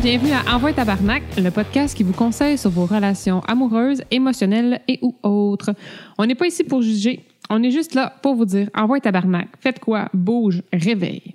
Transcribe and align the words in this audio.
bienvenue 0.00 0.32
à 0.32 0.54
Envoie 0.54 0.72
Tabarnak, 0.72 1.22
le 1.36 1.50
podcast 1.50 1.94
qui 1.94 2.02
vous 2.02 2.14
conseille 2.14 2.56
sur 2.56 2.70
vos 2.70 2.86
relations 2.86 3.40
amoureuses, 3.40 4.02
émotionnelles 4.10 4.80
et 4.88 4.98
ou 5.02 5.14
autres. 5.22 5.74
On 6.16 6.24
n'est 6.24 6.34
pas 6.34 6.46
ici 6.46 6.64
pour 6.64 6.80
juger, 6.80 7.26
on 7.50 7.62
est 7.62 7.70
juste 7.70 7.94
là 7.94 8.14
pour 8.22 8.34
vous 8.34 8.46
dire 8.46 8.70
Envoie 8.74 9.00
Tabarnak, 9.00 9.48
faites 9.60 9.80
quoi, 9.80 10.08
bouge, 10.14 10.62
réveille. 10.72 11.34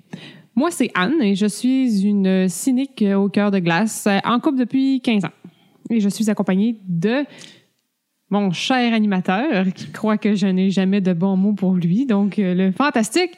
Moi, 0.56 0.72
c'est 0.72 0.90
Anne 0.94 1.22
et 1.22 1.36
je 1.36 1.46
suis 1.46 2.02
une 2.02 2.48
cynique 2.48 3.04
au 3.16 3.28
cœur 3.28 3.52
de 3.52 3.60
glace, 3.60 4.06
euh, 4.08 4.18
en 4.24 4.40
couple 4.40 4.58
depuis 4.58 5.00
15 5.02 5.26
ans. 5.26 5.32
Et 5.90 6.00
je 6.00 6.08
suis 6.08 6.28
accompagnée 6.28 6.76
de 6.88 7.24
mon 8.30 8.52
cher 8.52 8.92
animateur 8.92 9.64
qui 9.74 9.90
croit 9.90 10.18
que 10.18 10.34
je 10.34 10.46
n'ai 10.46 10.70
jamais 10.70 11.00
de 11.00 11.14
bons 11.14 11.36
mots 11.36 11.54
pour 11.54 11.74
lui, 11.74 12.04
donc 12.04 12.38
euh, 12.38 12.54
le 12.54 12.72
fantastique. 12.72 13.30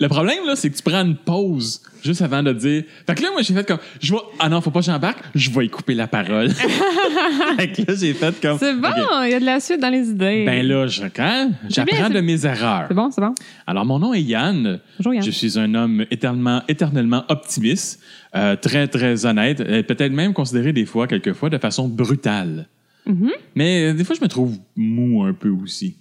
Le 0.00 0.08
problème, 0.08 0.46
là, 0.46 0.56
c'est 0.56 0.70
que 0.70 0.76
tu 0.76 0.82
prends 0.82 1.04
une 1.04 1.16
pause 1.16 1.82
juste 2.02 2.22
avant 2.22 2.42
de 2.42 2.54
dire. 2.54 2.84
Fait 3.06 3.14
que 3.14 3.22
là, 3.22 3.28
moi, 3.30 3.42
j'ai 3.42 3.52
fait 3.52 3.66
comme. 3.66 3.78
Je 4.00 4.10
vois. 4.10 4.30
Ah 4.38 4.48
non, 4.48 4.62
faut 4.62 4.70
pas 4.70 4.80
que 4.80 4.86
j'embarque. 4.86 5.18
Je 5.34 5.50
vais 5.50 5.66
y 5.66 5.68
couper 5.68 5.92
la 5.92 6.06
parole. 6.06 6.50
fait 7.58 7.72
que 7.72 7.82
là, 7.82 7.94
j'ai 7.94 8.14
fait 8.14 8.40
comme. 8.40 8.58
C'est 8.58 8.74
bon, 8.74 8.88
il 9.24 9.30
y 9.30 9.34
a 9.34 9.40
de 9.40 9.44
la 9.44 9.60
suite 9.60 9.80
dans 9.80 9.90
les 9.90 10.08
idées. 10.08 10.44
Ben 10.46 10.66
là, 10.66 10.86
je, 10.86 11.02
quand? 11.14 11.50
J'apprends 11.68 12.08
de 12.08 12.20
mes 12.20 12.46
erreurs. 12.46 12.86
c'est 12.88 12.94
bon, 12.94 13.10
c'est 13.10 13.20
bon. 13.20 13.34
Alors, 13.66 13.84
mon 13.84 13.98
nom 13.98 14.14
est 14.14 14.22
Yann. 14.22 14.80
Bonjour, 14.98 15.12
Yann. 15.12 15.24
Je 15.24 15.30
suis 15.30 15.58
un 15.58 15.74
homme 15.74 16.06
éternellement, 16.10 16.62
éternellement 16.68 17.24
optimiste, 17.28 18.00
euh, 18.34 18.56
très, 18.56 18.88
très 18.88 19.26
honnête, 19.26 19.58
peut-être 19.58 20.12
même 20.12 20.32
considéré 20.32 20.72
des 20.72 20.86
fois, 20.86 21.06
quelquefois, 21.06 21.50
de 21.50 21.58
façon 21.58 21.86
brutale. 21.86 22.66
Mm-hmm. 23.08 23.30
Mais 23.54 23.84
euh, 23.90 23.94
des 23.94 24.04
fois, 24.04 24.14
je 24.16 24.20
me 24.22 24.28
trouve 24.28 24.56
mou 24.76 25.22
un 25.24 25.32
peu 25.32 25.48
aussi. 25.48 25.96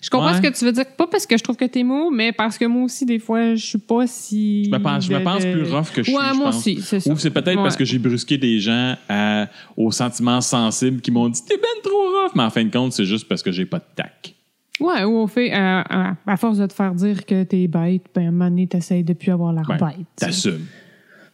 Je 0.00 0.08
comprends 0.10 0.28
Ouais. 0.30 0.36
ce 0.36 0.40
que 0.42 0.58
tu 0.58 0.64
veux 0.64 0.72
dire, 0.72 0.84
pas 0.96 1.06
parce 1.06 1.26
que 1.26 1.36
je 1.36 1.42
trouve 1.42 1.56
que 1.56 1.64
t'es 1.64 1.82
mou, 1.82 2.10
mais 2.10 2.32
parce 2.32 2.56
que 2.58 2.64
moi 2.64 2.84
aussi, 2.84 3.04
des 3.06 3.18
fois, 3.18 3.54
je 3.54 3.64
suis 3.64 3.78
pas 3.78 4.06
si. 4.06 4.64
Je 4.64 4.70
me 4.70 4.78
pense, 4.78 5.04
je 5.06 5.12
me 5.12 5.18
de- 5.18 5.24
pense 5.24 5.44
de- 5.44 5.52
plus 5.52 5.62
rough 5.72 5.90
que 5.94 6.02
je 6.02 6.10
suis. 6.10 6.14
Ouais, 6.16 6.32
moi 6.34 6.46
pense. 6.46 6.56
aussi, 6.58 6.80
c'est 6.82 7.00
ça. 7.00 7.10
Ou 7.12 7.16
c'est 7.16 7.30
peut-être 7.30 7.56
parce 7.56 7.74
Ouais. 7.74 7.78
que 7.78 7.84
j'ai 7.84 7.98
brusqué 7.98 8.36
des 8.38 8.58
gens 8.60 8.96
à- 9.08 9.46
aux 9.76 9.90
sentiments 9.90 10.40
sensibles 10.40 11.00
qui 11.00 11.10
m'ont 11.10 11.28
dit 11.28 11.40
T'es 11.46 11.56
ben 11.56 11.62
trop 11.82 11.96
rough. 12.02 12.32
Mais 12.34 12.42
en 12.42 12.50
fin 12.50 12.64
de 12.64 12.70
compte, 12.70 12.92
c'est 12.92 13.04
juste 13.04 13.28
parce 13.28 13.42
que 13.42 13.52
j'ai 13.52 13.66
pas 13.66 13.78
de 13.78 13.84
tac. 13.96 14.34
Ouais, 14.80 15.04
ou 15.04 15.18
au 15.18 15.26
fait, 15.26 15.52
euh, 15.54 15.82
euh, 15.90 16.10
à 16.26 16.36
force 16.36 16.58
de 16.58 16.66
te 16.66 16.72
faire 16.72 16.94
dire 16.94 17.24
que 17.24 17.44
t'es 17.44 17.68
bête, 17.68 18.02
ben, 18.14 18.24
à 18.24 18.28
un 18.28 18.30
moment 18.32 18.48
donné, 18.50 18.66
t'essayes 18.66 19.04
de 19.04 19.12
plus 19.12 19.30
avoir 19.32 19.52
l'air 19.52 19.64
Ben, 19.68 19.76
bête. 19.76 20.06
T'assumes. 20.16 20.66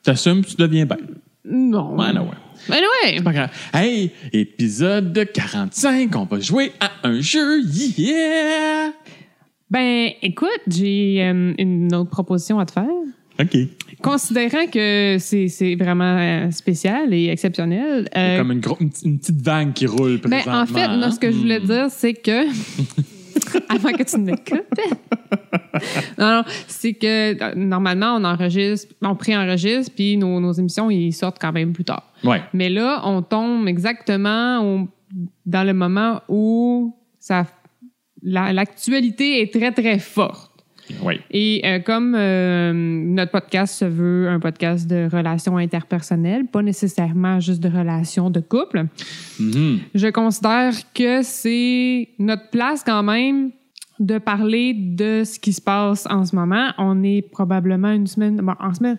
T'assumes, 0.03 0.45
tu 0.45 0.57
deviens 0.57 0.87
bête. 0.87 1.01
Non. 1.45 1.97
Ouais, 1.97 2.13
non, 2.13 2.23
ouais. 2.23 2.37
Ben 2.69 2.77
ouais. 2.77 3.15
C'est 3.17 3.23
pas 3.23 3.33
grave. 3.33 3.51
Hey, 3.73 4.11
épisode 4.33 5.29
45, 5.33 6.15
on 6.17 6.25
va 6.25 6.41
jouer 6.41 6.73
à 6.81 6.91
un 7.09 7.21
jeu. 7.21 7.63
Yeah! 7.97 8.93
Ben, 9.71 10.11
écoute, 10.23 10.49
j'ai 10.69 11.23
euh, 11.23 11.53
une 11.59 11.95
autre 11.95 12.11
proposition 12.11 12.59
à 12.59 12.67
te 12.67 12.73
faire. 12.73 12.87
OK. 13.41 13.57
Considérant 14.03 14.67
que 14.67 15.17
c'est 15.19 15.49
c'est 15.49 15.75
vraiment 15.75 16.19
euh, 16.19 16.51
spécial 16.51 17.15
et 17.15 17.29
exceptionnel. 17.29 18.09
euh, 18.17 18.39
Comme 18.39 18.53
une, 18.53 18.61
gros- 18.61 18.77
une 18.81 18.91
petite- 18.91 19.05
une 19.07 19.19
petite 19.19 19.41
vague 19.43 19.73
qui 19.73 19.87
roule 19.87 20.19
ben, 20.23 20.29
présentement. 20.43 20.61
en 20.61 20.67
fait, 20.67 21.11
ce 21.15 21.19
que 21.21 21.31
je 21.31 21.37
voulais 21.39 21.61
Hmm. 21.61 21.67
dire, 21.67 21.87
c'est 21.91 22.15
que. 22.15 22.47
Avant 23.69 23.93
que 23.93 24.03
tu 24.03 24.19
ne 24.19 24.25
m'écoutes. 24.27 24.65
non, 26.19 26.37
non, 26.37 26.45
c'est 26.67 26.95
que 26.95 27.43
euh, 27.43 27.55
normalement, 27.55 28.15
on 28.17 28.25
enregistre, 28.25 28.95
on 29.03 29.15
pré-enregistre, 29.15 29.93
puis 29.95 30.17
nos, 30.17 30.41
nos 30.41 30.53
émissions, 30.53 30.91
ils 30.91 31.13
sortent 31.13 31.39
quand 31.41 31.53
même 31.53 31.73
plus 31.73 31.85
tard. 31.85 32.13
Ouais. 32.25 32.43
Mais 32.53 32.69
là, 32.69 33.01
on 33.05 33.23
tombe 33.23 33.67
exactement 33.69 34.61
au- 34.65 34.89
dans 35.47 35.65
le 35.65 35.73
moment 35.75 36.21
où 36.29 36.95
ça, 37.19 37.47
la- 38.23 38.53
l'actualité 38.53 39.41
est 39.43 39.53
très, 39.53 39.73
très 39.73 39.99
forte. 39.99 40.50
Et 41.31 41.63
euh, 41.65 41.79
comme 41.81 42.15
euh, 42.17 42.73
notre 42.73 43.33
podcast 43.33 43.75
se 43.75 43.85
veut 43.85 44.29
un 44.29 44.41
podcast 44.41 44.89
de 44.89 45.09
relations 45.11 45.57
interpersonnelles, 45.57 46.47
pas 46.47 46.63
nécessairement 46.63 47.41
juste 47.41 47.61
de 47.63 47.69
relations 47.69 48.31
de 48.31 48.41
couple, 48.41 48.87
Mhm. 49.39 49.79
je 49.95 50.09
considère 50.09 50.73
que 50.95 51.23
c'est 51.23 52.09
notre 52.19 52.49
place 52.51 52.83
quand 52.85 53.03
même 53.03 53.51
de 53.99 54.19
parler 54.19 54.73
de 54.75 55.25
ce 55.25 55.39
qui 55.39 55.53
se 55.53 55.61
passe 55.61 56.07
en 56.11 56.25
ce 56.25 56.35
moment. 56.35 56.71
On 56.79 57.03
est 57.03 57.23
probablement 57.23 57.91
une 57.93 58.07
semaine, 58.07 58.37
bon, 58.39 58.55
en 58.59 58.73
semaine, 58.73 58.97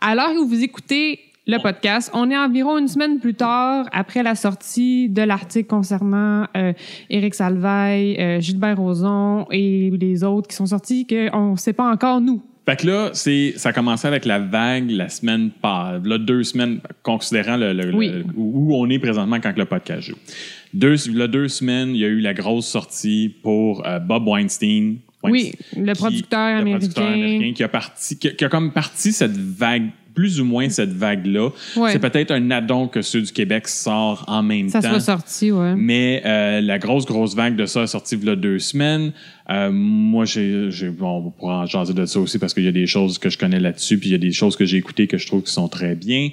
à 0.00 0.14
l'heure 0.14 0.34
où 0.42 0.46
vous 0.46 0.62
écoutez 0.62 1.20
le 1.56 1.62
podcast, 1.62 2.10
on 2.14 2.30
est 2.30 2.36
environ 2.36 2.78
une 2.78 2.88
semaine 2.88 3.18
plus 3.20 3.34
tard 3.34 3.86
après 3.92 4.22
la 4.22 4.34
sortie 4.34 5.08
de 5.08 5.22
l'article 5.22 5.68
concernant 5.68 6.46
euh, 6.56 6.72
Éric 7.10 7.34
Salvaille, 7.34 8.16
euh, 8.18 8.40
Gilbert 8.40 8.78
Rozon 8.78 9.46
et 9.50 9.90
les 10.00 10.24
autres 10.24 10.48
qui 10.48 10.56
sont 10.56 10.66
sortis 10.66 11.06
qu'on 11.06 11.52
ne 11.52 11.56
sait 11.56 11.72
pas 11.72 11.90
encore 11.90 12.20
nous. 12.20 12.42
Fait 12.64 12.76
que 12.76 12.86
là, 12.86 13.10
c'est, 13.12 13.54
ça 13.56 13.70
a 13.70 13.72
commencé 13.72 14.06
avec 14.06 14.24
la 14.24 14.38
vague 14.38 14.88
la 14.90 15.08
semaine 15.08 15.50
pas, 15.50 15.98
là, 16.04 16.16
deux 16.18 16.44
semaines, 16.44 16.78
considérant 17.02 17.56
le, 17.56 17.72
le- 17.72 17.92
Oui. 17.94 18.08
le- 18.08 18.24
où 18.36 18.76
on 18.76 18.88
est 18.88 19.00
présentement 19.00 19.40
quand 19.40 19.56
le 19.56 19.64
podcast 19.64 20.08
joue. 20.08 20.16
Deux, 20.72 20.94
là, 21.12 21.26
deux 21.26 21.48
semaines, 21.48 21.90
il 21.90 21.96
y 21.96 22.04
a 22.04 22.08
eu 22.08 22.20
la 22.20 22.34
grosse 22.34 22.66
sortie 22.68 23.34
pour 23.42 23.84
euh, 23.86 23.98
Bob 23.98 24.26
Weinstein. 24.28 24.98
Oui, 25.24 25.52
le 25.76 25.92
qui- 25.92 25.98
producteur 26.00 26.58
le 26.64 26.70
producteur 26.70 27.04
américain. 27.06 27.24
américain 27.36 27.52
qui 27.54 27.62
a 27.64 27.68
parti, 27.68 28.18
qui 28.18 28.44
a 28.44 28.48
comme 28.48 28.72
parti 28.72 29.12
cette 29.12 29.36
vague, 29.36 29.90
plus 30.14 30.40
ou 30.40 30.44
moins 30.44 30.68
cette 30.68 30.92
vague-là. 30.92 31.50
Ouais. 31.76 31.92
C'est 31.92 31.98
peut-être 31.98 32.30
un 32.30 32.50
addon 32.50 32.88
que 32.88 33.02
ceux 33.02 33.22
du 33.22 33.32
Québec 33.32 33.68
sort 33.68 34.24
en 34.28 34.42
même 34.42 34.68
Ça 34.68 34.80
temps. 34.82 34.90
soit 34.90 35.00
sorti, 35.00 35.50
ouais. 35.50 35.74
Mais 35.76 36.22
euh, 36.26 36.60
la 36.60 36.78
grosse, 36.78 37.06
grosse 37.06 37.34
vague 37.34 37.56
de 37.56 37.66
ça 37.66 37.82
est 37.82 37.86
sortie 37.86 38.16
il 38.16 38.24
y 38.24 38.30
a 38.30 38.36
deux 38.36 38.58
semaines. 38.58 39.12
Euh, 39.50 39.70
moi, 39.72 40.24
j'ai, 40.24 40.70
bon, 40.90 41.24
on 41.26 41.30
pourra 41.30 41.60
en 41.60 41.66
jaser 41.66 41.94
de 41.94 42.06
ça 42.06 42.20
aussi 42.20 42.38
parce 42.38 42.54
qu'il 42.54 42.64
y 42.64 42.68
a 42.68 42.72
des 42.72 42.86
choses 42.86 43.18
que 43.18 43.28
je 43.30 43.38
connais 43.38 43.60
là-dessus, 43.60 43.98
puis 43.98 44.08
il 44.10 44.12
y 44.12 44.14
a 44.14 44.18
des 44.18 44.32
choses 44.32 44.56
que 44.56 44.64
j'ai 44.64 44.76
écoutées 44.78 45.06
que 45.06 45.18
je 45.18 45.26
trouve 45.26 45.42
qui 45.42 45.52
sont 45.52 45.68
très 45.68 45.94
bien. 45.94 46.30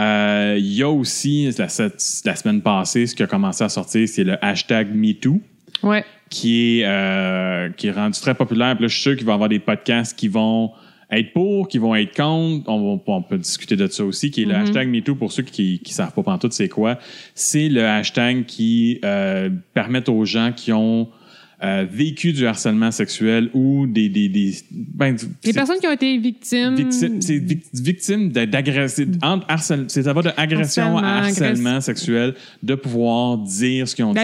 Euh, 0.00 0.56
il 0.58 0.72
y 0.74 0.82
a 0.82 0.88
aussi, 0.88 1.50
la, 1.58 1.68
cette- 1.68 2.22
la 2.24 2.34
semaine 2.34 2.62
passée, 2.62 3.06
ce 3.06 3.14
qui 3.14 3.22
a 3.22 3.26
commencé 3.26 3.62
à 3.64 3.68
sortir, 3.68 4.08
c'est 4.08 4.24
le 4.24 4.42
hashtag 4.44 4.94
MeToo 4.94 5.40
Ouais. 5.82 6.04
qui 6.30 6.80
est, 6.80 6.84
euh, 6.86 7.68
qui 7.76 7.86
est 7.88 7.92
rendu 7.92 8.18
très 8.20 8.34
populaire. 8.34 8.74
Puis 8.76 8.82
là, 8.84 8.88
je 8.88 8.94
suis 8.94 9.02
sûr 9.02 9.16
qu'il 9.16 9.26
va 9.26 9.32
y 9.32 9.34
avoir 9.34 9.48
des 9.48 9.58
podcasts 9.58 10.18
qui 10.18 10.28
vont 10.28 10.70
être 11.12 11.32
pour, 11.32 11.68
qui 11.68 11.78
vont 11.78 11.94
être 11.94 12.14
contre. 12.16 12.68
On, 12.68 12.96
va- 12.96 13.02
on 13.06 13.22
peut 13.22 13.38
discuter 13.38 13.76
de 13.76 13.86
ça 13.86 14.04
aussi, 14.04 14.30
qui 14.30 14.42
est 14.42 14.44
le 14.46 14.54
hashtag 14.54 14.88
MeToo 14.88 15.14
pour 15.14 15.32
ceux 15.32 15.42
qui 15.42 15.80
ne 15.84 15.90
savent 15.90 16.12
pas 16.12 16.22
pantoute 16.22 16.52
c'est 16.52 16.68
quoi. 16.68 16.98
C'est 17.34 17.68
le 17.68 17.84
hashtag 17.86 18.44
qui 18.46 19.00
euh, 19.04 19.50
permet 19.74 20.08
aux 20.08 20.24
gens 20.24 20.52
qui 20.54 20.72
ont 20.72 21.08
euh, 21.62 21.84
vécu 21.90 22.32
du 22.32 22.46
harcèlement 22.46 22.90
sexuel 22.90 23.50
ou 23.52 23.86
des... 23.86 24.08
des, 24.08 24.28
des 24.28 24.54
ben, 24.70 25.12
Les 25.12 25.18
c'est- 25.42 25.52
personnes 25.52 25.78
qui 25.78 25.86
ont 25.86 25.92
été 25.92 26.16
victimes. 26.18 26.74
Victime, 26.74 27.20
c'est 27.20 27.38
vic- 27.38 27.64
victime 27.74 28.30
de- 28.32 28.44
d'agression, 28.46 29.04
c'est 29.88 30.02
ça 30.02 30.12
va 30.12 30.22
de 30.22 30.30
agression 30.36 30.96
à 30.98 31.18
Harcèlement, 31.18 31.80
sexuel, 31.80 32.34
de 32.62 32.74
pouvoir 32.74 33.36
dire 33.38 33.86
ce 33.86 33.94
qu'ils 33.94 34.04
ont 34.06 34.14
dit, 34.14 34.18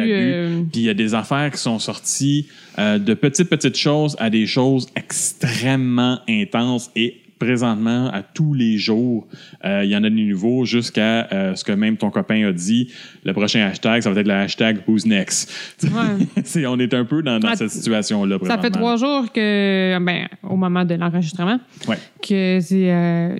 euh. 0.00 0.62
Puis 0.72 0.80
il 0.80 0.86
y 0.86 0.90
a 0.90 0.94
des 0.94 1.14
affaires 1.14 1.50
qui 1.52 1.58
sont 1.58 1.78
sorties 1.78 2.48
euh, 2.78 2.98
de 2.98 3.14
petites 3.14 3.48
petites 3.48 3.76
choses 3.78 4.16
à 4.18 4.28
des 4.30 4.46
choses 4.46 4.88
extrêmement 4.96 6.18
intenses 6.28 6.90
et 6.96 7.16
présentement 7.44 8.08
à 8.12 8.22
tous 8.22 8.54
les 8.54 8.78
jours 8.78 9.26
euh, 9.64 9.82
il 9.84 9.90
y 9.90 9.96
en 9.96 10.04
a 10.04 10.10
des 10.10 10.24
nouveaux 10.24 10.64
jusqu'à 10.64 11.26
euh, 11.32 11.54
ce 11.56 11.64
que 11.64 11.72
même 11.72 11.96
ton 11.96 12.10
copain 12.10 12.46
a 12.48 12.52
dit 12.52 12.92
le 13.24 13.32
prochain 13.32 13.66
hashtag 13.66 14.02
ça 14.02 14.10
va 14.10 14.20
être 14.20 14.26
le 14.28 14.34
hashtag 14.34 14.78
who's 14.86 15.04
next 15.06 15.50
Ouais. 15.82 16.66
On 16.66 16.78
est 16.78 16.94
un 16.94 17.04
peu 17.04 17.22
dans, 17.22 17.38
dans 17.40 17.48
Ah, 17.48 17.56
cette 17.56 17.70
situation 17.70 18.24
là 18.24 18.38
Ça 18.46 18.58
fait 18.58 18.70
trois 18.70 18.96
jours 18.96 19.32
que, 19.32 19.98
ben, 20.00 20.28
au 20.42 20.56
moment 20.56 20.84
de 20.84 20.94
l'enregistrement, 20.94 21.58
ouais. 21.88 21.96
que 22.26 22.58
c'est, 22.60 22.90
euh, 22.92 23.36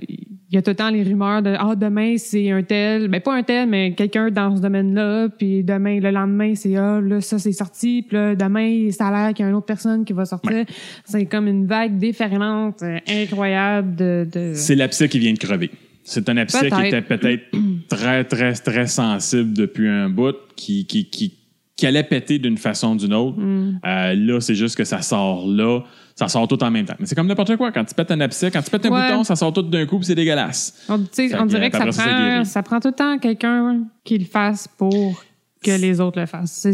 il 0.53 0.57
y 0.57 0.59
a 0.59 0.61
tout 0.61 0.69
le 0.69 0.75
temps 0.75 0.91
les 0.91 1.01
rumeurs 1.01 1.41
de, 1.41 1.55
ah, 1.57 1.75
demain, 1.75 2.15
c'est 2.17 2.51
un 2.51 2.61
tel, 2.61 3.07
ben, 3.07 3.19
pas 3.19 3.33
un 3.33 3.41
tel, 3.41 3.67
mais 3.67 3.93
quelqu'un 3.93 4.29
dans 4.29 4.55
ce 4.55 4.61
domaine-là, 4.61 5.29
puis 5.29 5.63
demain, 5.63 5.99
le 5.99 6.11
lendemain, 6.11 6.53
c'est, 6.53 6.75
ah, 6.75 7.01
là, 7.01 7.21
ça, 7.21 7.39
c'est 7.39 7.53
sorti, 7.53 8.05
puis 8.07 8.15
là, 8.15 8.35
demain, 8.35 8.91
ça 8.91 9.07
a 9.07 9.11
l'air 9.11 9.33
qu'il 9.33 9.45
y 9.45 9.47
a 9.47 9.49
une 9.49 9.55
autre 9.55 9.65
personne 9.65 10.05
qui 10.05 10.13
va 10.13 10.25
sortir. 10.25 10.63
C'est 11.05 11.25
comme 11.25 11.47
une 11.47 11.65
vague 11.65 11.97
déferlante, 11.97 12.83
euh, 12.83 12.99
incroyable 13.09 13.95
de, 13.95 14.27
de... 14.31 14.51
C'est 14.53 14.75
l'abcès 14.75 15.09
qui 15.09 15.17
vient 15.17 15.33
de 15.33 15.39
crever. 15.39 15.71
C'est 16.03 16.29
un 16.29 16.37
abcès 16.37 16.69
qui 16.69 16.85
était 16.85 17.01
peut-être 17.01 17.45
très, 17.89 18.23
très, 18.23 18.53
très 18.53 18.85
sensible 18.85 19.53
depuis 19.53 19.87
un 19.87 20.07
bout, 20.07 20.35
qui, 20.55 20.85
qui, 20.85 21.09
qui, 21.09 21.33
qui 21.75 21.87
allait 21.87 22.03
péter 22.03 22.39
d'une 22.39 22.57
façon 22.57 22.93
ou 22.93 22.97
d'une 22.97 23.13
autre. 23.13 23.37
Mm. 23.39 23.79
Euh, 23.85 24.13
là, 24.15 24.39
c'est 24.39 24.55
juste 24.55 24.75
que 24.75 24.83
ça 24.83 25.01
sort 25.01 25.47
là, 25.47 25.81
ça 26.15 26.27
sort 26.27 26.47
tout 26.47 26.61
en 26.63 26.69
même 26.69 26.85
temps. 26.85 26.93
Mais 26.99 27.05
c'est 27.05 27.15
comme 27.15 27.27
n'importe 27.27 27.55
quoi. 27.57 27.71
Quand 27.71 27.83
tu 27.83 27.95
pètes 27.95 28.11
un 28.11 28.21
abcès, 28.21 28.51
quand 28.51 28.61
tu 28.61 28.69
pètes 28.69 28.85
un 28.85 28.91
Ouais. 28.91 29.09
bouton, 29.09 29.23
ça 29.23 29.35
sort 29.35 29.51
tout 29.53 29.63
d'un 29.63 29.85
coup, 29.85 29.99
c'est 30.03 30.15
dégueulasse. 30.15 30.85
On, 30.87 30.99
Fait 31.11 31.33
on 31.35 31.43
que, 31.43 31.47
dirait 31.49 31.71
que 31.71 31.77
ça 31.77 31.85
prend, 32.03 32.43
ça 32.45 32.63
prend 32.63 32.79
tout 32.79 32.89
le 32.89 32.93
temps 32.93 33.17
quelqu'un 33.17 33.85
qui 34.03 34.17
le 34.19 34.25
fasse 34.25 34.67
pour 34.77 35.23
que 35.63 35.71
les 35.71 35.99
autres 35.99 36.19
le 36.19 36.25
fassent. 36.25 36.67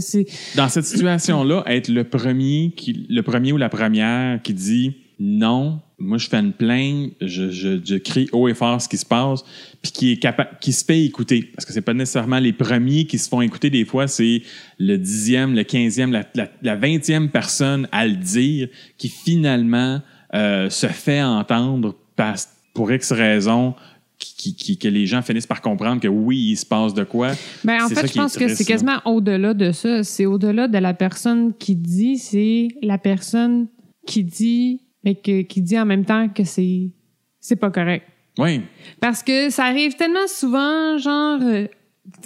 Dans 0.56 0.68
cette 0.68 0.86
situation-là, 0.86 1.64
être 1.68 1.88
le 1.90 2.04
premier, 2.04 2.74
qui, 2.76 3.06
le 3.10 3.22
premier 3.22 3.54
ou 3.54 3.58
la 3.58 3.70
première 3.70 4.42
qui 4.42 4.54
dit 4.54 4.96
non, 5.20 5.80
moi 6.00 6.18
je 6.18 6.28
fais 6.30 6.38
une 6.40 6.54
plainte, 6.54 7.12
je, 7.22 7.50
je, 7.52 7.80
je 7.84 7.96
crie 7.96 8.30
haut 8.32 8.48
et 8.48 8.54
fort 8.54 8.82
ce 8.82 8.88
qui 8.90 8.98
se 8.98 9.06
passe, 9.06 9.44
puis 9.82 9.92
qui 9.92 10.12
est 10.14 10.18
capable, 10.18 10.52
qui 10.62 10.72
se 10.74 10.84
fait 10.86 11.04
écouter. 11.04 11.50
Parce 11.56 11.66
que 11.66 11.74
c'est 11.74 11.82
pas 11.82 11.94
nécessairement 11.94 12.40
les 12.40 12.54
premiers 12.54 13.06
qui 13.06 13.18
se 13.18 13.28
font 13.30 13.42
écouter. 13.42 13.70
Des 13.70 13.86
fois, 13.86 14.08
c'est 14.08 14.42
le 14.78 14.98
dixième, 14.98 15.56
le 15.56 15.64
quinzième, 15.64 16.12
la, 16.12 16.24
la, 16.36 16.50
la 16.62 16.76
vingtième 16.76 17.30
personne 17.30 17.88
à 17.92 18.08
le 18.08 18.16
dire 18.16 18.68
qui 18.98 19.10
finalement 19.10 20.02
euh, 20.34 20.70
se 20.70 20.88
fait 20.88 21.22
entendre 21.24 21.96
parce, 22.16 22.50
pour 22.74 22.92
X 22.92 23.12
raisons 23.12 23.74
qui, 24.18 24.54
qui- 24.54 24.78
que 24.78 24.88
les 24.90 25.06
gens 25.06 25.22
finissent 25.22 25.48
par 25.48 25.62
comprendre 25.62 26.02
que 26.02 26.08
oui, 26.10 26.50
il 26.52 26.58
se 26.58 26.66
passe 26.66 26.94
de 26.94 27.04
quoi. 27.06 27.32
Ben, 27.64 27.84
en 27.84 27.88
fait, 27.90 28.06
je 28.08 28.14
pense 28.14 28.36
que 28.38 28.48
c'est 28.50 28.66
quasiment 28.66 29.00
au-delà 29.06 29.54
de 29.54 29.72
ça. 29.72 30.04
C'est 30.04 30.26
au-delà 30.26 30.68
de 30.68 30.78
la 30.78 30.94
personne 30.94 31.54
qui 31.58 31.76
dit, 31.76 32.18
c'est 32.18 32.68
la 32.82 32.98
personne 32.98 33.68
qui 34.06 34.24
dit, 34.26 34.82
mais 35.04 35.16
que, 35.16 35.42
qui 35.44 35.62
dit 35.62 35.78
en 35.80 35.86
même 35.86 36.06
temps 36.06 36.28
que 36.30 36.44
c'est 36.44 36.92
c'est 37.40 37.56
pas 37.56 37.72
correct. 37.72 38.06
Oui. 38.38 38.62
Parce 39.00 39.24
que 39.24 39.50
ça 39.50 39.66
arrive 39.66 39.96
tellement 39.96 40.28
souvent, 40.28 40.98
genre, 40.98 41.40
euh, 41.42 41.68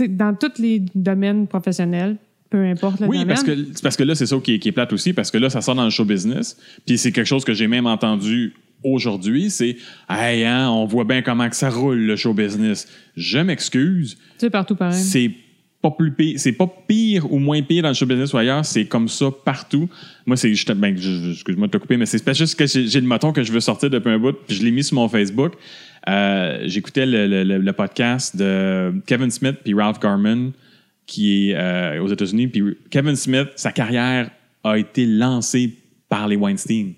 dans 0.10 0.36
tous 0.36 0.60
les 0.62 0.80
domaines 0.96 1.48
professionnels, 1.48 2.18
peu 2.50 2.64
importe 2.66 3.00
le 3.00 3.08
Oui, 3.08 3.20
domaine. 3.20 3.28
parce 3.28 3.44
que, 3.44 3.81
parce 3.81 3.96
que 3.98 4.04
là, 4.04 4.16
c'est 4.16 4.25
ça 4.28 4.38
qui 4.38 4.56
est, 4.56 4.60
qui 4.60 4.70
est 4.70 4.72
plate 4.72 4.94
aussi, 4.94 5.14
parce 5.14 5.31
que 5.31 5.38
là, 5.38 5.50
ça 5.50 5.62
sort 5.62 5.75
dans 5.75 5.84
le 5.86 5.90
show 5.90 6.06
business. 6.06 6.58
Puis 6.86 6.98
c'est 6.98 7.12
quelque 7.12 7.28
chose 7.28 7.44
que 7.46 7.54
j'ai 7.54 7.68
même 7.68 7.86
entendu 7.88 8.54
aujourd'hui, 8.84 9.50
c'est 9.50 9.78
Hey, 10.10 10.44
hein, 10.44 10.69
on 10.69 10.86
voit 10.86 11.06
bien 11.06 11.22
comment 11.22 11.50
que 11.50 11.56
ça 11.56 11.69
roule, 11.69 12.00
le 12.00 12.16
show 12.16 12.34
business. 12.34 12.88
Je 13.16 13.40
m'excuse, 13.40 14.18
C'est 14.38 14.50
partout 14.50 14.76
pareil. 14.76 15.00
c'est 15.02 15.31
pas 15.83 15.91
plus 15.91 16.12
pire, 16.13 16.39
c'est 16.39 16.53
pas 16.53 16.68
pire 16.88 17.31
ou 17.31 17.38
moins 17.38 17.62
pire 17.62 17.83
dans 17.83 17.89
le 17.89 17.94
show 17.94 18.06
business 18.07 18.33
ou 18.33 18.38
ailleurs, 18.38 18.65
c'est 18.65 18.85
comme 18.85 19.07
ça 19.07 19.27
partout. 19.45 19.88
Moi, 20.25 20.38
c'est 20.38 20.50
juste, 20.50 20.71
ben, 20.71 20.95
excuse-moi 20.95 21.68
de 21.68 21.71
te 21.74 21.77
couper, 21.77 21.97
mais 21.97 22.06
c'est 22.07 22.24
pas 22.25 22.33
juste 22.33 22.57
que 22.57 22.65
j'ai 22.65 23.01
le 23.01 23.06
moton 23.07 23.31
que 23.33 23.44
je 23.44 23.51
veux 23.51 23.59
sortir 23.59 23.89
depuis 23.91 24.09
un 24.09 24.18
bout, 24.18 24.31
puis 24.47 24.56
je 24.56 24.63
l'ai 24.63 24.71
mis 24.71 24.83
sur 24.83 24.95
mon 24.95 25.07
Facebook. 25.09 25.53
Euh, 26.09 26.63
J'écoutais 26.65 27.06
le, 27.06 27.27
le- 27.27 27.44
le- 27.44 27.57
le 27.59 27.74
podcast 27.74 28.35
de 28.35 28.94
Kevin 29.06 29.30
Smith 29.30 29.57
puis 29.63 29.74
Ralph 29.74 30.00
Garman, 30.00 30.51
qui 31.06 31.50
est 31.51 31.56
euh, 31.56 32.01
aux 32.01 32.07
États-Unis. 32.07 32.47
Puis 32.47 32.63
Kevin 32.89 33.15
Smith, 33.15 33.50
sa 33.57 33.71
carrière 33.71 34.31
a 34.63 34.77
été 34.77 35.06
lancée 35.06 35.74
par 36.09 36.27
les 36.30 36.38
Weinstein. 36.38 36.94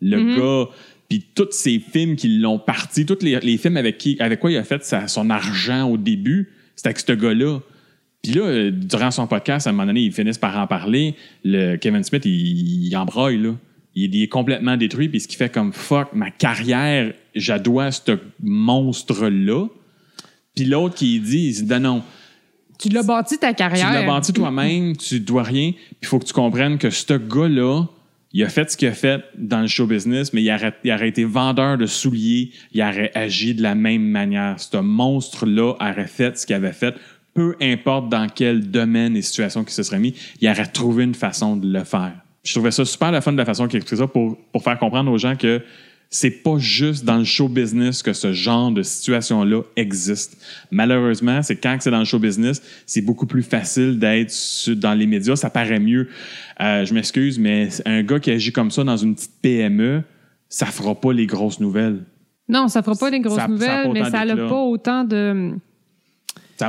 Le 0.00 0.18
gars, 0.36 0.70
puis 1.08 1.24
tous 1.34 1.48
ces 1.52 1.78
films 1.78 2.16
qui 2.16 2.38
l'ont 2.38 2.58
parti, 2.58 3.06
tous 3.06 3.18
les, 3.22 3.38
les 3.40 3.56
films 3.58 3.76
avec, 3.76 3.98
qui, 3.98 4.16
avec 4.18 4.40
quoi 4.40 4.50
il 4.50 4.56
a 4.56 4.64
fait 4.64 4.82
sa- 4.84 5.06
son 5.06 5.30
argent 5.30 5.88
au 5.88 5.96
début, 5.96 6.50
c'était 6.74 6.88
avec 6.88 6.98
ce 6.98 7.12
gars-là. 7.12 7.60
Puis 8.22 8.32
là, 8.32 8.42
euh, 8.42 8.70
durant 8.70 9.10
son 9.10 9.26
podcast, 9.26 9.66
à 9.66 9.70
un 9.70 9.72
moment 9.72 9.86
donné, 9.86 10.02
ils 10.02 10.12
finissent 10.12 10.38
par 10.38 10.56
en 10.56 10.66
parler. 10.66 11.16
Le 11.44 11.76
Kevin 11.76 12.04
Smith, 12.04 12.24
il, 12.24 12.86
il 12.86 12.96
embroille, 12.96 13.38
là. 13.38 13.54
Il, 13.94 14.14
il 14.14 14.22
est 14.22 14.28
complètement 14.28 14.76
détruit, 14.76 15.08
puis 15.08 15.20
ce 15.20 15.28
qui 15.28 15.36
fait 15.36 15.50
comme 15.50 15.72
fuck, 15.72 16.08
ma 16.14 16.30
carrière, 16.30 17.12
je 17.34 17.52
la 17.52 17.58
dois 17.58 17.86
à 17.86 17.90
ce 17.90 18.18
monstre-là. 18.42 19.66
Puis 20.54 20.64
l'autre 20.64 20.94
qui 20.94 21.20
dit, 21.20 21.48
il 21.48 21.54
dit, 21.54 21.64
non, 21.64 21.80
non, 21.80 22.02
tu 22.82 22.88
l'as 22.88 23.04
bâti 23.04 23.38
ta 23.38 23.50
tu 23.50 23.54
carrière. 23.56 23.92
l'as 23.92 24.06
bâti 24.06 24.32
toi-même, 24.32 24.96
tu 24.96 25.20
dois 25.20 25.44
rien, 25.44 25.70
puis 25.72 25.96
il 26.02 26.08
faut 26.08 26.18
que 26.18 26.24
tu 26.24 26.32
comprennes 26.32 26.78
que 26.78 26.90
ce 26.90 27.14
gars-là, 27.14 27.84
il 28.32 28.42
a 28.42 28.48
fait 28.48 28.70
ce 28.70 28.76
qu'il 28.76 28.88
a 28.88 28.92
fait 28.92 29.22
dans 29.36 29.60
le 29.60 29.68
show 29.68 29.86
business, 29.86 30.32
mais 30.32 30.42
il 30.42 30.50
aurait, 30.50 30.74
il 30.82 30.90
aurait 30.90 31.08
été 31.08 31.24
vendeur 31.24 31.78
de 31.78 31.86
souliers, 31.86 32.50
il 32.72 32.82
aurait 32.82 33.12
agi 33.14 33.54
de 33.54 33.62
la 33.62 33.74
même 33.74 34.02
manière. 34.02 34.58
Ce 34.58 34.76
monstre-là 34.78 35.74
aurait 35.80 36.06
fait 36.08 36.36
ce 36.36 36.46
qu'il 36.46 36.56
avait 36.56 36.72
fait, 36.72 36.94
peu 37.34 37.56
importe 37.60 38.08
dans 38.08 38.26
quel 38.28 38.70
domaine 38.70 39.16
et 39.16 39.22
situation 39.22 39.64
qu'il 39.64 39.72
se 39.72 39.82
serait 39.82 39.98
mis, 39.98 40.14
il 40.40 40.48
aurait 40.48 40.66
trouvé 40.66 41.04
une 41.04 41.14
façon 41.14 41.56
de 41.56 41.72
le 41.72 41.84
faire. 41.84 42.12
Je 42.44 42.52
trouvais 42.52 42.70
ça 42.72 42.84
super 42.84 43.10
la 43.12 43.20
fun 43.20 43.32
de 43.32 43.36
la 43.38 43.44
façon 43.44 43.66
qu'il 43.68 43.76
expliquait 43.76 44.02
ça 44.02 44.08
pour, 44.08 44.36
pour 44.52 44.62
faire 44.62 44.78
comprendre 44.78 45.10
aux 45.12 45.18
gens 45.18 45.36
que 45.36 45.62
c'est 46.10 46.42
pas 46.42 46.58
juste 46.58 47.04
dans 47.06 47.16
le 47.16 47.24
show 47.24 47.48
business 47.48 48.02
que 48.02 48.12
ce 48.12 48.32
genre 48.34 48.70
de 48.70 48.82
situation-là 48.82 49.62
existe. 49.76 50.36
Malheureusement, 50.70 51.40
c'est 51.42 51.56
quand 51.56 51.76
c'est 51.80 51.90
dans 51.90 52.00
le 52.00 52.04
show 52.04 52.18
business, 52.18 52.60
c'est 52.84 53.00
beaucoup 53.00 53.24
plus 53.26 53.42
facile 53.42 53.98
d'être 53.98 54.34
dans 54.74 54.92
les 54.92 55.06
médias. 55.06 55.36
Ça 55.36 55.48
paraît 55.48 55.80
mieux. 55.80 56.08
Euh, 56.60 56.84
je 56.84 56.92
m'excuse, 56.92 57.38
mais 57.38 57.68
un 57.86 58.02
gars 58.02 58.20
qui 58.20 58.30
agit 58.30 58.52
comme 58.52 58.70
ça 58.70 58.84
dans 58.84 58.96
une 58.98 59.14
petite 59.14 59.40
PME, 59.40 60.02
ça 60.50 60.66
fera 60.66 60.94
pas 61.00 61.12
les 61.14 61.26
grosses 61.26 61.60
nouvelles. 61.60 62.00
Non, 62.48 62.68
ça 62.68 62.82
fera 62.82 62.94
pas 62.96 63.10
des 63.10 63.20
grosses 63.20 63.36
Ça- 63.36 63.42
ça 63.42 63.48
nouvelles, 63.48 63.90
mais 63.92 64.04
ça 64.10 64.24
n'a 64.26 64.36
pas 64.36 64.60
autant 64.62 65.04
de 65.04 65.52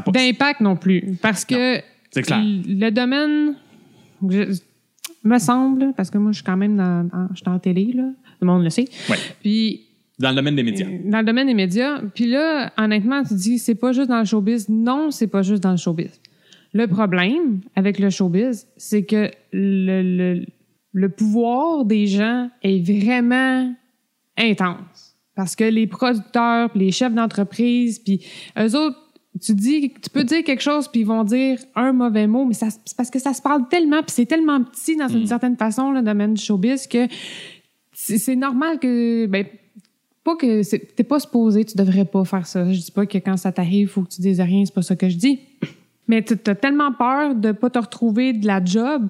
pas- 0.02 0.12
d'impact 0.12 0.62
non 0.62 0.76
plus. 0.76 1.18
Parce 1.22 1.46
que 1.46 1.80
clair. 2.12 2.42
le 2.44 2.90
domaine, 2.90 3.56
je- 4.30 4.60
me 5.26 5.38
semble, 5.40 5.94
parce 5.96 6.10
que 6.10 6.18
moi, 6.18 6.32
je 6.32 6.38
suis 6.38 6.44
quand 6.44 6.58
même 6.58 6.76
dans, 6.78 7.08
en, 7.14 7.28
je 7.34 7.38
suis 7.38 7.48
en 7.48 7.60
télé, 7.60 7.94
là. 7.94 8.10
le 8.42 8.48
monde 8.48 8.64
le 8.64 8.70
sait. 8.70 8.86
Ouais. 9.10 9.16
Puis, 9.42 9.82
Dans 10.20 10.30
le 10.32 10.36
domaine 10.36 10.56
des 10.56 10.64
médias. 10.64 10.86
dans 11.06 11.20
le 11.20 11.24
domaine 11.24 11.48
des 11.48 11.54
médias, 11.54 12.02
puis 12.14 12.28
là, 12.28 12.74
honnêtement, 12.78 13.24
tu 13.24 13.34
dis, 13.36 13.58
c'est 13.58 13.76
pas 13.76 13.94
juste 13.94 14.10
dans 14.10 14.20
le 14.20 14.26
showbiz. 14.26 14.68
Non, 14.68 15.12
c'est 15.12 15.28
pas 15.28 15.42
juste 15.42 15.64
dans 15.64 15.72
le 15.72 15.78
showbiz. 15.78 16.20
Le 16.74 16.88
problème 16.88 17.62
avec 17.76 18.00
le 18.00 18.10
showbiz, 18.10 18.68
c'est 18.78 19.04
que 19.06 19.32
le, 19.54 20.02
le, 20.02 20.46
le 20.92 21.10
pouvoir 21.10 21.86
des 21.86 22.06
gens 22.08 22.50
est 22.62 22.80
vraiment 22.86 23.74
intense. 24.38 25.16
Parce 25.36 25.56
que 25.56 25.64
les 25.64 25.88
producteurs, 25.88 26.70
puis 26.70 26.80
les 26.82 26.92
chefs 26.92 27.14
d'entreprise, 27.14 28.00
puis 28.00 28.26
eux 28.60 28.76
autres, 28.76 28.98
tu 29.42 29.54
dis, 29.56 29.92
tu 30.02 30.10
peux 30.12 30.24
dire 30.24 30.44
quelque 30.44 30.62
chose, 30.62 30.88
puis 30.88 31.02
ils 31.02 31.08
vont 31.08 31.24
dire 31.24 31.60
un 31.76 31.92
mauvais 31.92 32.28
mot, 32.28 32.46
mais 32.46 32.54
ça, 32.54 32.68
c'est 32.70 32.96
parce 32.96 33.10
que 33.10 33.20
ça 33.20 33.34
se 33.34 33.42
parle 33.42 33.68
tellement, 33.68 34.02
puis 34.04 34.12
c'est 34.12 34.26
tellement 34.26 34.64
petit 34.64 34.96
dans 34.96 35.08
une 35.08 35.26
certaine 35.28 35.58
façon, 35.58 35.92
le 35.92 36.02
domaine 36.02 36.34
du 36.36 36.42
showbiz, 36.42 36.88
que 36.88 37.08
c'est 37.94 38.36
normal 38.36 38.80
que, 38.80 39.26
ben, 39.26 39.46
pas 40.24 40.36
que 40.36 40.64
c'est- 40.64 40.96
t'es 40.96 41.04
pas 41.04 41.20
supposé, 41.20 41.66
tu 41.66 41.76
devrais 41.76 42.06
pas 42.06 42.24
faire 42.26 42.46
ça. 42.48 42.72
Je 42.72 42.80
dis 42.80 42.92
pas 42.92 43.06
que 43.06 43.18
quand 43.18 43.36
ça 43.38 43.52
t'arrive, 43.52 43.90
faut 43.90 44.04
que 44.04 44.10
tu 44.10 44.22
dises 44.22 44.40
rien, 44.40 44.64
c'est 44.66 44.74
pas 44.74 44.82
ça 44.82 44.96
que 44.96 45.10
je 45.10 45.18
dis. 45.18 45.40
Mais 46.08 46.22
tu 46.22 46.34
as 46.48 46.56
tellement 46.56 46.92
peur 46.92 47.34
de 47.34 47.54
pas 47.54 47.70
te 47.70 47.80
retrouver 47.80 48.34
de 48.34 48.46
la 48.46 48.64
job. 48.64 49.08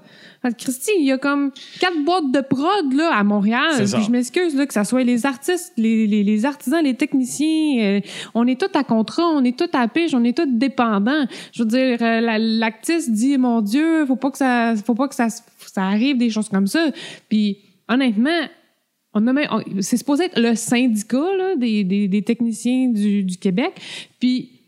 Christy, 0.57 0.91
il 0.99 1.05
y 1.05 1.11
a 1.11 1.17
comme 1.17 1.51
quatre 1.79 1.97
boîtes 2.03 2.31
de 2.31 2.41
prod 2.41 2.93
là, 2.93 3.15
à 3.15 3.23
Montréal. 3.23 3.87
Ça. 3.87 3.97
Puis 3.97 4.05
je 4.05 4.11
m'excuse 4.11 4.55
là, 4.55 4.67
que 4.67 4.73
ça 4.73 4.83
soit 4.83 5.03
les 5.03 5.25
artistes, 5.25 5.73
les, 5.75 6.05
les, 6.05 6.23
les 6.23 6.45
artisans, 6.45 6.83
les 6.83 6.93
techniciens. 6.95 7.81
euh, 7.83 7.99
on 8.35 8.45
est 8.45 8.59
tous 8.59 8.77
à 8.77 8.83
contrat, 8.83 9.23
on 9.27 9.43
est 9.43 9.57
tous 9.57 9.75
à 9.75 9.87
pige, 9.87 10.13
on 10.13 10.23
est 10.23 10.37
tous 10.37 10.45
dépendants. 10.45 11.25
Je 11.51 11.63
veux 11.63 11.69
dire, 11.69 11.97
euh, 12.01 12.21
la- 12.21 12.37
l'actrice 12.37 13.09
dit, 13.09 13.37
mon 13.39 13.61
Dieu, 13.61 14.05
faut 14.05 14.15
pas 14.15 14.29
que 14.29 14.37
ça, 14.37 14.75
faut 14.85 14.95
pas 14.95 15.07
que 15.07 15.15
ça, 15.15 15.29
ça 15.29 15.83
arrive 15.83 16.17
des 16.17 16.29
choses 16.29 16.49
comme 16.49 16.67
ça. 16.67 16.91
Puis 17.27 17.57
honnêtement, 17.89 18.29
on 19.15 19.27
a 19.27 19.33
c'est 19.81 19.97
supposé 19.97 20.25
être 20.25 20.39
le 20.39 20.55
syndicat 20.55 21.17
là, 21.37 21.55
des, 21.55 21.83
des, 21.83 22.07
des 22.07 22.21
techniciens 22.21 22.89
du, 22.89 23.23
du 23.23 23.37
Québec. 23.37 23.73
Puis 24.19 24.59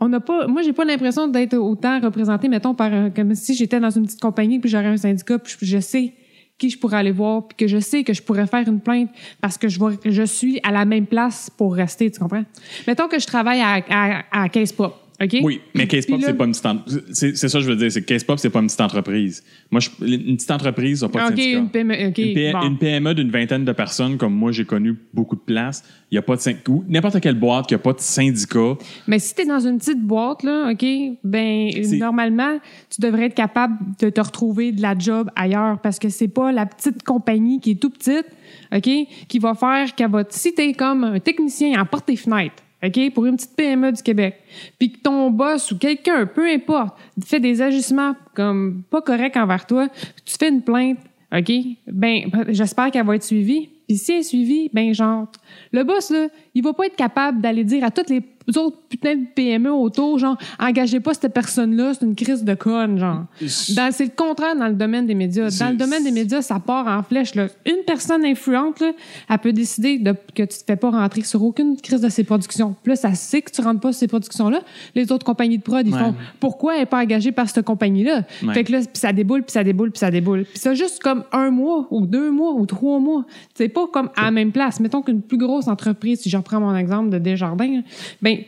on 0.00 0.08
n'a 0.08 0.20
pas 0.20 0.46
moi 0.46 0.62
j'ai 0.62 0.72
pas 0.72 0.84
l'impression 0.84 1.26
d'être 1.28 1.54
autant 1.56 2.00
représenté 2.00 2.48
mettons 2.48 2.74
par 2.74 2.92
un- 2.92 3.10
comme 3.10 3.34
si 3.34 3.54
j'étais 3.54 3.80
dans 3.80 3.90
une 3.90 4.04
petite 4.06 4.20
compagnie 4.20 4.58
puis 4.58 4.68
j'aurais 4.68 4.86
un 4.86 4.96
syndicat 4.96 5.38
puis 5.38 5.56
je, 5.62 5.78
sais 5.80 6.12
qui 6.58 6.70
je 6.70 6.78
pourrais 6.78 6.98
aller 6.98 7.12
voir 7.12 7.48
puis 7.48 7.56
que 7.56 7.66
je 7.66 7.78
sais 7.78 8.04
que 8.04 8.12
je 8.12 8.22
pourrais 8.22 8.46
faire 8.46 8.66
une 8.68 8.80
plainte 8.80 9.10
parce 9.40 9.56
que 9.58 9.68
je 9.68 9.78
vois 9.78 9.92
je 10.04 10.22
suis 10.22 10.60
à 10.62 10.70
la 10.70 10.84
même 10.84 11.06
place 11.06 11.50
pour 11.50 11.74
rester 11.74 12.10
tu 12.10 12.20
comprends? 12.20 12.44
Mettons 12.86 13.08
que 13.08 13.18
je 13.18 13.26
travaille 13.26 13.60
à 13.60 13.82
à, 13.90 14.44
à 14.44 14.48
Pop 14.76 15.05
OK? 15.22 15.36
Oui, 15.42 15.60
mais 15.74 15.86
Case 15.86 16.04
Pop, 16.04 16.20
c'est 16.22 16.34
pas 16.34 16.44
une 16.44 16.50
petite 16.52 16.66
entreprise. 16.66 17.02
C'est 17.12 17.34
ça 17.48 17.58
que 17.58 17.64
je 17.64 17.70
veux 17.70 17.76
dire. 17.76 17.90
C'est 17.90 18.02
que 18.02 18.06
Case 18.06 18.22
Pop, 18.24 18.38
c'est 18.38 18.50
pas 18.50 18.58
une 18.60 18.66
petite 18.66 18.80
entreprise. 18.82 19.42
Moi, 19.70 19.80
je- 19.80 19.88
une 20.04 20.36
petite 20.36 20.50
entreprise 20.50 21.02
n'a 21.02 21.08
pas 21.08 21.20
de 21.20 21.24
OK 21.24 21.30
syndicat. 21.30 21.58
une 21.58 21.68
PME 21.70 21.94
OK 22.08 22.18
Une, 22.18 22.34
P- 22.34 22.52
bon. 22.52 22.62
une 22.66 22.78
PME 22.78 23.14
d'une 23.14 23.30
vingtaine 23.30 23.64
de 23.64 23.72
personnes, 23.72 24.18
comme 24.18 24.34
moi, 24.34 24.52
j'ai 24.52 24.64
connu 24.66 24.94
beaucoup 25.14 25.36
de 25.36 25.40
places. 25.40 25.82
Il 26.10 26.14
n'y 26.14 26.18
a 26.18 26.22
pas 26.22 26.36
de 26.36 26.40
syndicat. 26.42 26.72
N'importe 26.88 27.20
quelle 27.20 27.34
boîte 27.38 27.66
qui 27.66 27.74
n'a 27.74 27.78
pas 27.78 27.94
de 27.94 28.00
syndicat. 28.00 28.74
Mais 29.06 29.18
si 29.18 29.34
tu 29.34 29.40
es 29.42 29.46
dans 29.46 29.58
une 29.60 29.78
petite 29.78 30.02
boîte, 30.02 30.42
là, 30.42 30.70
OK, 30.72 30.84
ben 31.24 31.70
normalement, 31.98 32.58
tu 32.90 33.00
devrais 33.00 33.24
être 33.26 33.34
capable 33.34 33.74
de 33.98 34.10
te 34.10 34.20
retrouver 34.20 34.72
de 34.72 34.82
la 34.82 34.96
job 34.98 35.30
ailleurs 35.34 35.78
parce 35.80 35.98
que 35.98 36.08
c'est 36.10 36.28
pas 36.28 36.52
la 36.52 36.66
petite 36.66 37.02
compagnie 37.02 37.58
qui 37.60 37.72
est 37.72 37.80
tout 37.80 37.90
petite, 37.90 38.26
OK, 38.74 38.88
qui 39.28 39.38
va 39.38 39.54
faire 39.54 39.94
qu'elle 39.94 40.10
va. 40.10 40.24
Si 40.28 40.54
tu 40.54 40.60
es 40.62 40.72
comme 40.74 41.04
un 41.04 41.20
technicien 41.20 41.80
en 41.80 41.86
porte 41.86 42.08
et 42.10 42.16
fenêtre, 42.16 42.54
OK, 42.84 43.12
pour 43.14 43.26
une 43.26 43.36
petite 43.36 43.56
PME 43.56 43.92
du 43.92 44.02
Québec, 44.02 44.42
puis 44.78 44.92
que 44.92 44.98
ton 44.98 45.30
boss 45.30 45.72
ou 45.72 45.78
quelqu'un, 45.78 46.26
peu 46.26 46.46
importe, 46.46 46.96
fait 47.24 47.40
des 47.40 47.62
ajustements 47.62 48.14
comme 48.34 48.82
pas 48.90 49.00
corrects 49.00 49.36
envers 49.36 49.66
toi, 49.66 49.88
tu 50.24 50.34
fais 50.38 50.50
une 50.50 50.62
plainte, 50.62 50.98
OK, 51.32 51.52
ben 51.86 52.30
j'espère 52.48 52.90
qu'elle 52.90 53.06
va 53.06 53.16
être 53.16 53.24
suivie. 53.24 53.70
Puis 53.88 53.96
si 53.96 54.12
elle 54.12 54.18
est 54.18 54.22
suivie, 54.24 54.70
ben 54.72 54.92
genre, 54.92 55.26
le 55.72 55.84
boss, 55.84 56.10
là, 56.10 56.28
il 56.54 56.62
va 56.62 56.72
pas 56.72 56.86
être 56.86 56.96
capable 56.96 57.40
d'aller 57.40 57.64
dire 57.64 57.84
à 57.84 57.90
toutes 57.90 58.10
les 58.10 58.20
autres 58.56 58.76
putains 58.88 59.16
de 59.16 59.24
PME 59.34 59.72
autour, 59.72 60.18
genre, 60.18 60.36
engagez 60.58 61.00
pas 61.00 61.14
cette 61.14 61.32
personne-là, 61.32 61.94
c'est 61.94 62.04
une 62.06 62.14
crise 62.14 62.44
de 62.44 62.54
conne, 62.54 62.98
genre. 62.98 63.24
C'est 63.46 64.04
le 64.04 64.10
contraire 64.14 64.56
dans 64.56 64.68
le 64.68 64.74
domaine 64.74 65.06
des 65.06 65.14
médias. 65.14 65.48
Dans 65.58 65.70
le 65.70 65.76
domaine 65.76 66.04
des 66.04 66.10
médias, 66.12 66.42
ça 66.42 66.60
part 66.60 66.86
en 66.86 67.02
flèche, 67.02 67.34
là. 67.34 67.48
Une 67.66 67.84
personne 67.86 68.24
influente, 68.24 68.80
là, 68.80 68.92
elle 69.28 69.38
peut 69.38 69.52
décider 69.52 69.98
de, 69.98 70.12
que 70.34 70.42
tu 70.42 70.58
te 70.58 70.64
fais 70.66 70.76
pas 70.76 70.90
rentrer 70.90 71.22
sur 71.22 71.42
aucune 71.42 71.76
crise 71.76 72.00
de 72.00 72.08
ses 72.08 72.24
productions. 72.24 72.74
Puis 72.82 72.90
là, 72.90 72.96
ça 72.96 73.14
sait 73.14 73.42
que 73.42 73.50
tu 73.50 73.60
rentres 73.62 73.80
pas 73.80 73.92
sur 73.92 74.00
ces 74.00 74.08
productions-là. 74.08 74.60
Les 74.94 75.10
autres 75.12 75.24
compagnies 75.26 75.58
de 75.58 75.62
prod, 75.62 75.86
ils 75.86 75.92
Ouais. 75.94 76.00
font, 76.00 76.14
pourquoi 76.40 76.76
elle 76.76 76.82
est 76.82 76.86
pas 76.86 77.00
engagée 77.02 77.32
par 77.32 77.48
cette 77.48 77.64
compagnie-là? 77.64 78.22
Ouais. 78.42 78.54
Fait 78.54 78.64
que 78.64 78.72
là, 78.72 78.78
puis 78.80 78.88
ça 78.94 79.12
déboule, 79.12 79.42
puis 79.42 79.52
ça 79.52 79.64
déboule, 79.64 79.90
puis 79.90 79.98
ça 79.98 80.10
déboule. 80.10 80.44
Puis 80.44 80.58
ça, 80.58 80.74
juste 80.74 81.02
comme 81.02 81.24
un 81.32 81.50
mois, 81.50 81.86
ou 81.90 82.06
deux 82.06 82.30
mois, 82.30 82.52
ou 82.52 82.66
trois 82.66 82.98
mois. 82.98 83.24
C'est 83.54 83.68
pas 83.68 83.86
comme 83.92 84.10
à 84.16 84.24
la 84.26 84.30
même 84.30 84.52
place. 84.52 84.80
Mettons 84.80 85.02
qu'une 85.02 85.22
plus 85.22 85.38
grosse 85.38 85.68
entreprise, 85.68 86.20
si 86.20 86.30
je 86.30 86.36
reprends 86.36 86.60
mon 86.60 86.76
exemple 86.76 87.10
de 87.10 87.18
Desjardins, 87.18 87.76
là, 87.76 87.80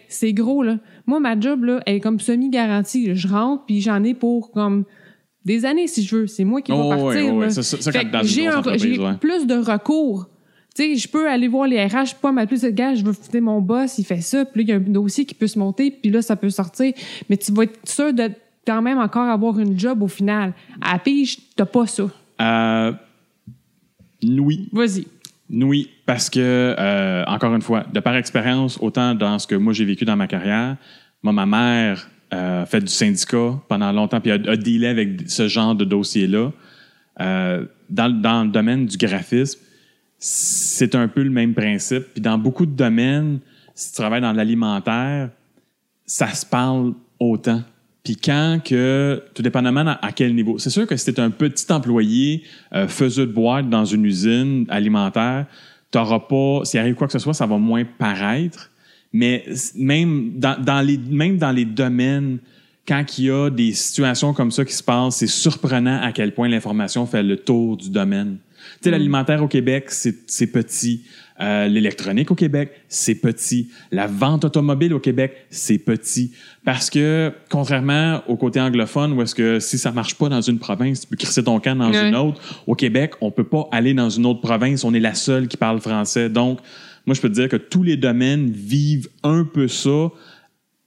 c'est 0.08 0.32
gros, 0.32 0.62
là. 0.62 0.78
Moi, 1.06 1.20
ma 1.20 1.38
job, 1.38 1.64
là, 1.64 1.80
elle 1.86 1.96
est 1.96 2.00
comme 2.00 2.20
semi-garantie. 2.20 3.14
Je 3.14 3.28
rentre, 3.28 3.64
puis 3.66 3.80
j'en 3.80 4.02
ai 4.04 4.14
pour 4.14 4.50
comme 4.50 4.84
des 5.44 5.64
années, 5.64 5.86
si 5.86 6.02
je 6.02 6.16
veux. 6.16 6.26
C'est 6.26 6.44
moi 6.44 6.60
qui 6.62 6.72
Oh, 6.72 6.90
vais 6.90 7.02
ouais, 7.02 7.12
partir. 7.48 7.52
ça- 7.52 7.62
ça- 7.62 7.90
j'ai 8.24 8.98
ouais. 8.98 9.14
plus 9.20 9.46
de 9.46 9.54
recours. 9.54 10.26
Tu 10.76 10.82
sais, 10.82 10.96
je 10.96 11.08
peux 11.08 11.28
aller 11.28 11.48
voir 11.48 11.66
les 11.66 11.82
RH, 11.84 12.14
pas 12.20 12.30
m'appeler 12.30 12.58
ce 12.58 12.66
gars, 12.68 12.94
je 12.94 13.02
veux 13.04 13.12
foutre 13.12 13.40
mon 13.40 13.60
boss, 13.60 13.98
il 13.98 14.04
fait 14.04 14.20
ça, 14.20 14.44
puis 14.44 14.60
là, 14.60 14.64
il 14.64 14.68
y 14.68 14.72
a 14.72 14.76
un 14.76 14.92
dossier 14.92 15.24
qui 15.24 15.34
peut 15.34 15.46
se 15.48 15.58
monter, 15.58 15.90
puis 15.90 16.10
là, 16.10 16.22
ça 16.22 16.36
peut 16.36 16.50
sortir. 16.50 16.92
Mais 17.28 17.36
tu 17.36 17.50
vas 17.52 17.64
être 17.64 17.78
sûr 17.88 18.12
de 18.12 18.30
quand 18.66 18.82
même 18.82 18.98
encore 18.98 19.26
avoir 19.28 19.58
une 19.58 19.78
job 19.78 20.02
au 20.02 20.08
final. 20.08 20.52
À 20.80 20.92
la 20.92 20.98
pige, 20.98 21.38
t'as 21.56 21.64
pas 21.64 21.86
ça. 21.86 22.04
Euh, 22.40 22.92
oui. 24.22 24.68
Vas-y. 24.72 25.06
Oui, 25.50 25.90
parce 26.04 26.28
que, 26.28 26.74
euh, 26.78 27.24
encore 27.26 27.54
une 27.54 27.62
fois, 27.62 27.84
de 27.92 28.00
par 28.00 28.16
expérience, 28.16 28.78
autant 28.80 29.14
dans 29.14 29.38
ce 29.38 29.46
que 29.46 29.54
moi 29.54 29.72
j'ai 29.72 29.84
vécu 29.84 30.04
dans 30.04 30.16
ma 30.16 30.26
carrière, 30.26 30.76
moi, 31.22 31.32
ma 31.32 31.46
mère 31.46 32.08
euh, 32.34 32.62
a 32.62 32.66
fait 32.66 32.80
du 32.80 32.92
syndicat 32.92 33.58
pendant 33.68 33.90
longtemps, 33.92 34.20
puis 34.20 34.30
a, 34.30 34.34
a 34.34 34.56
dealé 34.56 34.86
avec 34.86 35.28
ce 35.28 35.48
genre 35.48 35.74
de 35.74 35.84
dossier-là. 35.84 36.52
Euh, 37.20 37.64
dans, 37.88 38.10
dans 38.10 38.44
le 38.44 38.50
domaine 38.50 38.86
du 38.86 38.96
graphisme, 38.96 39.58
c'est 40.18 40.94
un 40.94 41.08
peu 41.08 41.22
le 41.22 41.30
même 41.30 41.54
principe. 41.54 42.04
Puis 42.12 42.20
dans 42.20 42.38
beaucoup 42.38 42.66
de 42.66 42.72
domaines, 42.72 43.40
si 43.74 43.90
tu 43.90 43.96
travailles 43.96 44.20
dans 44.20 44.32
l'alimentaire, 44.32 45.30
ça 46.04 46.28
se 46.28 46.44
parle 46.44 46.94
autant. 47.18 47.62
Puis 48.08 48.16
quand 48.16 48.60
que, 48.64 49.22
tout 49.34 49.42
dépendamment 49.42 49.80
à, 49.86 49.98
à 50.06 50.12
quel 50.12 50.34
niveau. 50.34 50.58
C'est 50.58 50.70
sûr 50.70 50.86
que 50.86 50.96
si 50.96 51.12
tu 51.12 51.20
un 51.20 51.28
petit 51.28 51.70
employé, 51.70 52.42
euh, 52.74 52.88
faiseux 52.88 53.26
de 53.26 53.32
boîte 53.32 53.68
dans 53.68 53.84
une 53.84 54.06
usine 54.06 54.64
alimentaire, 54.70 55.44
t'auras 55.90 56.20
pas, 56.20 56.64
s'il 56.64 56.80
arrive 56.80 56.94
quoi 56.94 57.06
que 57.06 57.12
ce 57.12 57.18
soit, 57.18 57.34
ça 57.34 57.44
va 57.44 57.58
moins 57.58 57.84
paraître. 57.84 58.70
Mais 59.12 59.44
même 59.74 60.38
dans, 60.38 60.58
dans 60.58 60.80
les, 60.80 60.96
même 60.96 61.36
dans 61.36 61.50
les 61.50 61.66
domaines, 61.66 62.38
quand 62.86 63.04
il 63.18 63.26
y 63.26 63.30
a 63.30 63.50
des 63.50 63.74
situations 63.74 64.32
comme 64.32 64.52
ça 64.52 64.64
qui 64.64 64.72
se 64.72 64.82
passent, 64.82 65.16
c'est 65.16 65.26
surprenant 65.26 66.00
à 66.00 66.10
quel 66.12 66.32
point 66.32 66.48
l'information 66.48 67.04
fait 67.04 67.22
le 67.22 67.36
tour 67.36 67.76
du 67.76 67.90
domaine. 67.90 68.38
Tu 68.80 68.84
sais, 68.84 68.90
l'alimentaire 68.90 69.42
au 69.42 69.48
Québec, 69.48 69.90
c'est 69.90 70.46
petit. 70.46 71.02
Euh, 71.40 71.68
L'électronique 71.68 72.30
au 72.30 72.34
Québec, 72.34 72.72
c'est 72.88 73.14
petit. 73.14 73.68
La 73.92 74.06
vente 74.06 74.44
automobile 74.44 74.92
au 74.92 74.98
Québec, 74.98 75.46
c'est 75.50 75.78
petit. 75.78 76.32
Parce 76.64 76.90
que, 76.90 77.32
contrairement 77.48 78.22
au 78.26 78.36
côté 78.36 78.60
anglophone, 78.60 79.12
où 79.12 79.22
est-ce 79.22 79.34
que 79.34 79.60
si 79.60 79.78
ça 79.78 79.92
marche 79.92 80.16
pas 80.16 80.28
dans 80.28 80.40
une 80.40 80.58
province, 80.58 81.02
tu 81.02 81.06
peux 81.06 81.16
crisser 81.16 81.44
ton 81.44 81.60
camp 81.60 81.76
dans 81.76 81.92
une 81.92 82.16
autre, 82.16 82.40
au 82.66 82.74
Québec, 82.74 83.12
on 83.20 83.30
peut 83.30 83.44
pas 83.44 83.68
aller 83.72 83.94
dans 83.94 84.10
une 84.10 84.26
autre 84.26 84.40
province. 84.40 84.84
On 84.84 84.92
est 84.94 85.00
la 85.00 85.14
seule 85.14 85.48
qui 85.48 85.56
parle 85.56 85.80
français. 85.80 86.28
Donc, 86.28 86.58
moi, 87.06 87.14
je 87.14 87.20
peux 87.20 87.28
te 87.28 87.34
dire 87.34 87.48
que 87.48 87.56
tous 87.56 87.82
les 87.82 87.96
domaines 87.96 88.50
vivent 88.50 89.08
un 89.22 89.44
peu 89.44 89.68
ça 89.68 90.10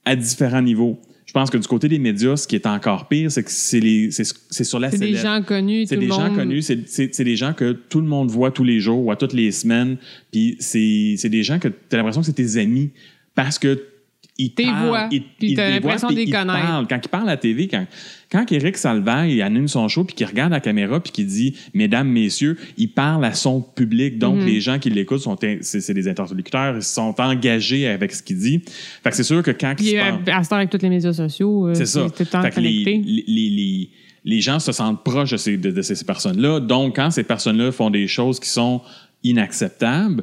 à 0.04 0.16
différents 0.16 0.62
niveaux. 0.62 1.00
Je 1.32 1.40
pense 1.40 1.48
que 1.48 1.56
du 1.56 1.66
côté 1.66 1.88
des 1.88 1.98
médias, 1.98 2.36
ce 2.36 2.46
qui 2.46 2.56
est 2.56 2.66
encore 2.66 3.08
pire, 3.08 3.32
c'est 3.32 3.42
que 3.42 3.50
c'est 3.50 3.80
les- 3.80 4.10
c'est 4.10 4.64
sur 4.64 4.78
la 4.78 4.90
C'est 4.90 4.98
des 4.98 5.14
gens 5.16 5.42
connus, 5.42 5.86
C'est 5.86 5.96
des 5.96 6.08
gens 6.08 6.34
connus, 6.34 6.60
c'est 6.60 7.24
des 7.24 7.36
gens 7.36 7.54
que 7.54 7.72
tout 7.72 8.02
le 8.02 8.06
monde 8.06 8.30
voit 8.30 8.50
tous 8.50 8.64
les 8.64 8.80
jours 8.80 9.02
ou 9.06 9.10
à 9.10 9.16
toutes 9.16 9.32
les 9.32 9.50
semaines. 9.50 9.96
Puis 10.30 10.56
c'est 10.60 11.14
c'est 11.16 11.30
des 11.30 11.42
gens 11.42 11.58
que 11.58 11.68
tu 11.68 11.74
as 11.92 11.96
l'impression 11.96 12.20
que 12.20 12.26
c'est 12.26 12.34
tes 12.34 12.58
amis 12.58 12.90
parce 13.34 13.58
que 13.58 13.82
parlent, 14.50 14.86
vois, 14.88 15.08
ils- 15.10 15.22
puis 15.38 15.54
t'as 15.54 15.70
l'impression 15.70 16.08
ils 16.10 16.30
connaître. 16.30 16.86
Quand 16.88 17.00
il 17.04 17.08
parle 17.08 17.28
à 17.28 17.32
la 17.32 17.36
TV, 17.36 17.68
quand, 17.68 17.86
quand 18.30 18.50
Eric 18.52 18.76
Salvaire 18.76 19.26
il 19.26 19.40
anime 19.42 19.68
son 19.68 19.88
show 19.88 20.04
puis 20.04 20.14
qu'il 20.16 20.26
regarde 20.26 20.52
la 20.52 20.60
caméra 20.60 21.00
puis 21.00 21.12
qu'il 21.12 21.26
dit 21.26 21.54
«Mesdames, 21.74 22.08
Messieurs», 22.08 22.56
il 22.78 22.88
parle 22.92 23.24
à 23.24 23.34
son 23.34 23.60
public. 23.60 24.18
Donc, 24.18 24.38
Mhm. 24.38 24.46
les 24.46 24.60
gens 24.60 24.78
qui 24.78 24.90
l'écoutent, 24.90 25.20
sont 25.20 25.36
c'est 25.60 25.80
c'est 25.80 25.94
des 25.94 26.08
interlocuteurs, 26.08 26.76
ils 26.76 26.82
sont 26.82 27.14
engagés 27.18 27.86
avec 27.88 28.12
ce 28.12 28.22
qu'il 28.22 28.38
dit. 28.38 28.62
Fait 29.02 29.10
que 29.10 29.16
c'est 29.16 29.22
sûr 29.22 29.42
que 29.42 29.50
quand 29.50 29.70
il 29.72 29.76
Puis 29.76 29.86
se 29.90 29.96
euh, 29.96 30.00
parle- 30.24 30.38
à 30.40 30.44
ce 30.44 30.48
temps, 30.50 30.56
avec 30.56 30.70
tous 30.70 30.82
les 30.82 30.88
médias 30.90 31.12
sociaux, 31.12 31.68
euh, 31.68 31.74
c'est 31.74 31.86
ça. 31.86 32.02
tout 32.04 32.12
le 32.20 32.26
temps 32.26 32.42
Fait 32.42 32.50
que 32.50 32.60
les, 32.60 32.70
les, 32.84 33.02
les, 33.04 33.24
les- 33.50 33.90
les 34.24 34.40
gens 34.40 34.60
se 34.60 34.70
sentent 34.70 35.02
proches 35.02 35.32
de 35.32 35.36
ces, 35.36 35.56
de, 35.56 35.70
de 35.72 35.82
ces 35.82 36.04
personnes-là. 36.04 36.60
Donc, 36.60 36.94
quand 36.96 37.10
ces 37.10 37.24
personnes-là 37.24 37.72
font 37.72 37.90
des 37.90 38.06
choses 38.06 38.38
qui 38.38 38.48
sont 38.48 38.80
inacceptables, 39.24 40.22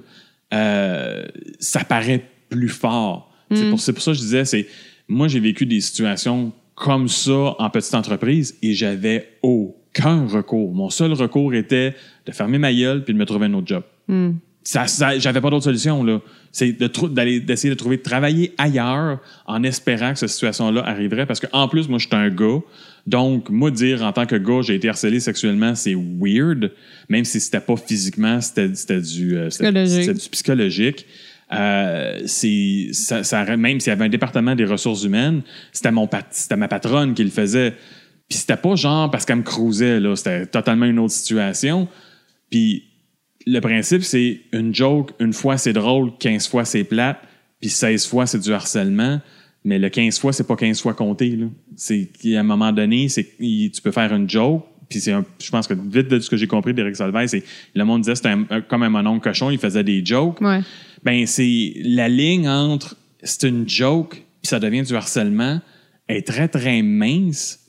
euh, 0.53 1.25
ça 1.59 1.83
paraît 1.83 2.23
plus 2.49 2.69
fort. 2.69 3.28
C'est 3.51 3.69
pour, 3.69 3.79
c'est 3.79 3.93
pour 3.93 4.01
ça 4.03 4.11
que 4.11 4.17
je 4.17 4.21
disais, 4.21 4.45
c'est 4.45 4.67
moi, 5.07 5.27
j'ai 5.27 5.39
vécu 5.39 5.65
des 5.65 5.81
situations 5.81 6.51
comme 6.75 7.07
ça 7.07 7.55
en 7.57 7.69
petite 7.69 7.93
entreprise 7.95 8.55
et 8.61 8.73
j'avais 8.73 9.29
aucun 9.41 10.25
recours. 10.27 10.73
Mon 10.73 10.89
seul 10.89 11.13
recours 11.13 11.53
était 11.53 11.95
de 12.25 12.31
fermer 12.31 12.57
ma 12.57 12.73
gueule 12.73 13.03
puis 13.03 13.13
de 13.13 13.19
me 13.19 13.25
trouver 13.25 13.47
un 13.47 13.53
autre 13.55 13.67
job. 13.67 13.83
Ça, 14.63 14.87
ça- 14.87 15.17
j'avais 15.17 15.41
pas 15.41 15.49
d'autre 15.49 15.63
solution 15.63 16.03
là. 16.03 16.21
C'est 16.51 16.73
de 16.73 16.87
d'aller 17.07 17.39
d'essayer 17.39 17.69
de 17.73 17.77
trouver 17.77 17.97
de 17.97 18.01
travailler 18.01 18.53
ailleurs 18.57 19.19
en 19.47 19.63
espérant 19.63 20.13
que 20.13 20.19
cette 20.19 20.29
situation-là 20.29 20.83
arriverait 20.85 21.25
parce 21.25 21.39
que 21.39 21.47
en 21.53 21.67
plus 21.67 21.87
moi 21.87 21.97
je 21.99 22.07
suis 22.07 22.15
un 22.15 22.29
gars. 22.29 22.59
Donc 23.07 23.49
moi 23.49 23.71
dire 23.71 24.03
en 24.03 24.11
tant 24.11 24.25
que 24.25 24.35
gars 24.35 24.61
j'ai 24.61 24.75
été 24.75 24.89
harcelé 24.89 25.19
sexuellement 25.19 25.75
c'est 25.75 25.95
weird 25.95 26.71
même 27.07 27.23
si 27.25 27.39
c'était 27.39 27.59
pas 27.61 27.77
physiquement 27.77 28.41
c'était 28.41 28.67
du 29.01 29.37
euh, 29.37 29.47
Psychologique. 29.49 30.11
du 30.11 30.29
psychologique. 30.29 31.05
Euh, 31.51 32.19
ça, 32.93 33.23
ça- 33.23 33.57
même 33.57 33.79
s'il 33.79 33.89
y 33.89 33.93
avait 33.93 34.05
un 34.05 34.09
département 34.09 34.55
des 34.55 34.65
ressources 34.65 35.03
humaines, 35.03 35.41
c'était 35.71 35.91
pat- 36.07 36.31
ma 36.57 36.67
patronne 36.67 37.13
qui 37.13 37.23
le 37.23 37.29
faisait. 37.31 37.71
Puis 38.29 38.37
c'était 38.39 38.57
pas 38.57 38.75
genre 38.75 39.09
parce 39.09 39.25
qu'elle 39.25 39.37
me 39.37 39.43
cruisait 39.43 39.99
là, 39.99 40.15
c'était 40.15 40.45
totalement 40.45 40.85
une 40.85 40.99
autre 40.99 41.13
situation. 41.13 41.87
Puis 42.51 42.83
le 43.47 43.59
principe, 43.59 44.03
c'est 44.03 44.41
une 44.53 44.73
joke, 44.75 45.11
une 45.19 45.33
fois 45.33 45.57
c'est 45.57 45.73
drôle, 45.73 46.11
15 46.19 46.47
fois 46.47 46.65
c'est 46.65 46.83
plate, 46.83 47.17
puis 47.59 47.69
16 47.69 48.05
fois 48.05 48.27
c'est 48.27 48.39
du 48.39 48.53
harcèlement. 48.53 49.19
Mais 49.65 49.77
le 49.77 49.89
15 49.89 50.19
fois, 50.19 50.31
c'est 50.31 50.47
pas 50.47 50.55
15 50.55 50.79
fois 50.81 50.93
compté. 50.93 51.37
C'est 51.75 52.05
qu'à 52.21 52.39
un 52.39 52.43
moment 52.43 52.71
donné, 52.71 53.09
c'est 53.09 53.27
tu 53.37 53.81
peux 53.83 53.91
faire 53.91 54.13
une 54.15 54.29
joke, 54.29 54.63
puis 54.89 55.01
c'est 55.01 55.13
je 55.43 55.49
pense 55.51 55.67
que 55.67 55.73
vite 55.73 56.07
de 56.07 56.19
ce 56.21 56.29
que 56.29 56.37
j'ai 56.37 56.47
compris 56.47 56.73
d'Éric 56.73 56.95
Salvaire, 56.95 57.27
c'est 57.27 57.43
le 57.75 57.83
monde 57.83 58.01
disait 58.03 58.15
c'était 58.15 58.35
comme 58.69 58.83
un 58.83 58.89
mononcle 58.89 59.21
cochon, 59.21 59.49
il 59.51 59.57
faisait 59.59 59.83
des 59.83 60.03
jokes. 60.05 60.39
Ouais. 60.39 60.61
Ben 61.03 61.25
c'est 61.25 61.73
la 61.77 62.09
ligne 62.09 62.47
entre 62.47 62.97
c'est 63.23 63.47
une 63.47 63.67
joke 63.67 64.23
puis 64.41 64.49
ça 64.49 64.59
devient 64.59 64.83
du 64.83 64.95
harcèlement 64.95 65.61
est 66.07 66.25
très 66.25 66.47
très 66.47 66.81
mince 66.81 67.59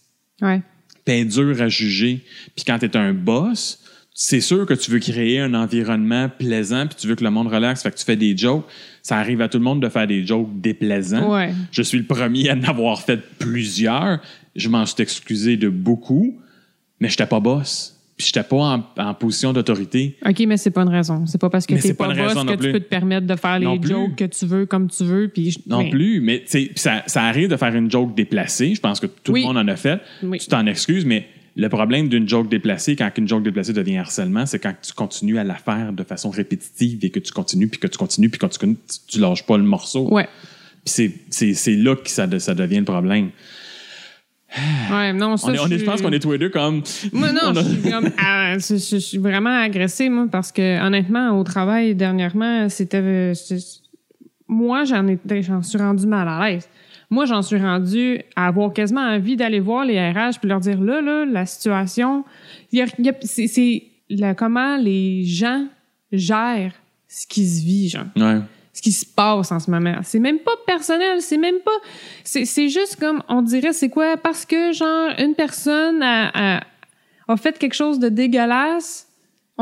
Ouais. 0.43 0.63
puis 1.05 1.15
elle 1.15 1.21
est 1.21 1.25
dure 1.27 1.61
à 1.61 1.69
juger. 1.69 2.25
Puis 2.57 2.65
quand 2.65 2.79
tu 2.79 2.87
es 2.87 2.97
un 2.97 3.13
boss, 3.13 3.85
c'est 4.15 4.41
sûr 4.41 4.65
que 4.67 4.75
tu 4.75 4.91
veux 4.91 4.99
créer 4.99 5.39
un 5.41 5.53
environnement 5.55 6.29
plaisant, 6.29 6.87
puis 6.87 6.97
tu 6.99 7.07
veux 7.07 7.15
que 7.15 7.25
le 7.25 7.31
monde 7.31 7.49
relaxe, 7.49 7.83
fait 7.83 7.91
que 7.91 7.97
tu 7.97 8.05
fais 8.05 8.17
des 8.17 8.37
jokes. 8.37 8.67
Ça 9.03 9.19
arrive 9.19 9.41
à 9.43 9.49
tout 9.49 9.59
le 9.59 9.65
monde 9.65 9.83
de 9.83 9.89
faire 9.89 10.07
des 10.07 10.27
jokes 10.27 10.49
déplaisants. 10.61 11.33
Ouais. 11.35 11.53
Je 11.73 11.83
suis 11.83 11.99
le 11.99 12.05
premier 12.05 12.49
à 12.49 12.55
en 12.55 12.63
avoir 12.65 13.03
fait 13.03 13.21
plusieurs. 13.39 14.21
Je 14.57 14.69
m'en 14.69 14.85
suis 14.87 15.03
excusé 15.03 15.57
de 15.57 15.69
beaucoup, 15.69 16.39
mais 17.01 17.09
je 17.09 17.17
pas 17.23 17.41
boss. 17.41 18.00
Puis 18.21 18.27
j'étais 18.35 18.47
pas 18.47 18.57
en, 18.77 18.85
en 18.99 19.15
position 19.15 19.55
d'autorité. 19.55 20.15
OK, 20.27 20.41
mais 20.47 20.59
c'est 20.59 20.71
pas 20.71 20.83
une 20.83 20.91
raison. 20.91 21.25
C'est 21.27 21.41
pas 21.41 21.49
parce 21.49 21.65
que 21.67 21.73
t'es 21.75 21.81
c'est 21.81 21.95
pas 21.95 22.05
pas 22.09 22.13
une 22.13 22.19
boss 22.19 22.29
raison 22.29 22.41
que 22.43 22.47
non 22.49 22.53
tu 22.53 22.59
plus. 22.59 22.73
peux 22.73 22.81
te 22.81 22.89
permettre 22.89 23.27
de 23.27 23.35
faire 23.35 23.59
Non 23.61 23.73
les 23.73 23.79
plus. 23.81 23.89
jokes 23.91 24.15
que 24.17 24.25
tu 24.27 24.45
veux 24.45 24.67
comme 24.67 24.91
tu 24.91 25.05
veux. 25.05 25.29
Puis 25.29 25.53
je- 25.53 25.59
Non 25.67 25.83
mais- 25.85 25.89
plus, 25.89 26.21
mais 26.21 26.45
ça, 26.77 27.03
ça 27.07 27.23
arrive 27.23 27.49
de 27.49 27.57
faire 27.57 27.75
une 27.75 27.91
joke 27.91 28.15
déplacée. 28.15 28.75
Je 28.75 28.81
pense 28.83 29.01
que 29.01 29.07
tout 29.07 29.33
Oui. 29.33 29.41
le 29.41 29.47
monde 29.47 29.57
en 29.57 29.69
a 29.69 29.77
fait. 29.77 30.01
Oui. 30.23 30.39
Tu 30.39 30.49
t'en 30.49 30.67
excuses, 30.67 31.07
mais 31.07 31.27
le 31.57 31.69
problème 31.71 32.09
d'une 32.11 32.29
joke 32.29 32.51
déplacée, 32.51 32.95
quand 32.95 33.11
une 33.17 33.27
joke 33.27 33.43
déplacée 33.43 33.73
devient 33.73 33.97
harcèlement, 33.97 34.45
c'est 34.45 34.59
quand 34.59 34.75
tu 34.83 34.93
continues 34.93 35.39
à 35.39 35.45
la 35.45 35.55
faire 35.55 35.95
de 35.95 36.05
façon 36.05 36.29
répétitive 36.29 36.99
et 37.03 37.09
que 37.09 37.21
tu 37.21 37.33
continues, 37.33 37.69
puis 37.69 37.81
que 37.81 37.87
tu 37.87 37.97
continues, 37.97 38.29
puis 38.29 38.39
que 38.39 38.47
tu, 38.47 38.59
tu, 38.59 38.77
tu 39.09 39.19
lâches 39.19 39.47
pas 39.47 39.57
le 39.57 39.65
morceau. 39.65 40.13
Ouais. 40.13 40.29
Puis 40.85 41.13
c'est, 41.31 41.75
là 41.77 41.97
que 41.97 42.11
ça, 42.11 42.27
de- 42.27 42.39
ça 42.39 42.55
devient 42.55 42.79
le 42.81 42.85
problème. 42.85 43.31
Ouais, 44.91 45.13
non, 45.13 45.37
ça, 45.37 45.49
on, 45.49 45.55
est, 45.55 45.59
on 45.61 45.67
est- 45.67 45.71
je 45.73 45.77
suis- 45.79 45.87
pense 45.87 46.03
qu'on 46.03 46.11
est 46.13 46.19
tous 46.19 46.33
les 46.33 46.39
deux 46.39 46.49
comme... 46.51 46.83
Moi, 47.13 47.31
non, 47.33 47.41
on 47.53 47.57
a- 47.57 47.63
je 47.63 47.69
suis, 47.69 47.91
comme, 47.91 48.11
ah, 48.19 48.59
je, 48.59 48.75
je- 48.77 48.97
je 48.97 48.97
suis 48.99 49.19
vraiment 49.19 49.57
agressée, 49.61 50.09
moi, 50.09 50.27
parce 50.31 50.51
que, 50.53 50.85
honnêtement, 50.85 51.39
au 51.39 51.45
travail, 51.45 51.95
dernièrement, 51.95 52.69
c'était. 52.69 53.33
Moi, 54.49 54.85
j'en 54.85 55.63
suis 55.63 55.79
rendu 55.79 56.07
mal 56.07 56.27
à 56.29 56.49
l'aise. 56.51 56.69
Moi, 57.09 57.25
j'en 57.25 57.43
suis 57.43 57.59
rendu 57.59 58.21
à 58.37 58.47
avoir 58.49 58.73
quasiment 58.73 59.01
envie 59.03 59.37
d'aller 59.37 59.61
voir 59.61 59.85
les 59.85 59.99
RH 60.11 60.39
puis 60.41 60.49
leur 60.49 60.61
dire 60.61 60.81
là, 60.81 61.01
là, 61.01 61.25
la 61.25 61.47
situation, 61.47 62.25
c'est 62.73 63.83
comment 64.37 64.77
les 64.77 65.25
gens 65.25 65.67
gèrent 66.13 66.73
ce 67.09 67.27
qui 67.27 67.47
se 67.47 67.65
vit, 67.65 67.89
genre 67.89 68.05
Ouais. 68.17 68.39
Ce 68.81 68.83
qui 68.83 68.93
se 68.93 69.05
passe 69.05 69.53
en 69.53 69.59
ce 69.59 69.71
moment. 69.71 69.97
C'est 70.03 70.19
même 70.19 70.39
pas 70.39 70.53
personnel, 70.67 71.21
c'est 71.21 71.37
même 71.37 71.61
pas. 71.61 71.79
C'est 72.25 72.71
juste 72.71 72.97
comme, 72.97 73.23
on 73.29 73.43
dirait, 73.43 73.75
c'est 73.75 73.91
quoi? 73.91 74.17
Parce 74.17 74.47
que, 74.47 74.73
genre, 74.73 75.11
une 75.19 75.35
personne 75.35 76.03
a, 76.03 76.57
a, 76.57 76.63
a 77.29 77.37
fait 77.37 77.59
quelque 77.59 77.75
chose 77.75 77.99
de 77.99 78.09
dégueulasse, 78.09 79.07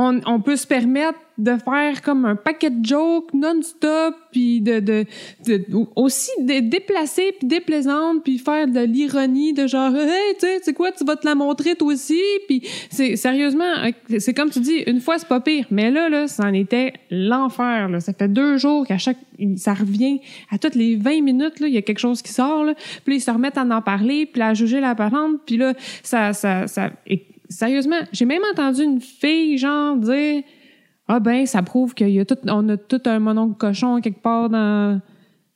on, 0.01 0.21
on 0.27 0.41
peut 0.41 0.55
se 0.55 0.67
permettre 0.67 1.19
de 1.39 1.57
faire 1.57 2.03
comme 2.03 2.25
un 2.25 2.37
paquet 2.37 2.71
de 2.71 2.85
jokes 2.85 3.35
non-stop, 3.35 4.15
puis 4.31 4.61
de, 4.61 4.79
de, 4.79 5.07
de- 5.45 5.65
aussi 5.97 6.31
de 6.41 6.61
déplacer, 6.61 7.33
puis 7.37 7.49
déplaisante, 7.49 8.23
puis 8.23 8.39
faire 8.39 8.69
de 8.69 8.79
l'ironie, 8.79 9.55
de 9.55 9.67
genre, 9.67 9.95
hey, 9.97 10.37
tu 10.39 10.47
sais, 10.63 10.73
quoi, 10.73 10.93
tu 10.93 11.05
vas 11.05 11.17
te 11.17 11.27
la 11.27 11.35
montrer 11.35 11.75
toi 11.75 11.93
aussi, 11.93 12.21
puis 12.47 12.63
c'est 12.91 13.17
sérieusement, 13.17 13.73
c'est 14.19 14.35
comme 14.35 14.51
tu 14.51 14.61
dis, 14.61 14.85
une 14.87 15.01
fois 15.01 15.19
c'est 15.19 15.29
pas 15.29 15.41
pire, 15.41 15.67
mais 15.73 15.91
là, 15.91 16.09
là, 16.09 16.29
ça 16.29 16.45
en 16.45 16.55
était 16.55 16.93
l'enfer. 17.11 17.91
Ça 17.99 18.13
fait 18.13 18.29
deux 18.29 18.57
jours 18.57 18.87
qu'à 18.87 18.99
chaque, 18.99 19.19
ça 19.57 19.75
revient 19.75 20.21
à 20.53 20.59
toutes 20.59 20.77
les 20.77 20.95
20 20.95 21.23
minutes, 21.23 21.55
il 21.61 21.71
y 21.71 21.79
a 21.79 21.83
quelque 21.83 21.99
chose 21.99 22.23
qui 22.23 22.33
sort, 22.33 22.65
là, 22.65 22.75
puis 23.05 23.17
ils 23.17 23.21
se 23.21 23.33
remettent 23.33 23.59
à 23.59 23.65
en 23.65 23.83
parler, 23.83 24.27
puis 24.27 24.43
à 24.43 24.55
juger 24.55 24.79
la 24.79 24.95
parente, 24.95 25.41
puis 25.45 25.57
là, 25.57 25.75
ça, 26.05 26.33
ça, 26.33 26.69
ça, 26.69 26.91
et 27.07 27.25
sérieusement, 27.49 28.01
j'ai 28.13 28.25
même 28.25 28.43
entendu 28.53 28.83
une 28.83 29.01
fille, 29.01 29.59
genre, 29.59 29.97
dire, 29.97 30.43
ah 31.09 31.21
ben, 31.21 31.47
ça 31.47 31.63
prouve 31.63 31.95
y 31.99 32.21
a 32.21 32.25
tout, 32.25 32.39
on 32.47 32.69
a 32.69 32.77
tout 32.77 33.03
un 33.07 33.19
mononcle 33.19 33.57
cochon 33.57 34.01
quelque 34.01 34.21
part 34.21 34.51
dans, 34.51 35.01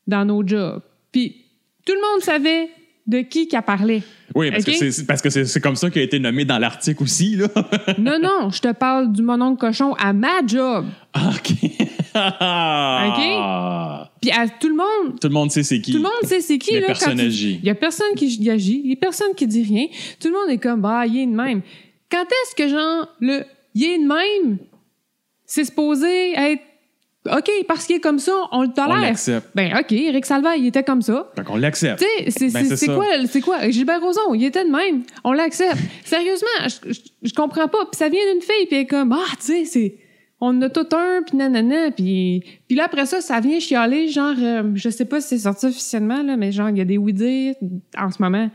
dans 0.06 0.24
nos 0.24 0.46
jobs. 0.46 0.82
Puis 1.12 1.44
tout 1.84 1.92
le 1.92 2.00
monde 2.00 2.22
savait 2.22 2.70
de 3.06 3.20
qui 3.20 3.48
qu'elle 3.48 3.62
parlait. 3.62 4.02
Oui, 4.34 4.50
parce 4.50 4.66
Ok? 4.66 4.78
que 4.78 4.90
c'est 4.90 5.06
parce 5.06 5.20
que 5.20 5.28
c'est 5.30 5.44
c'est 5.44 5.60
comme 5.60 5.76
ça 5.76 5.90
qu'il 5.90 6.00
a 6.00 6.04
été 6.04 6.18
nommé 6.18 6.44
dans 6.44 6.58
l'article 6.58 7.02
aussi, 7.02 7.36
là. 7.36 7.48
Non, 7.98 8.18
non, 8.22 8.50
je 8.50 8.60
te 8.60 8.72
parle 8.72 9.12
du 9.12 9.22
mononcle 9.22 9.60
cochon 9.60 9.94
à 9.94 10.12
ma 10.12 10.44
job. 10.46 10.86
Ah, 11.12 11.30
OK? 14.06 14.10
Puis 14.20 14.30
à 14.30 14.48
tout 14.48 14.68
le 14.68 14.76
monde, 14.76 15.18
Tout 15.20 15.28
le 15.28 15.34
monde 15.34 15.50
sait 15.50 15.62
c'est 15.62 15.80
qui. 15.80 15.92
tout 15.92 15.98
le 15.98 16.04
monde 16.04 16.12
sait 16.24 16.40
c'est 16.40 16.58
qui. 16.58 16.74
Mais 16.74 16.80
là, 16.80 16.86
personne 16.88 17.20
agit. 17.20 17.58
Il 17.62 17.66
y 17.66 17.70
a 17.70 17.74
personne 17.74 18.14
qui 18.16 18.50
agit, 18.50 18.80
il 18.84 18.90
y 18.90 18.94
a 18.94 18.96
personne 18.96 19.34
qui 19.36 19.46
dit 19.46 19.62
rien. 19.64 19.86
Tout 20.20 20.28
le 20.28 20.34
monde 20.34 20.50
est 20.50 20.58
comme, 20.58 20.80
bah, 20.80 21.06
il 21.06 21.16
est 21.18 21.26
de 21.26 21.32
même. 21.34 21.62
Quand 22.10 22.24
est-ce 22.24 22.54
que, 22.54 22.68
genre, 22.68 23.08
le 23.20 23.44
il 23.74 23.84
est 23.84 23.98
de 23.98 24.06
même, 24.06 24.58
c'est 25.46 25.64
supposé 25.64 26.32
être 26.36 26.62
OK, 27.30 27.50
parce 27.68 27.86
qu'il 27.86 27.96
est 27.96 28.00
comme 28.00 28.18
ça, 28.18 28.32
on 28.50 28.62
le 28.62 28.68
On 28.68 28.72
tolère. 28.72 29.00
l'accepte. 29.00 29.48
Ben, 29.54 29.72
OK, 29.78 29.92
Eric 29.92 30.26
Salva, 30.26 30.56
il 30.56 30.66
était 30.66 30.82
comme 30.82 31.02
ça. 31.02 31.30
Fait 31.36 31.44
qu'on 31.44 31.56
l'accepte. 31.56 32.00
Tu 32.02 32.30
sais, 32.32 32.48
c'est 32.76 32.86
Ben, 32.88 32.94
quoi, 32.96 33.06
c'est 33.28 33.40
quoi? 33.40 33.70
Gilbert 33.70 34.00
Rozon, 34.00 34.34
il 34.34 34.44
était 34.44 34.64
de 34.64 34.70
même. 34.70 35.02
On 35.22 35.32
l'accepte. 35.32 35.78
Sérieusement, 36.04 36.48
je, 36.64 36.92
je, 36.92 37.00
je 37.22 37.32
comprends 37.34 37.68
pas. 37.68 37.84
Puis 37.90 37.96
ça 37.98 38.08
vient 38.08 38.20
d'une 38.32 38.42
fille, 38.42 38.66
puis 38.66 38.76
elle 38.76 38.82
est 38.82 38.86
comme, 38.86 39.12
ah, 39.12 39.34
tu 39.38 39.46
sais, 39.46 39.64
c'est. 39.64 39.94
On 40.44 40.48
en 40.48 40.62
a 40.62 40.70
tout 40.70 40.88
un, 40.96 41.22
puis 41.24 41.36
nanana, 41.36 41.92
puis... 41.92 42.42
Puis 42.66 42.76
là, 42.76 42.86
après 42.86 43.06
ça, 43.06 43.20
ça 43.20 43.38
vient 43.38 43.60
chialer, 43.60 44.08
genre, 44.08 44.34
euh, 44.40 44.72
je 44.74 44.88
sais 44.88 45.04
pas 45.04 45.20
si 45.20 45.28
c'est 45.28 45.38
sorti 45.38 45.66
officiellement, 45.66 46.20
là, 46.24 46.36
mais 46.36 46.50
genre, 46.50 46.68
il 46.68 46.78
y 46.78 46.80
a 46.80 46.84
des 46.84 46.98
oui-dire 46.98 47.54
en 47.96 48.10
ce 48.10 48.20
moment 48.20 48.50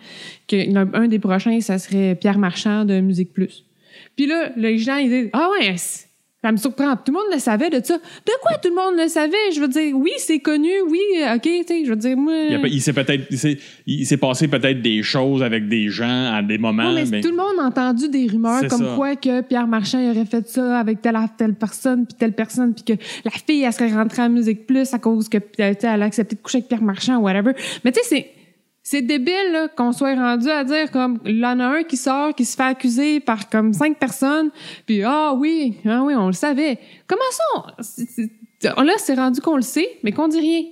que 0.50 0.76
un, 0.76 0.94
un 0.94 1.08
des 1.08 1.20
prochains, 1.20 1.62
ça 1.62 1.80
serait 1.80 2.16
Pierre 2.16 2.40
Marchand 2.40 2.84
de 2.84 3.00
Musique 3.00 3.32
Plus. 3.32 3.64
Puis 4.18 4.26
là, 4.26 4.50
les 4.58 4.78
gens, 4.80 4.98
ils 4.98 5.10
disent, 5.10 5.30
ah 5.32 5.48
ouais, 5.52 5.76
ça 6.44 6.52
me 6.52 6.58
surprend. 6.58 6.96
Tout 6.96 7.12
le 7.12 7.14
monde 7.14 7.34
le 7.34 7.40
savait 7.40 7.70
de 7.72 7.84
ça. 7.84 7.96
De 7.98 8.32
quoi 8.42 8.58
tout 8.62 8.70
le 8.70 8.76
monde 8.76 8.96
le 9.02 9.08
savait? 9.08 9.36
Je 9.56 9.60
veux 9.60 9.68
dire, 9.68 9.96
oui, 9.98 10.12
c'est 10.18 10.40
connu, 10.40 10.70
oui, 10.88 11.00
OK, 11.36 11.42
tu 11.42 11.64
sais, 11.68 11.84
je 11.84 11.90
veux 11.90 11.96
dire, 11.96 12.16
moi... 12.16 12.34
Il, 12.68 12.80
s'est 12.80 12.94
peut-être 12.94 13.26
il 13.88 14.06
s'est- 14.06 14.18
passé 14.18 14.48
peut-être 14.48 14.82
des 14.82 15.02
choses 15.02 15.42
avec 15.42 15.68
des 15.68 15.90
gens 15.90 16.32
à 16.34 16.44
des 16.44 16.58
moments. 16.60 16.84
Non, 16.84 16.94
mais 16.94 17.06
mais- 17.06 17.22
tout 17.22 17.30
le 17.32 17.36
monde 17.38 17.56
a 17.60 17.64
entendu 17.66 18.08
des 18.10 18.28
rumeurs 18.28 18.68
comme 18.68 18.86
ça. 18.86 18.94
quoi 18.96 19.16
que 19.16 19.42
Pierre 19.42 19.68
Marchand 19.68 20.00
il 20.00 20.12
aurait 20.12 20.26
fait 20.26 20.48
ça 20.48 20.80
avec 20.80 21.02
telle 21.02 21.18
telle 21.38 21.56
personne 21.56 22.06
puis 22.06 22.16
telle 22.18 22.34
personne 22.34 22.74
puis 22.76 22.84
que 22.96 23.04
la 23.26 23.32
fille 23.32 23.64
elle 23.64 23.74
serait 23.74 23.92
rentrée 23.92 24.22
à 24.22 24.30
Musique 24.30 24.68
Plus 24.68 24.94
à 24.94 25.00
cause 25.00 25.28
que 25.30 25.38
tu 25.40 25.46
sais, 25.58 25.78
elle 25.84 26.02
a 26.04 26.06
accepté 26.06 26.36
de 26.36 26.42
coucher 26.42 26.60
avec 26.60 26.68
Pierre 26.68 26.84
Marchand 26.84 27.18
whatever. 27.18 27.54
Mais 27.84 27.92
tu 27.92 28.00
sais 28.04 28.06
c'est 28.10 28.32
c'est 28.90 29.02
débile 29.02 29.70
qu'on 29.76 29.92
soit 29.92 30.16
rendu 30.16 30.50
à 30.50 30.64
dire 30.64 30.90
comme 30.92 31.20
il 31.26 31.40
y 31.40 31.46
en 31.46 31.60
a 31.60 31.66
un 31.66 31.84
qui 31.84 31.98
sort 31.98 32.34
qui 32.34 32.46
se 32.46 32.56
fait 32.56 32.64
accuser 32.64 33.20
par 33.20 33.50
comme 33.50 33.74
cinq 33.74 34.00
personnes 34.00 34.50
puis 34.86 35.04
ah 35.04 35.34
oui 35.36 35.76
ah 35.86 36.04
oui 36.06 36.14
on 36.16 36.28
le 36.28 36.34
savait. 36.34 36.80
Comment 37.06 37.32
ça 37.32 37.44
on, 37.58 37.64
c'est- 37.82 38.32
là 38.64 38.94
c'est 38.98 39.16
rendu 39.16 39.42
qu'on 39.42 39.58
le 39.58 39.62
sait 39.62 39.90
mais 40.04 40.14
qu'on 40.14 40.30
dit 40.30 40.40
rien 40.40 40.64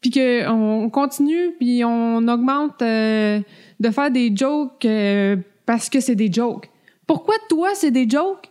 puis 0.00 0.10
qu'on 0.10 0.88
continue, 0.90 1.52
puis 1.58 1.82
on 1.84 2.26
augmente 2.28 2.80
euh, 2.82 3.40
de 3.80 3.90
faire 3.90 4.10
des 4.10 4.30
jokes 4.34 4.84
euh, 4.84 5.36
parce 5.66 5.88
que 5.90 6.00
c'est 6.00 6.14
des 6.14 6.30
jokes. 6.32 6.70
Pourquoi 7.06 7.34
toi, 7.48 7.70
c'est 7.74 7.90
des 7.90 8.08
jokes, 8.08 8.46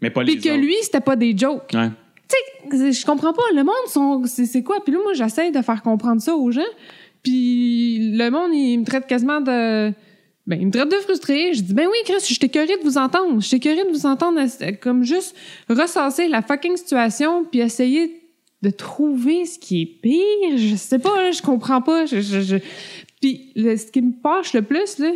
mais 0.00 0.10
pas 0.10 0.22
les 0.22 0.32
puis 0.32 0.40
que 0.42 0.48
autres. 0.50 0.60
lui, 0.60 0.74
c'était 0.82 1.00
pas 1.00 1.16
des 1.16 1.36
jokes? 1.36 1.72
Ouais. 1.74 1.90
Tu 2.70 2.78
sais, 2.78 2.92
je 2.92 3.04
comprends 3.04 3.32
pas. 3.32 3.42
Le 3.54 3.64
monde, 3.64 4.26
c'est 4.26 4.62
quoi? 4.62 4.76
Puis 4.82 4.94
là, 4.94 5.00
moi, 5.02 5.12
j'essaie 5.12 5.50
de 5.50 5.60
faire 5.62 5.82
comprendre 5.82 6.22
ça 6.22 6.34
aux 6.34 6.50
gens. 6.50 6.62
Puis 7.24 8.12
le 8.12 8.30
monde, 8.30 8.54
il 8.54 8.78
me 8.78 8.84
traite 8.84 9.06
quasiment 9.08 9.40
de... 9.40 9.92
Ben, 10.46 10.60
il 10.60 10.66
me 10.66 10.70
traite 10.70 10.90
de 10.90 10.96
frustré. 10.96 11.54
Je 11.54 11.62
dis, 11.62 11.72
ben 11.72 11.86
oui, 11.90 11.96
Chris, 12.04 12.20
je 12.20 12.34
suis 12.34 12.38
écœurée 12.40 12.76
de 12.76 12.82
vous 12.84 12.98
entendre. 12.98 13.40
Je 13.40 13.46
suis 13.46 13.56
écœurée 13.56 13.84
de 13.84 13.90
vous 13.90 14.04
entendre 14.04 14.40
comme 14.80 15.02
juste 15.02 15.34
ressasser 15.70 16.28
la 16.28 16.42
fucking 16.42 16.76
situation 16.76 17.46
puis 17.46 17.60
essayer 17.60 18.20
de 18.60 18.68
trouver 18.68 19.46
ce 19.46 19.58
qui 19.58 19.82
est 19.82 19.86
pire. 19.86 20.56
Je 20.56 20.76
sais 20.76 20.98
pas, 20.98 21.22
là, 21.22 21.30
je 21.30 21.40
comprends 21.40 21.80
pas. 21.80 22.04
Puis 22.04 23.52
ce 23.56 23.90
qui 23.90 24.02
me 24.02 24.12
fâche 24.22 24.52
le 24.52 24.60
plus, 24.60 24.98
là, 24.98 25.12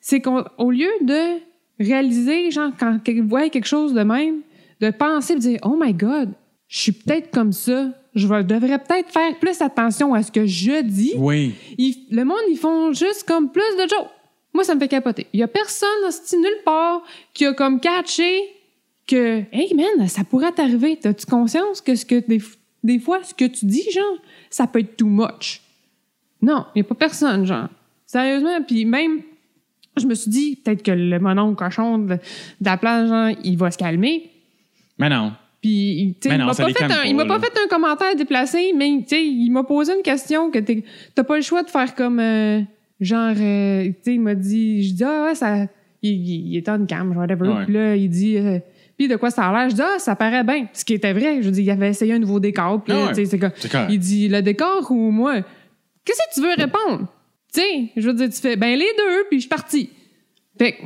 c'est 0.00 0.20
qu'au 0.20 0.70
lieu 0.72 0.90
de 1.00 1.38
réaliser, 1.78 2.50
genre, 2.50 2.72
quand 2.76 2.98
quelqu'un 3.04 3.24
voit 3.24 3.48
quelque 3.50 3.68
chose 3.68 3.94
de 3.94 4.02
même, 4.02 4.40
de 4.80 4.90
penser, 4.90 5.36
de 5.36 5.40
dire, 5.40 5.60
oh 5.62 5.76
my 5.80 5.94
God, 5.94 6.30
je 6.66 6.78
suis 6.80 6.92
peut-être 6.92 7.30
comme 7.30 7.52
ça. 7.52 7.92
Je 8.14 8.26
devrais 8.26 8.78
peut-être 8.78 9.10
faire 9.10 9.38
plus 9.38 9.60
attention 9.62 10.12
à 10.14 10.22
ce 10.22 10.30
que 10.30 10.44
je 10.46 10.82
dis. 10.82 11.12
Oui. 11.16 11.54
Ils- 11.78 12.06
le 12.10 12.24
monde, 12.24 12.36
ils 12.50 12.58
font 12.58 12.92
juste 12.92 13.24
comme 13.26 13.50
plus 13.50 13.62
de 13.78 13.82
jokes. 13.88 14.10
Moi, 14.52 14.64
ça 14.64 14.74
me 14.74 14.80
fait 14.80 14.88
capoter. 14.88 15.26
Il 15.32 15.40
y 15.40 15.42
a 15.42 15.48
personne, 15.48 15.88
hostie, 16.06 16.36
nulle 16.36 16.62
part, 16.64 17.02
qui 17.32 17.46
a 17.46 17.54
comme 17.54 17.80
catché 17.80 18.38
que, 19.06 19.42
hey 19.50 19.74
man, 19.74 20.06
ça 20.08 20.24
pourrait 20.24 20.52
t'arriver. 20.52 20.96
T'as-tu 20.96 21.24
conscience 21.24 21.80
que 21.80 21.94
ce 21.94 22.04
que 22.04 22.16
des, 22.26 22.40
des 22.84 22.98
fois, 22.98 23.22
ce 23.24 23.32
que 23.32 23.46
tu 23.46 23.64
dis, 23.64 23.90
genre, 23.90 24.18
ça 24.50 24.66
peut 24.66 24.80
être 24.80 24.96
too 24.96 25.06
much? 25.06 25.62
Non, 26.42 26.66
il 26.74 26.80
n'y 26.80 26.82
a 26.82 26.88
pas 26.88 26.94
personne, 26.94 27.46
genre. 27.46 27.68
Sérieusement, 28.04 28.60
puis 28.62 28.84
même, 28.84 29.22
je 29.96 30.06
me 30.06 30.14
suis 30.14 30.30
dit, 30.30 30.56
peut-être 30.56 30.82
que 30.82 30.90
le 30.90 31.18
monon 31.18 31.54
cochon 31.54 31.96
de, 31.98 32.14
de 32.14 32.18
la 32.60 32.76
plage, 32.76 33.08
genre, 33.08 33.30
il 33.42 33.56
va 33.56 33.70
se 33.70 33.78
calmer. 33.78 34.30
Mais 34.98 35.08
non. 35.08 35.32
Puis, 35.62 36.16
tu 36.20 36.28
sais, 36.28 36.36
Mais 36.36 36.42
il 36.42 36.46
m'a 36.46 36.54
pas, 36.54 36.68
fait 36.70 36.82
un, 36.82 37.04
il 37.04 37.16
pas 37.16 37.38
fait 37.38 37.52
un 37.64 37.68
commentaire 37.68 38.16
déplacé, 38.16 38.72
mais 38.76 38.88
tu 39.02 39.14
sais, 39.14 39.24
il 39.24 39.50
m'a 39.50 39.62
posé 39.62 39.92
une 39.94 40.02
question 40.02 40.50
que 40.50 40.58
t'as 41.14 41.22
pas 41.22 41.36
le 41.36 41.42
choix 41.42 41.62
de 41.62 41.70
faire 41.70 41.94
comme 41.94 42.18
euh, 42.18 42.60
genre, 43.00 43.32
euh, 43.38 43.84
tu 43.84 43.94
sais, 44.02 44.14
il 44.14 44.20
m'a 44.20 44.34
dit, 44.34 44.88
je 44.88 44.94
dis 44.94 45.04
ah 45.04 45.26
ouais 45.26 45.36
ça, 45.36 45.66
il, 46.02 46.56
était 46.56 46.72
en 46.72 46.84
cam, 46.84 47.16
whatever. 47.16 47.48
Ouais. 47.48 47.64
Puis 47.64 47.74
là, 47.74 47.94
il 47.94 48.10
dit, 48.10 48.38
euh, 48.38 48.58
puis 48.98 49.06
de 49.06 49.14
quoi 49.14 49.30
ça 49.30 49.48
a 49.48 49.52
l'air? 49.52 49.70
Je 49.70 49.76
dis 49.76 49.82
ah 49.82 50.00
ça 50.00 50.16
paraît 50.16 50.42
bien, 50.42 50.66
ce 50.72 50.84
qui 50.84 50.94
était 50.94 51.12
vrai. 51.12 51.40
Je 51.42 51.50
dis, 51.50 51.62
il 51.62 51.70
avait 51.70 51.90
essayé 51.90 52.14
un 52.14 52.18
nouveau 52.18 52.40
décor. 52.40 52.82
Puis 52.82 52.92
là, 52.92 53.06
ouais. 53.06 53.08
tu 53.14 53.24
sais, 53.24 53.38
c'est 53.38 53.88
il 53.88 53.98
dit 54.00 54.28
le 54.28 54.42
décor 54.42 54.90
ou 54.90 55.12
moi? 55.12 55.42
Qu'est-ce 56.04 56.18
que 56.28 56.34
tu 56.34 56.40
veux 56.40 56.60
répondre? 56.60 57.06
Tu 57.54 57.60
sais, 57.60 57.92
je 57.96 58.08
veux 58.08 58.14
dire, 58.14 58.30
tu 58.30 58.40
fais 58.40 58.56
ben 58.56 58.76
les 58.76 58.92
deux, 58.98 59.26
puis 59.30 59.38
je 59.38 59.42
suis 59.42 59.48
parti. 59.48 59.90
Fait 60.58 60.76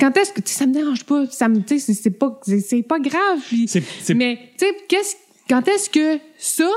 quand 0.00 0.16
est-ce 0.16 0.32
que 0.32 0.40
tu 0.40 0.50
sais, 0.52 0.58
ça 0.60 0.66
me 0.66 0.72
dérange 0.74 1.04
pas, 1.04 1.26
ça 1.26 1.48
me, 1.48 1.60
tu 1.62 1.78
sais, 1.78 1.92
c'est- 1.94 2.10
pas, 2.10 2.40
c'est- 2.44 2.82
pas 2.82 2.98
grave. 2.98 3.38
puis- 3.48 3.66
mais, 4.14 4.38
tu 4.58 4.64
sais, 4.66 4.72
qu'est-ce, 4.88 5.14
quand 5.48 5.66
est-ce 5.68 5.90
que 5.90 6.18
ça, 6.38 6.70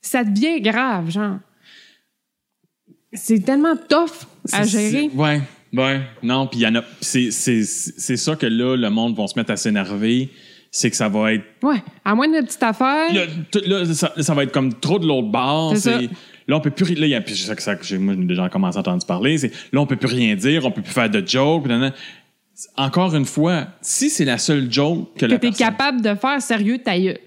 ça 0.00 0.24
devient 0.24 0.60
grave, 0.60 1.10
genre? 1.10 1.38
C'est 3.12 3.40
tellement 3.40 3.76
tough 3.76 4.10
à 4.52 4.64
gérer. 4.64 5.10
Ouais, 5.14 5.40
ouais. 5.72 6.00
Non, 6.22 6.46
puis 6.46 6.60
il 6.60 6.62
y 6.62 6.66
en 6.66 6.74
a. 6.76 6.82
C'est 7.00 7.30
c'est- 7.30 7.62
c'est 7.64 8.16
ça 8.16 8.36
que 8.36 8.46
là, 8.46 8.76
le 8.76 8.90
monde 8.90 9.16
va 9.16 9.26
se 9.26 9.38
mettre 9.38 9.52
à 9.52 9.56
s'énerver. 9.56 10.30
C'est 10.70 10.90
que 10.90 10.96
ça 10.96 11.08
va 11.08 11.32
être. 11.32 11.44
Ouais, 11.62 11.82
à 12.04 12.14
moins 12.14 12.28
d'une 12.28 12.44
petite 12.44 12.62
affaire. 12.62 13.12
Là, 13.14 13.24
là, 13.66 13.94
ça, 13.94 14.12
ça 14.20 14.34
va 14.34 14.42
être 14.42 14.52
comme 14.52 14.74
trop 14.74 14.98
de 14.98 15.06
l'autre 15.06 15.28
bord. 15.28 15.74
C'est- 15.76 16.10
Là, 16.48 16.56
on 16.56 16.60
peut 16.60 16.70
plus. 16.70 16.84
ri- 16.84 16.94
Là, 16.94 17.06
il 17.06 17.10
y 17.10 17.14
a, 17.14 17.20
puis 17.20 17.36
ça 17.36 17.54
ça, 17.56 17.74
moi, 17.98 18.14
j'ai 18.18 18.24
déjà 18.24 18.48
commencé 18.48 18.76
à 18.78 18.80
entendre 18.80 19.04
parler. 19.06 19.36
C'est 19.38 19.50
là, 19.72 19.80
on 19.80 19.86
peut 19.86 19.96
plus 19.96 20.06
rien 20.08 20.34
dire, 20.36 20.64
on 20.64 20.70
peut 20.70 20.82
plus 20.82 20.92
faire 20.92 21.10
de 21.10 21.26
jokes. 21.26 21.66
nan, 21.66 21.80
nan. 21.80 21.92
Encore 22.76 23.14
une 23.14 23.26
fois, 23.26 23.66
si 23.82 24.08
c'est 24.08 24.24
la 24.24 24.38
seule 24.38 24.72
joke 24.72 25.12
que, 25.14 25.20
que 25.20 25.26
la 25.26 25.38
t'es 25.38 25.48
personne- 25.48 25.66
capable 25.66 26.00
de 26.02 26.14
faire 26.14 26.40
sérieux 26.40 26.78
ta 26.78 26.98
gueule. 26.98 27.18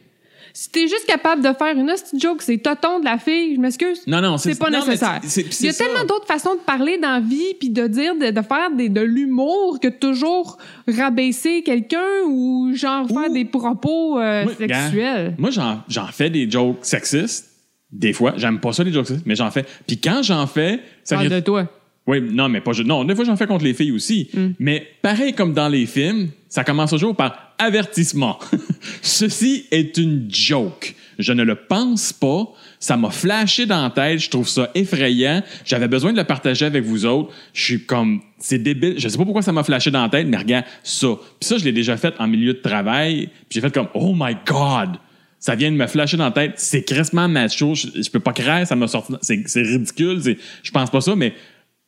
Si 0.52 0.72
t'es 0.72 0.88
juste 0.88 1.06
capable 1.06 1.44
de 1.44 1.54
faire 1.54 1.78
une 1.78 1.86
de 1.86 2.20
joke, 2.20 2.42
c'est 2.42 2.58
toton 2.58 3.00
de 3.00 3.06
la 3.06 3.20
fille, 3.20 3.54
je 3.56 3.60
m'excuse. 3.62 4.02
Non, 4.08 4.20
non, 4.20 4.38
c'est 4.38 4.54
c'est 4.54 4.60
pas 4.60 4.72
non, 4.72 4.80
nécessaire. 4.80 5.20
c'est- 5.22 5.52
c'est- 5.52 5.60
Il 5.64 5.66
y 5.68 5.70
a 5.70 5.74
ça. 5.74 5.86
tellement 5.86 6.04
d'autres 6.06 6.26
façons 6.26 6.56
de 6.56 6.60
parler 6.62 6.98
dans 6.98 7.12
la 7.12 7.20
vie 7.20 7.54
puis 7.60 7.70
de 7.70 7.86
dire, 7.86 8.16
de, 8.16 8.32
de 8.32 8.42
faire 8.42 8.72
des, 8.76 8.90
de 8.90 9.02
l'humour 9.02 9.80
que 9.80 9.88
toujours 9.90 10.58
rabaisser 10.88 11.62
quelqu'un 11.62 12.24
ou 12.28 12.72
genre 12.74 13.08
faire 13.08 13.30
des 13.30 13.46
propos 13.46 14.20
euh, 14.20 14.46
Moi, 14.46 14.54
gars, 14.68 14.82
sexuels. 14.90 15.36
Moi, 15.38 15.52
j'en, 15.52 15.82
j'en 15.88 16.08
fais 16.08 16.32
des 16.32 16.50
jokes 16.50 16.80
sexistes. 16.84 17.49
Des 17.92 18.14
fois, 18.14 18.34
j'aime 18.38 18.60
pas 18.60 18.72
ça 18.72 18.84
les 18.84 18.92
jokes 18.92 19.08
sexistes, 19.08 19.26
mais 19.26 19.36
j'en 19.36 19.50
fais. 19.52 19.66
Puis 19.88 19.98
quand 19.98 20.22
j'en 20.22 20.46
fais, 20.46 20.80
ça 21.04 21.16
Parle 21.16 21.28
vient 21.28 21.38
de 21.40 21.44
toi. 21.44 21.68
Oui, 22.10 22.22
non, 22.22 22.50
mais 22.50 22.62
pas. 22.62 22.72
Non, 22.86 23.04
des 23.04 23.16
fois, 23.16 23.24
j'en 23.24 23.36
fais 23.36 23.46
contre 23.46 23.64
les 23.64 23.74
filles 23.74 23.92
aussi. 23.92 24.30
Mm. 24.34 24.48
Mais 24.60 24.88
pareil 25.02 25.34
comme 25.34 25.54
dans 25.54 25.68
les 25.68 25.86
films, 25.86 26.30
ça 26.48 26.64
commence 26.64 26.90
toujours 26.90 27.16
par 27.16 27.54
avertissement. 27.60 28.40
Ceci 29.02 29.66
est 29.70 29.98
une 29.98 30.28
joke. 30.28 30.96
Je 31.20 31.34
ne 31.34 31.44
le 31.44 31.56
pense 31.56 32.14
pas. 32.14 32.48
Ça 32.80 32.98
m'a 32.98 33.12
flashé 33.12 33.66
dans 33.66 33.84
la 33.84 33.90
tête. 33.90 34.20
Je 34.20 34.30
trouve 34.30 34.48
ça 34.48 34.72
effrayant. 34.74 35.44
J'avais 35.66 35.88
besoin 35.88 36.12
de 36.12 36.18
le 36.18 36.24
partager 36.24 36.66
avec 36.66 36.84
vous 36.84 37.06
autres. 37.06 37.32
Je 37.54 37.64
suis 37.64 37.86
comme, 37.86 38.22
c'est 38.40 38.58
débile. 38.58 38.96
Je 38.98 39.08
sais 39.08 39.18
pas 39.18 39.26
pourquoi 39.26 39.44
ça 39.44 39.52
m'a 39.52 39.64
flashé 39.64 39.92
dans 39.92 40.02
la 40.02 40.10
tête, 40.10 40.28
mais 40.28 40.38
regarde 40.38 40.66
ça. 40.82 41.10
Puis 41.40 41.48
ça, 41.48 41.58
je 41.58 41.66
l'ai 41.66 41.74
déjà 41.74 41.98
fait 41.98 42.16
en 42.18 42.28
milieu 42.28 42.54
de 42.54 42.60
travail. 42.60 43.28
Puis 43.50 43.60
j'ai 43.60 43.62
fait 43.62 43.74
comme, 43.74 43.90
oh 43.94 44.16
my 44.16 44.36
God! 44.48 44.98
Ça 45.40 45.56
vient 45.56 45.72
de 45.72 45.78
me 45.78 45.88
flasher 45.88 46.18
dans 46.18 46.26
la 46.26 46.32
tête. 46.32 46.54
C'est 46.58 46.84
crissement 46.84 47.28
macho. 47.30 47.74
Je, 47.74 47.88
je 48.02 48.10
peux 48.10 48.20
pas 48.20 48.34
croire. 48.34 48.68
Ça 48.68 48.76
m'a 48.76 48.88
sorti. 48.88 49.14
C'est, 49.22 49.62
ridicule. 49.62 50.22
Je 50.62 50.72
pense 50.72 50.90
pas 50.90 51.02
ça, 51.02 51.16
mais 51.16 51.34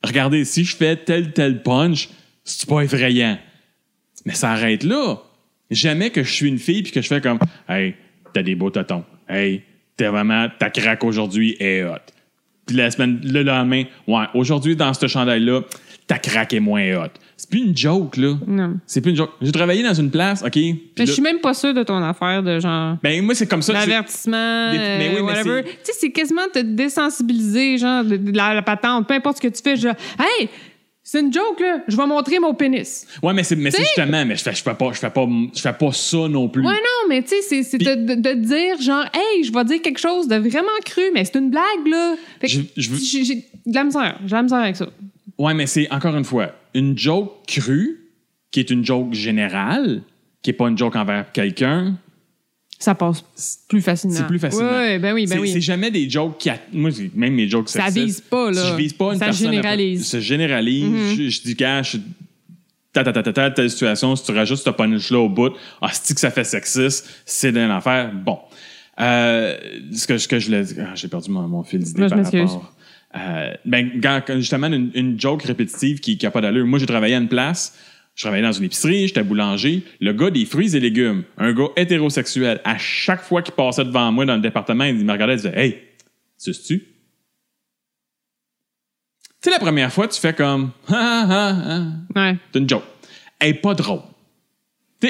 regardez, 0.02 0.44
si 0.44 0.64
je 0.64 0.74
fais 0.74 0.96
tel, 0.96 1.32
tel 1.32 1.62
punch, 1.62 2.08
c'est 2.44 2.68
pas 2.68 2.80
effrayant. 2.80 3.38
Mais 4.24 4.34
ça 4.34 4.52
arrête 4.52 4.84
là. 4.84 5.18
Jamais 5.70 6.10
que 6.10 6.22
je 6.22 6.32
suis 6.32 6.48
une 6.48 6.58
fille 6.58 6.82
puis 6.82 6.92
que 6.92 7.02
je 7.02 7.08
fais 7.08 7.20
comme, 7.20 7.38
hey, 7.68 7.94
t'as 8.32 8.42
des 8.42 8.54
beaux 8.54 8.70
totons. 8.70 9.04
Hey, 9.28 9.62
t'es 9.96 10.06
vraiment, 10.06 10.48
ta 10.58 10.70
craque 10.70 11.04
aujourd'hui 11.04 11.56
est 11.60 11.82
hot. 11.84 11.96
Puis 12.66 12.76
la 12.76 12.90
semaine, 12.90 13.20
le 13.22 13.42
lendemain, 13.42 13.84
ouais, 14.06 14.26
aujourd'hui, 14.34 14.76
dans 14.76 14.94
ce 14.94 15.06
chandail-là, 15.06 15.62
ta 16.06 16.18
craque 16.18 16.52
est 16.52 16.60
moins 16.60 16.94
hot. 16.96 17.10
C'est 17.42 17.50
plus 17.50 17.60
une 17.60 17.76
joke, 17.76 18.18
là. 18.18 18.34
Non. 18.46 18.74
C'est 18.86 19.00
plus 19.00 19.10
une 19.10 19.16
joke. 19.16 19.30
J'ai 19.42 19.50
travaillé 19.50 19.82
dans 19.82 19.92
une 19.94 20.12
place, 20.12 20.44
OK? 20.46 20.54
Mais 20.54 20.76
je 21.06 21.10
suis 21.10 21.22
même 21.22 21.40
pas 21.40 21.54
sûre 21.54 21.74
de 21.74 21.82
ton 21.82 21.96
affaire 22.00 22.40
de 22.40 22.60
genre. 22.60 22.96
ben, 23.02 23.20
moi, 23.24 23.34
c'est 23.34 23.48
comme 23.48 23.62
ça. 23.62 23.72
L'avertissement, 23.72 24.70
mais 24.72 25.10
oui, 25.12 25.16
euh, 25.18 25.22
whatever. 25.24 25.64
Tu 25.64 25.70
sais, 25.82 25.92
c'est 25.98 26.10
quasiment 26.12 26.42
te 26.52 26.60
désensibiliser, 26.60 27.78
genre, 27.78 28.04
de, 28.04 28.16
de 28.16 28.36
la, 28.36 28.54
la 28.54 28.62
patente, 28.62 29.08
peu 29.08 29.14
importe 29.14 29.38
ce 29.38 29.42
que 29.42 29.48
tu 29.48 29.60
fais, 29.60 29.74
genre, 29.76 29.94
hey, 30.20 30.48
c'est 31.02 31.18
une 31.20 31.32
joke, 31.32 31.58
là, 31.58 31.80
je 31.88 31.96
vais 31.96 32.06
montrer 32.06 32.38
mon 32.38 32.54
pénis. 32.54 33.08
Ouais, 33.22 33.32
mais 33.34 33.42
c'est 33.42 33.56
mais 33.56 33.72
c'est 33.72 33.82
justement, 33.82 34.24
mais 34.24 34.36
je 34.36 34.42
fais, 34.44 34.54
je 34.54 34.62
fais 34.62 34.74
pas, 34.74 34.92
je 34.92 34.98
fais 35.00 35.10
pas, 35.10 35.26
je 35.52 35.60
fais 35.60 35.72
pas 35.72 35.90
ça 35.92 36.28
non 36.28 36.48
plus. 36.48 36.62
Ouais, 36.64 36.72
non, 36.72 37.08
mais 37.08 37.22
tu 37.22 37.34
sais, 37.42 37.62
c'est- 37.64 37.76
de, 37.78 38.14
de, 38.14 38.32
dire, 38.34 38.80
genre, 38.80 39.04
hey, 39.12 39.42
je 39.42 39.52
vais 39.52 39.64
dire 39.64 39.82
quelque 39.82 39.98
chose 39.98 40.28
de 40.28 40.36
vraiment 40.36 40.68
cru, 40.84 41.02
mais 41.12 41.24
c'est 41.24 41.36
une 41.38 41.50
blague, 41.50 41.86
là. 41.88 42.14
Je- 42.44 42.60
je 42.76 42.90
j'ai 43.24 43.34
de 43.66 43.74
la 43.74 43.82
misère, 43.84 44.16
j'ai 44.22 44.28
de 44.28 44.34
la 44.34 44.42
misère 44.44 44.58
avec 44.58 44.76
ça. 44.76 44.86
Ouais, 45.38 45.54
mais 45.54 45.66
c'est 45.66 45.90
encore 45.90 46.14
une 46.16 46.24
fois 46.24 46.52
une 46.74 46.96
joke 46.98 47.46
crue 47.46 47.98
qui 48.50 48.60
est 48.60 48.70
une 48.70 48.84
joke 48.84 49.12
générale, 49.14 50.02
qui 50.42 50.50
est 50.50 50.54
pas 50.54 50.68
une 50.68 50.76
joke 50.78 50.96
envers 50.96 51.30
quelqu'un. 51.32 51.96
Ça 52.78 52.94
passe 52.96 53.24
plus 53.68 53.80
facilement. 53.80 54.16
C'est 54.16 54.26
plus 54.26 54.40
facilement. 54.40 54.70
Ouais, 54.72 54.98
ben 54.98 55.14
oui, 55.14 55.26
ben 55.28 55.38
oui. 55.38 55.52
c'est 55.52 55.60
jamais 55.60 55.90
des 55.92 56.10
jokes 56.10 56.36
qui. 56.38 56.50
a- 56.50 56.58
Moi, 56.72 56.90
même 57.14 57.34
mes 57.34 57.48
jokes 57.48 57.68
Ça 57.68 57.84
sexistes, 57.84 58.04
vise 58.06 58.20
pas, 58.22 58.50
là. 58.50 58.70
Je 58.70 58.74
vise 58.74 58.92
pas 58.92 59.12
une 59.12 59.18
Ça 59.20 59.26
personne. 59.26 59.50
généralise. 59.52 60.06
Ça 60.06 60.18
généralise. 60.20 61.16
je, 61.16 61.28
je 61.28 61.42
dis, 61.42 61.54
gars, 61.54 61.82
je. 61.82 61.98
Ta, 62.92 63.04
ta, 63.04 63.12
ta, 63.12 63.22
ta, 63.22 63.32
ta, 63.32 63.50
telle 63.52 63.70
situation, 63.70 64.14
si 64.16 64.24
tu 64.24 64.32
rajoutes 64.32 64.58
ce 64.58 64.68
punch-là 64.68 65.18
au 65.20 65.28
bout, 65.28 65.52
ah, 65.80 65.88
c'est 65.92 66.12
que 66.12 66.20
ça 66.20 66.30
fait 66.30 66.44
sexiste, 66.44 67.08
c'est 67.24 67.52
d'une 67.52 67.70
affaire. 67.70 68.12
Bon. 68.12 68.38
Euh, 69.00 69.56
ce, 69.94 70.06
que, 70.06 70.18
ce 70.18 70.28
que 70.28 70.38
je 70.38 70.46
voulais 70.46 70.62
dire, 70.64 70.88
ah, 70.90 70.94
j'ai 70.94 71.08
perdu 71.08 71.30
mon, 71.30 71.48
mon 71.48 71.62
fil 71.62 71.78
d'idée 71.82 72.06
par 72.08 72.18
rapport. 72.22 72.71
Euh, 73.16 73.52
ben, 73.64 74.00
quand- 74.02 74.22
justement, 74.36 74.68
une, 74.68 74.90
une 74.94 75.20
joke 75.20 75.42
répétitive 75.42 76.00
qui 76.00 76.18
n'a 76.22 76.30
pas 76.30 76.40
d'allure. 76.40 76.66
Moi, 76.66 76.78
j'ai 76.78 76.86
travaillé 76.86 77.14
à 77.14 77.18
une 77.18 77.28
place, 77.28 77.76
je 78.14 78.22
travaillais 78.22 78.42
dans 78.42 78.52
une 78.52 78.64
épicerie, 78.64 79.06
j'étais 79.08 79.22
boulanger. 79.22 79.82
Le 80.00 80.12
gars 80.12 80.30
des 80.30 80.44
fruits 80.46 80.74
et 80.76 80.80
légumes, 80.80 81.24
un 81.38 81.52
gars 81.52 81.68
hétérosexuel, 81.76 82.60
à 82.64 82.78
chaque 82.78 83.22
fois 83.22 83.42
qu'il 83.42 83.54
passait 83.54 83.84
devant 83.84 84.10
moi 84.12 84.24
dans 84.24 84.34
le 84.36 84.40
département, 84.40 84.84
il 84.84 84.94
me 85.04 85.12
regardait 85.12 85.34
et 85.34 85.36
disait 85.36 85.52
Hey, 85.54 85.78
tu 86.42 86.52
tu 86.52 86.58
Tu 86.78 86.84
sais, 89.42 89.50
la 89.50 89.58
première 89.58 89.92
fois, 89.92 90.08
tu 90.08 90.20
fais 90.20 90.32
comme 90.32 90.70
Ah, 90.88 91.26
ah, 91.28 91.56
ah. 91.66 91.86
Ouais. 92.20 92.36
C'est 92.52 92.58
une 92.60 92.68
joke. 92.68 92.84
Elle 93.38 93.60
pas 93.60 93.74
drôle. 93.74 94.00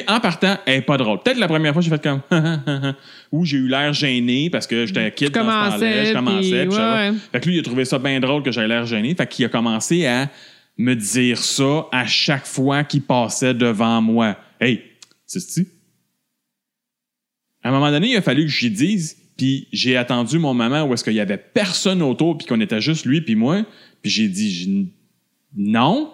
En 0.09 0.21
partant, 0.21 0.57
elle 0.67 0.79
est 0.79 0.83
pas 0.83 0.97
drôle. 0.97 1.23
Peut-être 1.23 1.39
la 1.39 1.49
première 1.49 1.73
fois, 1.73 1.83
j'ai 1.83 1.91
fait 1.91 2.03
comme 2.03 2.23
ou 3.33 3.45
j'ai 3.45 3.59
eu 3.59 3.69
l'air 3.69 3.93
gêné 3.93 4.49
parce 4.51 4.67
que 4.67 4.87
j'étais 4.87 5.13
kid 5.13 5.31
dans 5.31 5.41
ce 5.41 5.77
temps-là, 5.77 6.05
je 6.05 6.13
commençais. 6.13 6.41
puis 6.41 6.67
puis 6.67 6.73
ça 6.73 6.95
ouais, 6.95 7.09
va. 7.09 7.11
ouais. 7.11 7.19
Fait 7.33 7.41
que 7.41 7.49
lui, 7.49 7.57
il 7.57 7.61
a 7.61 7.63
trouvé 7.63 7.85
ça 7.85 7.99
bien 7.99 8.21
drôle 8.21 8.43
que 8.43 8.51
j'avais 8.51 8.69
l'air 8.69 8.87
gêné. 8.87 9.15
Fait 9.15 9.27
qu'il 9.27 9.45
a 9.45 9.49
commencé 9.49 10.07
à 10.07 10.31
me 10.79 10.95
dire 10.95 11.39
ça 11.39 11.87
à 11.93 12.07
chaque 12.07 12.47
fois 12.47 12.85
qu'il 12.85 13.03
passait 13.03 13.55
devant 13.55 14.01
moi. 14.01 14.37
Hey, 14.61 14.83
tu 15.31 15.67
À 17.63 17.69
un 17.69 17.73
moment 17.73 17.91
donné, 17.91 18.11
il 18.11 18.17
a 18.17 18.23
fallu 18.23 18.45
que 18.45 18.51
j'y 18.51 18.71
dise, 18.71 19.17
puis 19.37 19.69
j'ai 19.73 19.97
attendu 19.97 20.39
mon 20.39 20.55
moment 20.55 20.85
où 20.85 20.95
est-ce 20.95 21.05
qu'il 21.05 21.15
y 21.15 21.21
avait 21.21 21.39
personne 21.39 22.03
autour, 22.03 22.39
puis 22.39 22.47
qu'on 22.47 22.61
était 22.61 22.81
juste 22.81 23.05
lui 23.05 23.21
puis 23.21 23.35
moi, 23.35 23.65
puis 24.01 24.11
j'ai 24.11 24.29
dit 24.29 24.91
non. 25.57 26.13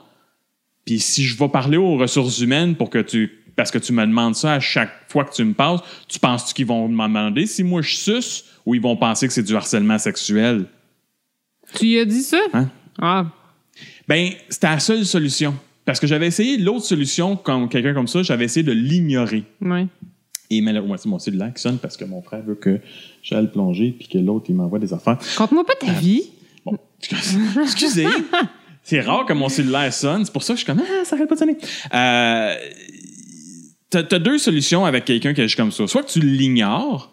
Puis 0.84 1.00
si 1.00 1.24
je 1.24 1.36
vais 1.36 1.48
parler 1.48 1.76
aux 1.76 1.96
ressources 1.96 2.40
humaines 2.40 2.74
pour 2.74 2.90
que 2.90 2.98
tu 2.98 3.37
parce 3.58 3.72
que 3.72 3.78
tu 3.78 3.92
me 3.92 4.06
demandes 4.06 4.36
ça 4.36 4.52
à 4.52 4.60
chaque 4.60 4.92
fois 5.08 5.24
que 5.24 5.34
tu 5.34 5.42
me 5.42 5.52
passes, 5.52 5.80
tu 6.06 6.20
penses-tu 6.20 6.54
qu'ils 6.54 6.66
vont 6.66 6.86
me 6.86 7.08
demander 7.08 7.44
si 7.44 7.64
moi 7.64 7.82
je 7.82 7.96
suce 7.96 8.44
ou 8.64 8.76
ils 8.76 8.80
vont 8.80 8.96
penser 8.96 9.26
que 9.26 9.32
c'est 9.32 9.42
du 9.42 9.56
harcèlement 9.56 9.98
sexuel? 9.98 10.66
Tu 11.74 11.86
y 11.86 11.98
as 11.98 12.04
dit 12.04 12.22
ça? 12.22 12.38
Hein? 12.52 12.70
Ah. 13.00 13.26
Ben, 14.06 14.30
c'était 14.48 14.68
la 14.68 14.78
seule 14.78 15.04
solution. 15.04 15.56
Parce 15.84 15.98
que 15.98 16.06
j'avais 16.06 16.28
essayé 16.28 16.56
l'autre 16.56 16.84
solution, 16.84 17.34
comme 17.34 17.68
quelqu'un 17.68 17.94
comme 17.94 18.06
ça, 18.06 18.22
j'avais 18.22 18.44
essayé 18.44 18.62
de 18.62 18.70
l'ignorer. 18.70 19.42
Ouais. 19.60 19.88
Et 20.50 20.60
malheureusement, 20.60 20.96
c'est 20.96 21.08
mon 21.08 21.18
cellulaire 21.18 21.52
qui 21.52 21.60
sonne 21.60 21.78
parce 21.78 21.96
que 21.96 22.04
mon 22.04 22.22
frère 22.22 22.44
veut 22.44 22.54
que 22.54 22.78
j'aille 23.24 23.50
plonger 23.50 23.90
puis 23.90 24.06
que 24.06 24.18
l'autre, 24.18 24.46
il 24.50 24.54
m'envoie 24.54 24.78
des 24.78 24.94
affaires. 24.94 25.18
Conte-moi 25.36 25.66
pas 25.66 25.74
ta 25.74 25.90
vie. 25.94 26.30
Bon, 26.64 26.78
excusez. 27.60 28.06
C'est 28.88 29.00
rare 29.00 29.26
que 29.26 29.34
mon 29.34 29.50
cellulaire 29.50 29.92
sonne. 29.92 30.24
C'est 30.24 30.32
pour 30.32 30.42
ça 30.42 30.54
que 30.54 30.60
je 30.60 30.64
suis 30.64 30.72
comme, 30.72 30.80
ah, 30.80 31.04
ça 31.04 31.16
arrête 31.16 31.28
pas 31.28 31.34
de 31.34 31.40
sonner. 31.40 31.58
Euh, 31.92 32.54
t'as, 33.90 34.02
t'as 34.02 34.18
deux 34.18 34.38
solutions 34.38 34.84
avec 34.84 35.04
quelqu'un 35.04 35.34
qui 35.34 35.40
agit 35.40 35.56
comme 35.56 35.72
ça. 35.72 35.86
Soit 35.86 36.02
que 36.02 36.10
tu 36.10 36.20
l'ignores, 36.20 37.12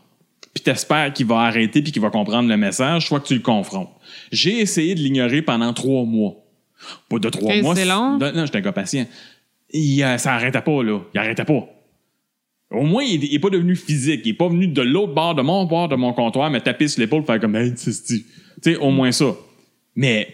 puis 0.53 0.63
t'espères 0.63 1.11
qu'il 1.13 1.25
va 1.25 1.39
arrêter 1.39 1.81
puis 1.81 1.91
qu'il 1.91 2.01
va 2.01 2.09
comprendre 2.09 2.49
le 2.49 2.57
message, 2.57 3.07
soit 3.07 3.19
que 3.19 3.27
tu 3.27 3.33
le 3.35 3.41
confrontes. 3.41 3.89
J'ai 4.31 4.59
essayé 4.59 4.95
de 4.95 4.99
l'ignorer 4.99 5.41
pendant 5.41 5.73
trois 5.73 6.05
mois. 6.05 6.35
Pas 7.09 7.19
de 7.19 7.29
trois 7.29 7.55
mois. 7.61 7.75
c'est 7.75 7.85
long? 7.85 8.17
Non, 8.17 8.31
non, 8.33 8.45
j'étais 8.45 8.59
un 8.59 8.61
gars 8.61 8.71
patient. 8.71 9.05
Il, 9.71 10.03
euh, 10.03 10.17
ça 10.17 10.33
arrêtait 10.33 10.61
pas, 10.61 10.83
là. 10.83 10.99
Il 11.13 11.19
arrêtait 11.19 11.45
pas. 11.45 11.67
Au 12.71 12.83
moins, 12.83 13.03
il 13.03 13.31
n'est 13.31 13.39
pas 13.39 13.49
devenu 13.49 13.75
physique. 13.75 14.21
Il 14.25 14.29
est 14.29 14.33
pas 14.33 14.47
venu 14.47 14.67
de 14.67 14.81
l'autre 14.81 15.13
bord 15.13 15.35
de 15.35 15.41
mon 15.41 15.65
bord 15.65 15.87
de 15.87 15.95
mon 15.95 16.13
comptoir, 16.13 16.49
me 16.49 16.59
taper 16.59 16.87
sur 16.87 17.01
l'épaule, 17.01 17.23
faire 17.23 17.39
comme, 17.39 17.55
hey, 17.55 17.73
tu 17.73 17.91
sais, 17.91 18.75
au 18.77 18.91
moins 18.91 19.11
ça. 19.11 19.35
Mais 19.95 20.27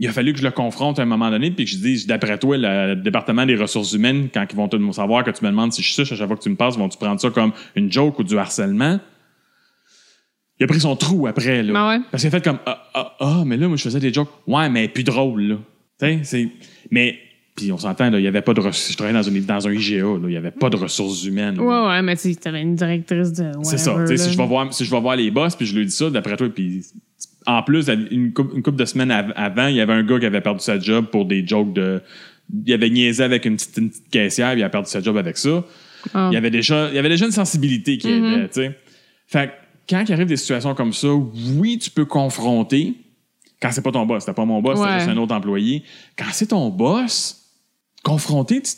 il 0.00 0.08
a 0.08 0.12
fallu 0.12 0.32
que 0.32 0.38
je 0.38 0.44
le 0.44 0.50
confronte 0.50 0.98
à 0.98 1.02
un 1.02 1.06
moment 1.06 1.30
donné, 1.30 1.50
puis 1.50 1.66
que 1.66 1.70
je 1.70 1.76
dise, 1.76 2.06
d'après 2.06 2.38
toi, 2.38 2.56
le 2.58 2.94
département 2.96 3.44
des 3.46 3.54
ressources 3.54 3.92
humaines, 3.92 4.28
quand 4.32 4.44
ils 4.50 4.56
vont 4.56 4.66
te 4.66 4.92
savoir 4.92 5.22
que 5.24 5.30
tu 5.30 5.44
me 5.44 5.50
demandes 5.50 5.72
si 5.72 5.82
je 5.82 5.92
suis 5.92 6.02
à 6.02 6.04
chaque 6.16 6.26
fois 6.26 6.36
que 6.36 6.42
tu 6.42 6.48
me 6.50 6.56
passes, 6.56 6.76
vont-tu 6.78 6.96
prendre 6.98 7.20
ça 7.20 7.28
comme 7.30 7.52
une 7.76 7.92
joke 7.92 8.18
ou 8.18 8.24
du 8.24 8.36
harcèlement? 8.38 8.98
Il 10.58 10.64
a 10.64 10.66
pris 10.66 10.80
son 10.80 10.96
trou 10.96 11.26
après, 11.26 11.62
là. 11.62 11.72
Ben 11.72 11.88
ouais. 11.88 12.00
Parce 12.10 12.22
qu'il 12.22 12.28
a 12.28 12.30
fait 12.38 12.42
comme, 12.44 12.58
ah, 12.66 12.82
ah, 12.94 13.16
ah, 13.20 13.42
mais 13.46 13.56
là, 13.56 13.66
moi, 13.68 13.76
je 13.76 13.82
faisais 13.82 14.00
des 14.00 14.12
jokes. 14.12 14.28
Ouais, 14.46 14.68
mais 14.68 14.88
plus 14.88 15.04
drôle, 15.04 15.42
là. 15.42 15.56
Tu 15.98 16.06
sais, 16.06 16.20
c'est. 16.22 16.48
Mais, 16.90 17.18
puis 17.56 17.72
on 17.72 17.78
s'entend, 17.78 18.10
là, 18.10 18.18
il 18.18 18.22
n'y 18.22 18.28
avait 18.28 18.42
pas 18.42 18.52
de. 18.54 18.60
res- 18.60 18.90
Je 18.90 18.96
travaillais 18.96 19.16
dans, 19.18 19.22
une, 19.22 19.44
dans 19.44 19.68
un 19.68 19.72
IGA, 19.72 19.96
là, 20.02 20.18
il 20.24 20.28
n'y 20.28 20.36
avait 20.36 20.50
pas 20.50 20.68
de 20.70 20.76
ressources 20.76 21.24
humaines. 21.24 21.56
là. 21.56 21.62
Ouais, 21.62 21.88
ouais, 21.88 22.02
mais 22.02 22.16
tu 22.16 22.32
sais, 22.32 22.34
t'avais 22.38 22.60
une 22.62 22.74
directrice 22.74 23.32
de. 23.32 23.52
C'est 23.62 23.78
ça. 23.78 24.06
Si 24.06 24.32
je 24.32 24.36
vais 24.36 24.46
voir, 24.46 24.72
si 24.72 24.84
je 24.84 24.90
vais 24.90 25.00
voir 25.00 25.16
les 25.16 25.30
boss, 25.30 25.56
puis 25.56 25.66
je 25.66 25.74
lui 25.76 25.84
dis 25.86 25.92
ça, 25.92 26.08
d'après 26.10 26.36
toi, 26.36 26.48
puis 26.48 26.82
en 27.46 27.62
plus, 27.62 27.88
une 27.88 28.32
couple, 28.32 28.56
une 28.56 28.62
couple 28.62 28.78
de 28.78 28.84
semaines 28.84 29.10
av- 29.10 29.32
avant, 29.36 29.66
il 29.68 29.76
y 29.76 29.80
avait 29.80 29.92
un 29.94 30.02
gars 30.02 30.18
qui 30.18 30.26
avait 30.26 30.40
perdu 30.40 30.60
sa 30.60 30.78
job 30.78 31.06
pour 31.06 31.24
des 31.24 31.46
jokes 31.46 31.72
de. 31.72 32.02
Il 32.66 32.72
avait 32.72 32.90
niaisé 32.90 33.22
avec 33.22 33.44
une 33.44 33.56
petite, 33.56 33.76
une 33.76 33.90
petite 33.90 34.10
caissière, 34.10 34.50
puis 34.52 34.60
il 34.60 34.64
a 34.64 34.68
perdu 34.70 34.90
sa 34.90 35.00
job 35.00 35.16
avec 35.16 35.38
ça. 35.38 35.64
Ah. 36.14 36.28
Il 36.30 36.34
y 36.34 36.36
avait 36.36 36.50
déjà, 36.50 36.88
il 36.88 36.94
y 36.96 36.98
avait 36.98 37.08
déjà 37.08 37.26
une 37.26 37.32
sensibilité 37.32 37.96
qui 37.98 38.08
aidait, 38.08 38.48
tu 38.48 38.54
sais. 38.54 38.78
Fait 39.26 39.48
que 39.48 39.52
quand 39.88 40.04
il 40.08 40.12
arrive 40.12 40.26
des 40.26 40.36
situations 40.36 40.74
comme 40.74 40.92
ça, 40.92 41.08
oui, 41.12 41.78
tu 41.78 41.90
peux 41.90 42.04
confronter. 42.04 42.94
Quand 43.62 43.70
c'est 43.72 43.82
pas 43.82 43.92
ton 43.92 44.06
boss, 44.06 44.22
c'était 44.24 44.34
pas 44.34 44.44
mon 44.44 44.60
boss, 44.62 44.78
c'était 44.78 44.90
Ouais. 44.90 44.98
juste 44.98 45.10
un 45.10 45.16
autre 45.18 45.34
employé. 45.34 45.82
Quand 46.16 46.24
c'est 46.32 46.46
ton 46.48 46.68
boss, 46.70 47.44
confronter, 48.02 48.62
tu, 48.62 48.72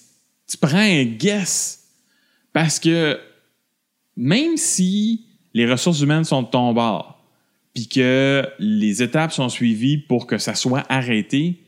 tu 0.50 0.56
prends 0.58 0.76
un 0.78 1.04
guess. 1.04 1.84
Parce 2.52 2.78
que 2.80 3.18
même 4.16 4.56
si 4.56 5.24
les 5.54 5.70
ressources 5.70 6.00
humaines 6.00 6.24
sont 6.24 6.42
de 6.42 6.48
ton 6.48 6.72
bord, 6.72 7.11
puis 7.74 7.88
que 7.88 8.46
les 8.58 9.02
étapes 9.02 9.32
sont 9.32 9.48
suivies 9.48 9.98
pour 9.98 10.26
que 10.26 10.38
ça 10.38 10.54
soit 10.54 10.84
arrêté, 10.88 11.62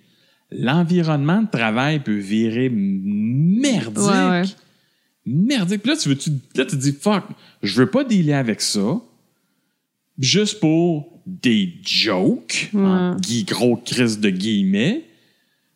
l'environnement 0.50 1.42
de 1.42 1.50
travail 1.50 2.00
peut 2.00 2.16
virer 2.16 2.70
merdique. 2.70 3.98
Ouais, 3.98 4.30
ouais. 4.30 4.42
Merdique. 5.26 5.82
Puis 5.82 5.90
là, 5.90 5.96
tu 5.96 6.08
veux, 6.10 6.16
tu, 6.18 6.30
là, 6.54 6.64
tu 6.66 6.76
te 6.76 6.76
dis, 6.76 6.92
fuck, 6.92 7.24
je 7.62 7.80
veux 7.80 7.90
pas 7.90 8.04
dealer 8.04 8.34
avec 8.34 8.60
ça, 8.60 9.00
juste 10.18 10.60
pour 10.60 11.10
des 11.26 11.74
jokes, 11.82 12.70
en 12.74 13.16
gros 13.46 13.76
crise 13.76 14.20
de 14.20 14.28
guillemets, 14.28 15.04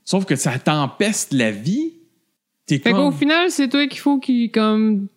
sauf 0.04 0.26
que 0.26 0.36
ça 0.36 0.58
t'empeste 0.58 1.32
la 1.32 1.50
vie. 1.50 1.92
T'es 2.66 2.78
Fait 2.78 2.92
comme... 2.92 3.10
qu'au 3.10 3.16
final, 3.16 3.50
c'est 3.50 3.68
toi 3.68 3.86
qu'il 3.86 4.00
faut 4.00 4.18
qu'il, 4.18 4.50
comme. 4.50 5.08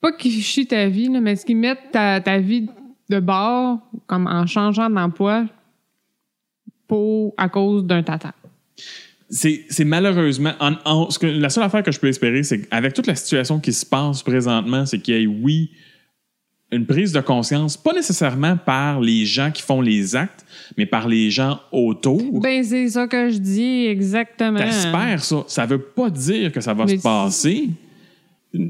Pas 0.00 0.12
qu'il 0.12 0.42
chie 0.42 0.66
ta 0.66 0.88
vie, 0.88 1.08
là, 1.08 1.20
mais 1.20 1.36
qu'il 1.36 1.56
mette 1.56 1.78
ta, 1.92 2.20
ta 2.20 2.38
vie 2.38 2.66
de 3.08 3.20
bord, 3.20 3.78
comme 4.06 4.26
en 4.26 4.46
changeant 4.46 4.90
d'emploi, 4.90 5.46
pour, 6.88 7.34
à 7.36 7.48
cause 7.48 7.84
d'un 7.84 8.02
tata. 8.02 8.32
c'est 9.28 9.84
malheureusement 9.84 10.52
en- 10.60 10.74
en- 10.84 11.10
ce 11.10 11.18
que, 11.18 11.26
la 11.26 11.48
seule 11.50 11.64
affaire 11.64 11.82
que 11.82 11.90
je 11.90 11.98
peux 11.98 12.06
espérer 12.06 12.44
c'est 12.44 12.60
qu'avec 12.62 12.94
toute 12.94 13.08
la 13.08 13.16
situation 13.16 13.58
qui 13.58 13.72
se 13.72 13.84
passe 13.84 14.22
présentement 14.22 14.86
c'est 14.86 15.00
qu'il 15.00 15.14
y 15.14 15.22
ait 15.24 15.26
oui 15.26 15.72
une 16.70 16.86
prise 16.86 17.10
de 17.12 17.20
conscience 17.20 17.76
pas 17.76 17.92
nécessairement 17.92 18.56
par 18.56 19.00
les 19.00 19.24
gens 19.24 19.50
qui 19.50 19.62
font 19.62 19.80
les 19.80 20.14
actes 20.14 20.46
mais 20.78 20.86
par 20.86 21.08
les 21.08 21.28
gens 21.32 21.58
autour 21.72 22.40
Ben, 22.40 22.62
c'est 22.62 22.88
ça 22.88 23.08
que 23.08 23.30
je 23.30 23.38
dis, 23.38 23.86
exactement. 23.86 24.58
t'espères 24.60 25.24
ça 25.24 25.42
ça 25.48 25.66
veut 25.66 25.80
pas 25.82 26.08
dire 26.08 26.52
que 26.52 26.60
ça 26.60 26.72
va 26.72 26.84
Mais 26.84 26.96
se 26.96 27.02
passer 27.02 27.70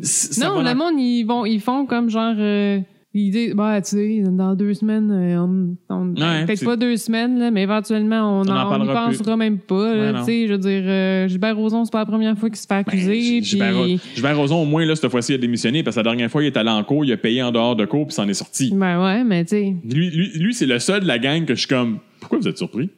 ça 0.02 0.48
Non, 0.48 0.62
va 0.62 0.72
le 0.72 0.78
monde, 0.78 0.98
ils, 0.98 1.24
vont, 1.24 1.44
ils 1.44 1.60
font 1.60 1.84
comme 1.84 2.08
genre. 2.08 2.34
euh, 2.38 2.80
ils 3.16 3.30
disent, 3.30 3.54
bah, 3.54 3.80
tu 3.82 3.90
sais, 3.90 4.22
dans 4.28 4.54
deux 4.54 4.74
semaines, 4.74 5.10
euh, 5.10 5.38
on. 5.40 5.76
on- 5.94 6.06
Ouais, 6.14 6.44
Peut-être 6.46 6.64
pas 6.64 6.76
deux 6.76 6.96
semaines, 6.96 7.38
là, 7.38 7.50
mais 7.50 7.62
éventuellement, 7.62 8.40
on 8.40 8.44
parlera 8.44 9.06
pensera 9.06 9.36
même 9.36 9.58
pas. 9.58 9.94
là, 9.94 10.00
Ouais, 10.00 10.12
non. 10.12 10.18
tu 10.20 10.24
sais, 10.26 10.46
je 10.46 10.52
veux 10.52 10.58
dire, 10.58 10.82
euh, 10.84 11.28
Gilbert 11.28 11.56
Rozon, 11.56 11.84
c'est 11.84 11.92
pas 11.92 11.98
la 12.00 12.06
première 12.06 12.36
fois 12.38 12.48
qu'il 12.48 12.58
se 12.58 12.66
fait 12.66 12.74
Ben, 12.84 12.92
accuser. 12.92 13.42
Gilbert, 13.42 13.82
puis- 13.82 14.00
Gilbert 14.14 14.36
Rozon, 14.36 14.62
au 14.62 14.64
moins, 14.64 14.84
là, 14.84 14.94
cette 14.96 15.10
fois-ci, 15.10 15.32
il 15.32 15.34
a 15.36 15.38
démissionné 15.38 15.82
parce 15.82 15.96
que 15.96 16.00
la 16.00 16.04
dernière 16.04 16.30
fois, 16.30 16.42
il 16.42 16.46
est 16.46 16.56
allé 16.56 16.70
en 16.70 16.82
cours, 16.84 17.04
il 17.04 17.12
a 17.12 17.16
payé 17.16 17.42
en 17.42 17.50
dehors 17.52 17.76
de 17.76 17.84
cours, 17.84 18.06
puis 18.06 18.14
s'en 18.14 18.28
est 18.28 18.34
sorti. 18.34 18.72
Ben 18.74 19.02
ouais, 19.02 19.24
mais 19.24 19.44
tu 19.44 19.50
sais. 19.50 19.74
Lui, 19.84 20.10
lui, 20.10 20.30
lui, 20.38 20.54
c'est 20.54 20.66
le 20.66 20.78
seul 20.78 21.02
de 21.02 21.06
la 21.06 21.18
gang 21.18 21.44
que 21.44 21.54
je 21.54 21.60
suis 21.60 21.68
comme, 21.68 21.98
pourquoi 22.20 22.38
vous 22.38 22.48
êtes 22.48 22.58
surpris? 22.58 22.90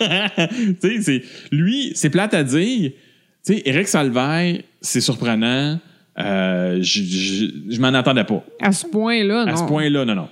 tu 0.00 0.06
sais, 0.80 1.00
c'est 1.02 1.22
lui, 1.50 1.92
c'est 1.94 2.10
plate 2.10 2.34
à 2.34 2.44
dire. 2.44 2.90
Tu 3.46 3.54
sais, 3.54 3.62
Eric 3.64 3.88
Salvaille, 3.88 4.62
c'est 4.80 5.00
surprenant. 5.00 5.78
Euh, 6.20 6.78
je 6.82 7.02
je, 7.02 7.46
je 7.70 7.80
m'en 7.80 7.88
attendais 7.94 8.24
pas. 8.24 8.44
À 8.60 8.72
ce 8.72 8.86
point-là, 8.86 9.44
non. 9.44 9.52
À 9.52 9.56
ce 9.56 9.64
point-là, 9.64 10.04
non, 10.04 10.14
non. 10.14 10.28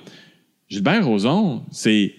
Gilbert 0.69 1.07
Rozon, 1.07 1.63
c'est 1.71 2.13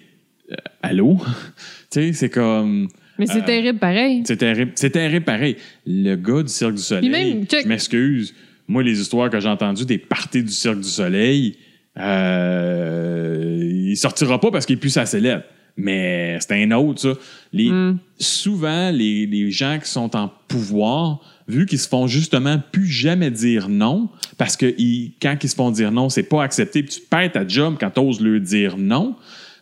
euh, 0.51 0.55
allô? 0.81 1.17
tu 1.91 1.99
sais, 2.01 2.13
c'est 2.13 2.29
comme 2.29 2.87
Mais 3.19 3.25
c'est 3.25 3.41
Euh, 3.41 3.45
terrible 3.45 3.79
pareil. 3.79 4.23
c'est 4.25 4.37
terrible, 4.37 4.71
c'est 4.75 4.91
terrible 4.91 5.25
pareil. 5.25 5.57
Le 5.85 6.15
gars 6.15 6.43
du 6.43 6.49
Cirque 6.49 6.75
du 6.75 6.81
Soleil, 6.81 7.09
même, 7.09 7.45
je 7.51 7.67
m'excuse. 7.67 8.33
Moi, 8.69 8.83
les 8.83 8.99
histoires 9.01 9.29
que 9.29 9.39
j'ai 9.39 9.49
entendues 9.49 9.85
des 9.85 9.97
parties 9.97 10.43
du 10.43 10.51
Cirque 10.51 10.77
du 10.79 10.87
Soleil, 10.89 11.57
euh, 11.97 13.59
il 13.89 13.95
sortira 13.97 14.39
pas 14.39 14.51
parce 14.51 14.65
qu'il 14.65 14.77
pue 14.79 14.89
sa 14.89 15.05
sellette. 15.05 15.43
Mais 15.79 16.37
c'est 16.39 16.53
un 16.63 16.71
autre, 16.71 17.01
ça. 17.01 17.13
Les, 17.53 17.69
Mm. 17.69 17.99
Souvent, 18.19 18.89
les, 18.91 19.25
les 19.27 19.51
gens 19.51 19.77
qui 19.81 19.89
sont 19.89 20.15
en 20.15 20.31
pouvoir, 20.47 21.19
vu 21.47 21.65
qu'ils 21.65 21.79
se 21.79 21.87
font 21.87 22.07
justement 22.07 22.61
plus 22.71 22.87
jamais 22.87 23.31
dire 23.31 23.69
non, 23.69 24.09
parce 24.37 24.57
que 24.57 24.73
ils- 24.77 25.13
quand 25.21 25.35
ils 25.43 25.49
se 25.49 25.55
font 25.55 25.71
dire 25.71 25.91
non, 25.91 26.09
c'est 26.09 26.23
pas 26.23 26.43
accepté, 26.43 26.83
puis 26.83 26.95
tu 26.95 27.01
perds 27.01 27.31
ta 27.31 27.47
job 27.47 27.75
quand 27.79 27.89
tu 27.89 27.99
oses 27.99 28.19
leur 28.21 28.39
dire 28.41 28.75
non, 28.77 29.15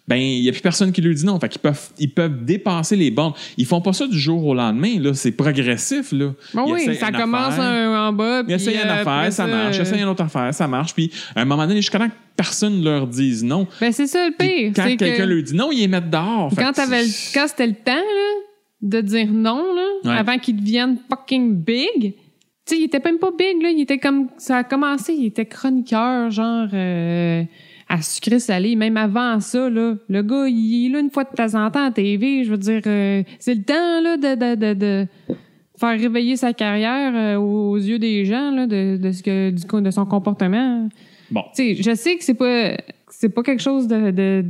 ben 0.08 0.17
il 0.17 0.43
y 0.43 0.50
a 0.50 0.52
plus 0.52 0.62
personne 0.62 0.91
qui 0.91 1.02
lui 1.02 1.15
dit 1.15 1.26
non. 1.26 1.39
Fait 1.39 1.50
qu'ils 1.50 1.62
peuvent, 1.62 1.89
ils 1.98 2.12
peuvent 2.12 2.45
dépasser 2.45 2.95
les 2.95 3.10
bornes. 3.10 3.34
Ils 3.58 3.65
font 3.65 3.82
pas 3.82 3.91
ça 3.91 4.06
du 4.06 4.19
jour 4.19 4.45
au 4.45 4.54
lendemain, 4.54 5.00
là. 5.00 5.15
C'est 5.15 5.32
progressif, 5.32 6.12
là. 6.12 6.32
Bon, 6.54 6.65
Ils 6.67 6.74
oui, 6.74 6.82
essayent 6.84 6.95
ça 6.98 7.10
une 7.10 7.17
commence 7.17 7.54
affaire. 7.54 7.89
en 7.89 8.13
bas. 8.13 8.43
Puis, 8.43 8.54
essaye 8.54 8.76
une 8.76 8.82
euh, 8.82 8.93
affaire, 9.02 9.08
après 9.13 9.32
ça 9.32 9.48
marche. 9.48 9.76
Il 9.78 9.80
euh, 9.80 9.82
essaye 9.82 10.02
une 10.02 10.08
autre 10.08 10.24
affaire, 10.24 10.54
ça 10.54 10.67
marche. 10.67 10.93
Puis, 10.93 11.10
à 11.36 11.41
un 11.41 11.45
moment 11.45 11.65
donné, 11.65 11.82
jusqu'à 11.82 11.98
temps 11.98 12.08
que 12.10 12.13
personne 12.38 12.84
leur 12.84 13.08
dise 13.08 13.43
non. 13.43 13.65
Ben, 13.82 13.91
c'est 13.91 14.06
ça 14.06 14.28
le 14.28 14.34
Puis 14.38 14.48
pire. 14.48 14.71
quand 14.76 14.84
quelqu'un 14.95 15.15
que 15.17 15.24
leur 15.24 15.41
dit 15.43 15.56
non, 15.56 15.71
ils 15.71 15.80
les 15.80 15.88
mettent 15.88 16.12
dehors. 16.12 16.52
Quand, 16.56 16.71
que 16.74 17.34
quand 17.34 17.48
c'était 17.48 17.65
le 17.67 17.74
temps 17.74 17.93
là, 17.95 18.41
de 18.84 19.02
dire 19.02 19.32
non, 19.32 19.74
là, 19.74 19.85
Ouais. 20.06 20.15
avant 20.18 20.38
qu'ils 20.38 20.58
deviennent 20.58 20.98
fucking 21.10 21.54
big, 21.56 22.13
tu 22.65 22.76
sais, 22.76 22.80
il 22.80 22.84
était 22.86 23.00
même 23.04 23.20
pas 23.20 23.32
big, 23.32 23.62
là. 23.62 23.70
Il 23.70 23.82
était 23.82 23.98
comme. 24.00 24.28
Ça 24.38 24.58
a 24.58 24.63
commencé, 24.63 25.13
il 25.13 25.26
était 25.28 25.46
chroniqueur, 25.46 26.32
genre. 26.32 26.68
euh, 26.74 27.44
à 27.88 28.02
sucré 28.02 28.39
salé, 28.39 28.76
même 28.76 28.98
avant 28.98 29.39
ça, 29.39 29.70
là, 29.70 29.94
le 30.10 30.22
gars, 30.24 30.48
il 30.48 30.88
est 30.88 30.89
là 30.89 31.00
une 31.00 31.12
fois 31.12 31.24
de 31.24 31.30
temps 31.30 31.54
en 31.54 31.70
temps 31.70 31.86
à 31.86 31.91
TV. 31.91 32.44
Je 32.44 32.50
veux 32.50 32.58
dire, 32.58 32.82
euh, 32.88 33.22
c'est 33.38 33.54
le 33.54 33.62
temps 33.62 34.02
là, 34.02 34.18
de, 34.18 34.34
de, 34.34 34.56
de, 34.56 34.74
de 34.74 35.08
faire 35.80 35.91
réveiller 36.00 36.36
sa 36.36 36.52
carrière 36.54 37.13
euh, 37.15 37.39
aux 37.39 37.76
yeux 37.78 38.00
des 38.00 38.26
gens, 38.26 38.50
là, 38.50 38.65
de, 38.65 38.98
de, 38.98 39.12
ce 39.12 39.22
que, 39.22 39.52
du, 39.52 39.63
coup, 39.68 39.82
de 39.82 39.91
son 39.91 40.08
comportement. 40.08 40.89
Bon. 41.30 41.44
Tu 41.56 41.76
sais, 41.76 41.84
je 41.84 41.94
sais 41.96 42.18
que 42.18 42.24
c'est 42.24 42.34
pas 42.34 42.72
c'est 43.08 43.30
pas 43.30 43.44
quelque 43.44 43.62
chose 43.62 43.88
de, 43.88 44.10
de- 44.10 44.46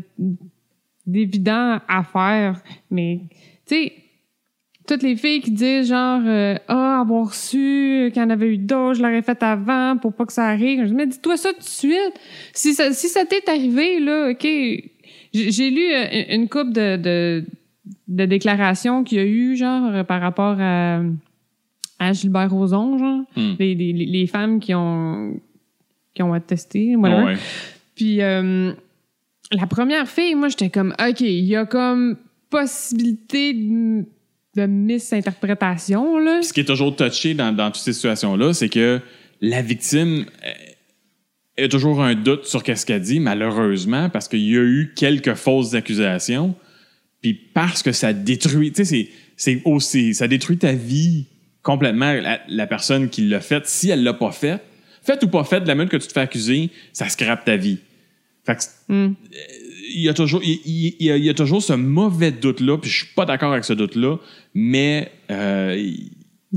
d'évident 1.06 1.80
à 1.88 2.04
faire, 2.04 2.62
mais 2.90 3.20
tu 3.68 3.76
sais, 3.76 3.94
toutes 4.88 5.04
les 5.04 5.16
filles 5.16 5.42
qui 5.42 5.52
disent 5.52 5.90
genre 5.90 6.22
euh, 6.26 6.56
ah 6.68 7.02
avoir 7.02 7.34
su 7.34 8.10
qu'il 8.14 8.22
y 8.22 8.26
en 8.26 8.30
avait 8.30 8.54
eu 8.54 8.58
d'autres, 8.58 8.96
je 8.96 9.02
l'aurais 9.02 9.22
fait 9.22 9.42
avant 9.44 9.98
pour 9.98 10.14
pas 10.14 10.26
que 10.26 10.34
ça 10.34 10.46
arrive. 10.46 10.82
Je 10.82 10.88
dis 10.90 10.94
mais 10.94 11.08
dis-toi 11.08 11.38
ça 11.38 11.54
tout 11.54 11.60
de 11.60 11.64
suite. 11.64 12.14
Si 12.54 12.74
ça 12.74 12.92
si 12.94 13.08
ça 13.08 13.26
t'est 13.26 13.48
arrivé 13.50 14.00
là, 14.00 14.30
ok. 14.32 14.48
J'ai 15.34 15.70
lu 15.70 15.84
euh, 15.94 16.24
une 16.36 16.48
coupe 16.50 16.72
de, 16.72 16.98
de 16.98 17.46
de 18.08 18.26
déclarations 18.26 19.04
qu'il 19.04 19.18
y 19.18 19.22
a 19.22 19.26
eu 19.26 19.56
genre 19.56 19.92
euh, 19.94 20.04
par 20.04 20.22
rapport 20.22 20.58
à 20.60 21.02
à 22.00 22.14
Gilbert 22.14 22.52
Rozon 22.52 22.98
genre 22.98 23.22
Hmm. 23.36 23.54
les, 23.60 23.76
les, 23.76 23.94
les 23.94 24.28
femmes 24.28 24.60
qui 24.60 24.74
ont 24.74 25.40
qui 26.14 26.24
ont 26.24 26.34
attesté 26.34 26.96
whatever. 26.96 27.24
Ouais. 27.26 27.36
Puis 27.96 28.22
euh, 28.22 28.72
la 29.52 29.68
première 29.68 30.08
fille, 30.08 30.36
moi, 30.36 30.48
j'étais 30.48 30.70
comme, 30.70 30.94
OK, 31.00 31.22
il 31.22 31.46
y 31.46 31.56
a 31.56 31.66
comme 31.66 32.18
possibilité 32.50 33.54
de, 33.54 34.06
de 34.56 34.66
misinterprétation, 34.66 36.20
là. 36.20 36.42
Ce 36.42 36.54
qui 36.54 36.62
est 36.62 36.66
toujours 36.66 36.96
touché 36.96 37.34
dans, 37.34 37.52
dans 37.52 37.72
toutes 37.72 37.84
ces 37.84 37.94
situations-là, 37.94 38.54
c'est 38.54 38.70
que 38.70 39.00
la 39.42 39.62
victime 39.62 40.26
euh, 41.58 41.66
a 41.66 41.68
toujours 41.68 42.02
un 42.02 42.16
doute 42.16 42.46
sur 42.46 42.64
qu'est-ce 42.64 42.86
qu'elle 42.86 43.02
dit, 43.02 43.20
malheureusement, 43.20 44.10
parce 44.10 44.28
qu'il 44.28 44.42
y 44.42 44.58
a 44.58 44.62
eu 44.62 44.94
quelques 44.96 45.34
fausses 45.36 45.74
accusations. 45.74 46.56
Puis 47.22 47.34
parce 47.34 47.82
que 47.84 47.92
ça 47.92 48.14
détruit, 48.14 48.72
tu 48.72 48.86
sais, 48.86 49.10
c'est- 49.36 49.62
aussi, 49.66 50.14
ça 50.14 50.28
détruit 50.28 50.58
ta 50.58 50.74
vie 50.74 51.26
complètement, 51.64 52.14
la, 52.14 52.40
la 52.48 52.68
personne 52.68 53.10
qui 53.10 53.22
l'a 53.24 53.40
fait, 53.42 53.66
si 53.68 53.90
elle 53.90 54.04
l'a 54.04 54.14
pas 54.14 54.32
fait. 54.32 54.62
Fait 55.02 55.24
ou 55.24 55.28
pas 55.28 55.44
fait, 55.44 55.62
de 55.62 55.68
la 55.68 55.76
minute 55.76 55.90
que 55.90 55.98
tu 55.98 56.08
te 56.08 56.14
fais 56.14 56.22
accuser, 56.22 56.70
ça 56.94 57.10
scrape 57.10 57.44
ta 57.46 57.56
vie. 57.58 57.80
Fait 58.46 58.56
que 58.56 58.62
Hmm. 58.94 59.14
Il 59.94 60.02
y 60.02 60.10
a 60.10 60.14
toujours, 60.14 60.42
il, 60.44 60.60
il- 60.66 60.96
il 61.00 61.06
y 61.08 61.12
a, 61.12 61.18
il 61.18 61.26
y 61.26 61.30
a 61.30 61.34
toujours 61.34 61.62
ce 61.62 61.74
mauvais 61.74 62.32
doute-là, 62.32 62.78
puis 62.78 62.90
je 62.90 62.98
suis 63.06 63.14
pas 63.16 63.26
d'accord 63.26 63.52
avec 63.52 63.66
ce 63.66 63.74
doute-là, 63.74 64.18
mais 64.54 65.12
euh, 65.32 65.76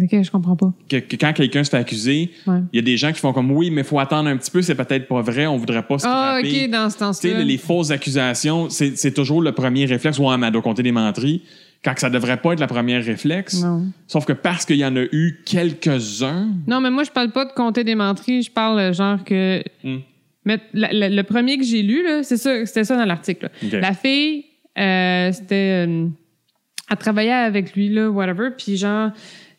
Ok, 0.00 0.10
je 0.22 0.30
comprends 0.30 0.54
pas. 0.54 0.72
que, 0.88 0.96
que 0.98 1.16
quand 1.16 1.32
quelqu'un 1.32 1.64
se 1.64 1.70
fait 1.70 1.76
accuser, 1.76 2.30
Ouais. 2.46 2.58
il 2.72 2.76
y 2.76 2.78
a 2.78 2.82
des 2.82 2.96
gens 2.96 3.12
qui 3.12 3.18
font 3.18 3.32
comme 3.32 3.50
oui, 3.50 3.70
mais 3.70 3.82
faut 3.82 3.98
attendre 3.98 4.28
un 4.28 4.36
petit 4.36 4.50
peu, 4.50 4.62
c'est 4.62 4.76
peut-être 4.76 5.08
pas 5.08 5.22
vrai, 5.22 5.46
on 5.46 5.56
voudrait 5.56 5.82
pas 5.82 5.98
se 5.98 6.06
Ah. 6.06 6.38
OK, 6.40 6.70
dans 6.70 6.88
ce 6.88 6.94
Tu 6.98 7.04
sais, 7.04 7.04
sens-là. 7.04 7.42
les 7.42 7.58
fausses 7.58 7.90
accusations, 7.90 8.68
c'est 8.70 8.96
c'est 8.96 9.12
toujours 9.12 9.42
le 9.42 9.50
premier 9.52 9.86
réflexe. 9.86 10.18
Ouais, 10.20 10.36
mais 10.38 10.46
elle 10.46 10.52
doit 10.52 10.62
compter 10.62 10.82
des 10.84 10.92
menteries. 10.92 11.42
Quand 11.84 11.94
ça 11.96 12.10
devrait 12.10 12.38
pas 12.38 12.52
être 12.54 12.60
la 12.60 12.66
première 12.66 13.04
réflexe. 13.04 13.62
Non. 13.62 13.86
Sauf 14.08 14.24
que 14.24 14.32
parce 14.32 14.64
qu'il 14.64 14.76
y 14.78 14.84
en 14.84 14.96
a 14.96 15.02
eu 15.12 15.40
quelques-uns. 15.44 16.48
Non, 16.66 16.80
mais 16.80 16.90
moi, 16.90 17.04
je 17.04 17.10
parle 17.10 17.30
pas 17.30 17.44
de 17.44 17.52
compter 17.52 17.84
des 17.84 17.94
menteries, 17.94 18.42
je 18.42 18.50
parle 18.50 18.92
genre 18.94 19.22
que. 19.24 19.62
Hmm. 19.84 19.98
Mais 20.44 20.58
la- 20.72 20.92
la- 20.92 21.08
le 21.08 21.22
premier 21.22 21.58
que 21.58 21.64
j'ai 21.64 21.82
lu, 21.82 22.02
c'est 22.22 22.36
ça, 22.36 22.64
c'était 22.64 22.84
ça 22.84 22.96
dans 22.96 23.04
l'article. 23.04 23.50
La 23.80 23.92
fille, 23.92 24.44
euh, 24.78 25.32
c'était. 25.32 25.86
euh, 25.86 26.06
elle 26.90 26.96
travaillait 26.96 27.32
avec 27.32 27.74
lui, 27.74 27.88
là, 27.90 28.08
whatever, 28.10 28.50
puis 28.56 28.76
genre, 28.76 29.10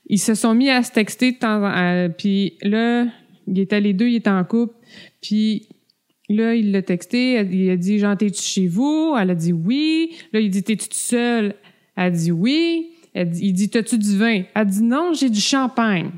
ils 0.08 0.18
se 0.20 0.34
sont 0.34 0.56
mis 0.56 0.70
à 0.70 0.82
se 0.82 0.92
texter 0.92 1.34
de 1.34 1.38
temps 1.38 1.64
en 1.64 1.72
temps. 2.08 2.14
Puis 2.18 2.54
là, 2.64 3.06
ils 3.48 3.60
étaient 3.60 3.80
les 3.82 3.94
deux, 3.94 4.08
ils 4.08 4.16
étaient 4.18 4.30
en 4.30 4.44
couple, 4.44 4.74
puis. 5.22 5.68
Là, 6.32 6.54
il 6.54 6.72
l'a 6.72 6.84
texté, 6.84 7.34
elle- 7.34 7.52
il 7.52 7.72
a 7.72 7.76
dit, 7.76 7.98
genre, 7.98 8.16
t'es-tu 8.16 8.44
chez 8.44 8.68
vous? 8.68 9.16
Elle 9.20 9.32
a 9.32 9.34
dit 9.34 9.52
oui. 9.52 10.12
Là, 10.32 10.40
il 10.40 10.52
dit, 10.52 10.62
t'es-tu 10.62 10.88
tout 10.88 10.94
seul? 10.96 11.56
Elle 11.98 12.04
a 12.04 12.10
dit 12.12 12.32
oui. 12.32 12.92
Elle 13.16 13.32
dit- 13.32 13.48
il 13.48 13.54
dit, 13.54 13.68
t'as-tu 13.68 13.98
du 13.98 14.16
vin? 14.16 14.44
Elle 14.54 14.68
dit 14.68 14.84
non, 14.84 15.12
j'ai 15.14 15.32
du 15.32 15.40
champagne. 15.42 16.12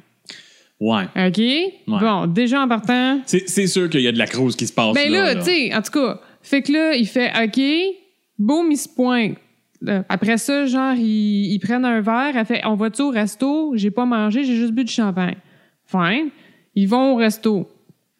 Ouais. 0.81 1.03
OK? 1.15 1.41
Bon, 1.87 2.25
déjà 2.25 2.63
en 2.63 2.67
partant. 2.67 3.21
C'est 3.27 3.47
c'est 3.47 3.67
sûr 3.67 3.87
qu'il 3.87 4.01
y 4.01 4.07
a 4.07 4.11
de 4.11 4.17
la 4.17 4.25
crouse 4.25 4.55
qui 4.55 4.65
se 4.65 4.73
passe 4.73 4.95
Ben 4.95 5.11
là. 5.11 5.35
tu 5.35 5.43
sais, 5.43 5.75
en 5.75 5.81
tout 5.83 5.91
cas, 5.91 6.19
fait 6.41 6.63
que 6.63 6.71
là, 6.71 6.95
il 6.95 7.07
fait 7.07 7.31
OK, 7.43 7.61
boum, 8.39 8.71
il 8.71 8.77
se 8.77 8.89
pointe. 8.89 9.37
Après 10.09 10.39
ça, 10.39 10.65
genre, 10.65 10.95
ils, 10.95 11.53
ils 11.53 11.59
prennent 11.59 11.85
un 11.85 12.01
verre, 12.01 12.35
elle 12.35 12.45
fait 12.45 12.61
On 12.65 12.73
va-tu 12.75 13.03
au 13.03 13.09
resto? 13.09 13.73
J'ai 13.75 13.91
pas 13.91 14.05
mangé, 14.05 14.43
j'ai 14.43 14.55
juste 14.55 14.73
bu 14.73 14.83
du 14.83 14.91
champagne. 14.91 15.37
Fine. 15.85 16.29
Ils 16.73 16.87
vont 16.87 17.13
au 17.13 17.15
resto. 17.15 17.69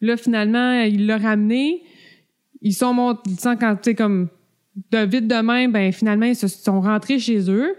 Là, 0.00 0.16
finalement, 0.16 0.82
il 0.82 1.06
l'a 1.06 1.18
ramené. 1.18 1.82
Ils 2.60 2.74
sont 2.74 2.94
montés, 2.94 3.30
quand, 3.58 3.76
tu 3.76 3.90
sais, 3.90 3.94
comme, 3.96 4.28
de 4.92 4.98
vite 4.98 5.26
de 5.26 5.34
même, 5.34 5.72
ben, 5.72 5.92
finalement, 5.92 6.26
ils 6.26 6.36
se 6.36 6.46
sont 6.46 6.80
rentrés 6.80 7.18
chez 7.18 7.50
eux. 7.50 7.74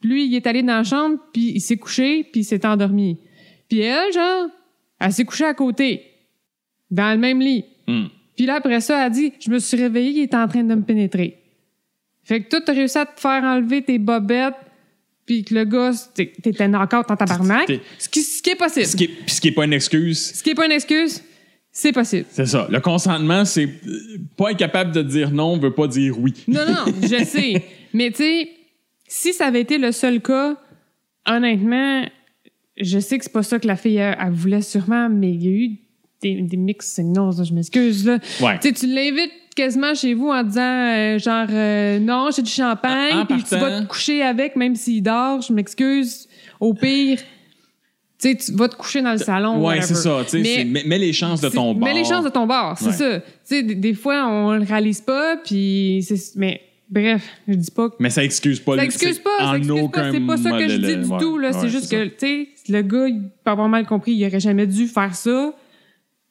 Puis 0.00 0.10
lui, 0.10 0.26
il 0.26 0.34
est 0.34 0.46
allé 0.48 0.62
dans 0.62 0.78
la 0.78 0.84
chambre, 0.84 1.18
puis 1.32 1.52
il 1.54 1.60
s'est 1.60 1.76
couché, 1.76 2.24
puis 2.24 2.40
il 2.40 2.44
s'est 2.44 2.66
endormi. 2.66 3.18
Puis 3.68 3.80
elle, 3.80 4.12
genre, 4.12 4.48
elle 5.00 5.12
s'est 5.12 5.24
couchée 5.24 5.44
à 5.44 5.54
côté, 5.54 6.02
dans 6.90 7.12
le 7.12 7.18
même 7.18 7.40
lit. 7.40 7.64
Hmm. 7.86 8.06
Puis 8.36 8.46
là, 8.46 8.54
après 8.56 8.80
ça, 8.80 9.06
elle 9.06 9.12
dit 9.12 9.32
Je 9.40 9.50
me 9.50 9.58
suis 9.58 9.76
réveillée, 9.76 10.10
il 10.10 10.22
était 10.24 10.36
en 10.36 10.48
train 10.48 10.62
de 10.64 10.74
me 10.74 10.82
pénétrer. 10.82 11.38
Fait 12.24 12.40
que 12.42 12.48
toi, 12.48 12.60
t'as 12.64 12.72
réussi 12.72 12.96
à 12.98 13.06
te 13.06 13.20
faire 13.20 13.42
enlever 13.44 13.82
tes 13.82 13.98
bobettes, 13.98 14.54
puis 15.26 15.44
que 15.44 15.54
le 15.54 15.64
gars, 15.64 15.90
t'es- 16.14 16.32
t'étais 16.42 16.64
encore 16.74 17.04
dans 17.06 17.16
tabarnak. 17.16 17.70
Ce 17.98 18.08
qui, 18.08 18.20
ce 18.22 18.42
qui 18.42 18.50
est 18.50 18.54
possible. 18.56 18.86
Ce 18.86 18.96
qui 18.96 19.04
est, 19.04 19.10
ce 19.28 19.40
qui 19.40 19.48
est 19.48 19.52
pas 19.52 19.64
une 19.64 19.72
excuse, 19.72 20.32
Ce 20.34 20.42
qui 20.42 20.50
est 20.50 20.54
pas 20.54 20.66
une 20.66 20.72
excuse, 20.72 21.22
c'est 21.70 21.92
possible. 21.92 22.26
c'est 22.30 22.46
ça. 22.46 22.66
Le 22.70 22.80
consentement, 22.80 23.44
c'est 23.44 23.64
euh, 23.66 24.18
pas 24.36 24.50
être 24.52 24.58
capable 24.58 24.92
de 24.92 25.02
dire 25.02 25.30
non, 25.30 25.58
veut 25.58 25.72
pas 25.74 25.86
dire 25.86 26.18
oui. 26.18 26.32
Non, 26.48 26.64
non, 26.66 26.92
je 27.02 27.24
sais. 27.24 27.62
Mais 27.92 28.10
tu 28.10 28.16
sais, 28.18 28.50
si 29.06 29.32
ça 29.32 29.46
avait 29.46 29.60
été 29.62 29.76
le 29.78 29.92
seul 29.92 30.20
cas, 30.20 30.56
honnêtement, 31.26 32.04
je 32.76 32.98
sais 32.98 33.18
que 33.18 33.24
c'est 33.24 33.32
pas 33.32 33.42
ça 33.42 33.58
que 33.58 33.66
la 33.66 33.76
fille, 33.76 33.96
elle, 33.96 34.16
elle 34.20 34.32
voulait 34.32 34.62
sûrement, 34.62 35.08
mais 35.08 35.30
il 35.32 35.42
y 35.42 35.48
a 35.48 35.50
eu 35.50 35.70
des, 36.22 36.42
des 36.42 36.56
mix 36.56 36.98
là, 36.98 37.30
je 37.44 37.52
m'excuse, 37.54 38.06
là. 38.06 38.18
Ouais. 38.40 38.58
Tu 38.60 38.68
sais, 38.68 38.74
tu 38.74 38.86
l'invites 38.86 39.32
quasiment 39.54 39.94
chez 39.94 40.14
vous 40.14 40.28
en 40.30 40.42
disant, 40.42 40.62
euh, 40.62 41.18
genre, 41.18 41.46
euh, 41.50 41.98
non, 42.00 42.30
j'ai 42.34 42.42
du 42.42 42.50
champagne, 42.50 43.24
puis 43.28 43.42
tu 43.44 43.54
vas 43.56 43.80
te 43.82 43.86
coucher 43.86 44.22
avec, 44.22 44.56
même 44.56 44.74
s'il 44.74 45.02
dort, 45.02 45.42
je 45.42 45.52
m'excuse. 45.52 46.26
Au 46.60 46.72
pire, 46.74 47.18
tu 48.18 48.30
sais, 48.30 48.36
tu 48.36 48.52
vas 48.54 48.68
te 48.68 48.74
coucher 48.76 49.02
dans 49.02 49.12
le 49.12 49.18
salon. 49.18 49.64
Ouais, 49.64 49.80
c'est 49.82 49.94
ça. 49.94 50.22
tu 50.24 50.42
sais, 50.42 50.64
Mais- 50.64 50.82
Mets, 50.84 50.98
les 50.98 51.12
chances 51.12 51.40
de 51.40 51.48
ton 51.50 51.74
bord. 51.74 51.84
Mets 51.88 51.94
les 51.94 52.04
chances 52.04 52.24
de 52.24 52.30
ton 52.30 52.46
bord, 52.46 52.74
c'est 52.78 52.86
Ouais. 52.86 52.92
ça. 52.92 53.20
Tu 53.20 53.26
sais, 53.44 53.62
des, 53.62 53.74
des 53.74 53.94
fois, 53.94 54.26
on 54.26 54.52
le 54.54 54.64
réalise 54.64 55.00
pas, 55.02 55.36
puis 55.36 56.04
c'est... 56.08 56.36
Mais 56.36 56.60
bref, 56.88 57.22
je 57.46 57.54
dis 57.54 57.70
pas 57.70 57.90
que... 57.90 57.96
Mais 58.00 58.10
ça 58.10 58.24
excuse 58.24 58.60
pas 58.60 58.72
Ça 58.76 58.80
le- 58.82 58.84
excuse 58.86 59.18
pas, 59.18 59.30
ça 59.38 59.56
excuse 59.56 59.88
pas. 59.92 60.10
C'est 60.12 60.20
pas 60.20 60.36
ça 60.38 60.50
que 60.52 60.68
je 60.68 60.76
dis 60.76 60.96
du 60.96 61.04
ouais, 61.12 61.18
tout, 61.18 61.38
là. 61.38 61.52
c'est 61.52 61.68
juste 61.68 61.90
que, 61.90 62.06
tu 62.06 62.14
sais, 62.18 62.48
le 62.68 62.82
gars, 62.82 63.06
il 63.08 63.22
peut 63.44 63.50
avoir 63.50 63.68
mal 63.68 63.86
compris, 63.86 64.12
il 64.12 64.26
aurait 64.26 64.40
jamais 64.40 64.66
dû 64.66 64.86
faire 64.86 65.14
ça. 65.14 65.52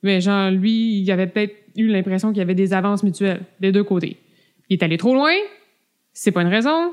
Mais 0.02 0.19
genre, 0.22 0.52
lui, 0.52 1.00
il 1.02 1.12
avait 1.12 1.28
peut-être 1.28 1.56
eu 1.78 1.88
l'impression 1.88 2.30
qu'il 2.30 2.39
y 2.39 2.41
avait 2.41 2.56
des 2.56 2.74
avances 2.74 3.04
mutuelles 3.04 3.41
des 3.60 3.72
deux 3.72 3.84
côtés. 3.84 4.17
Il 4.69 4.74
est 4.78 4.84
allé 4.84 4.98
trop 4.98 5.13
loin, 5.13 5.32
c'est 6.13 6.32
pas 6.32 6.41
une 6.41 6.48
raison, 6.50 6.91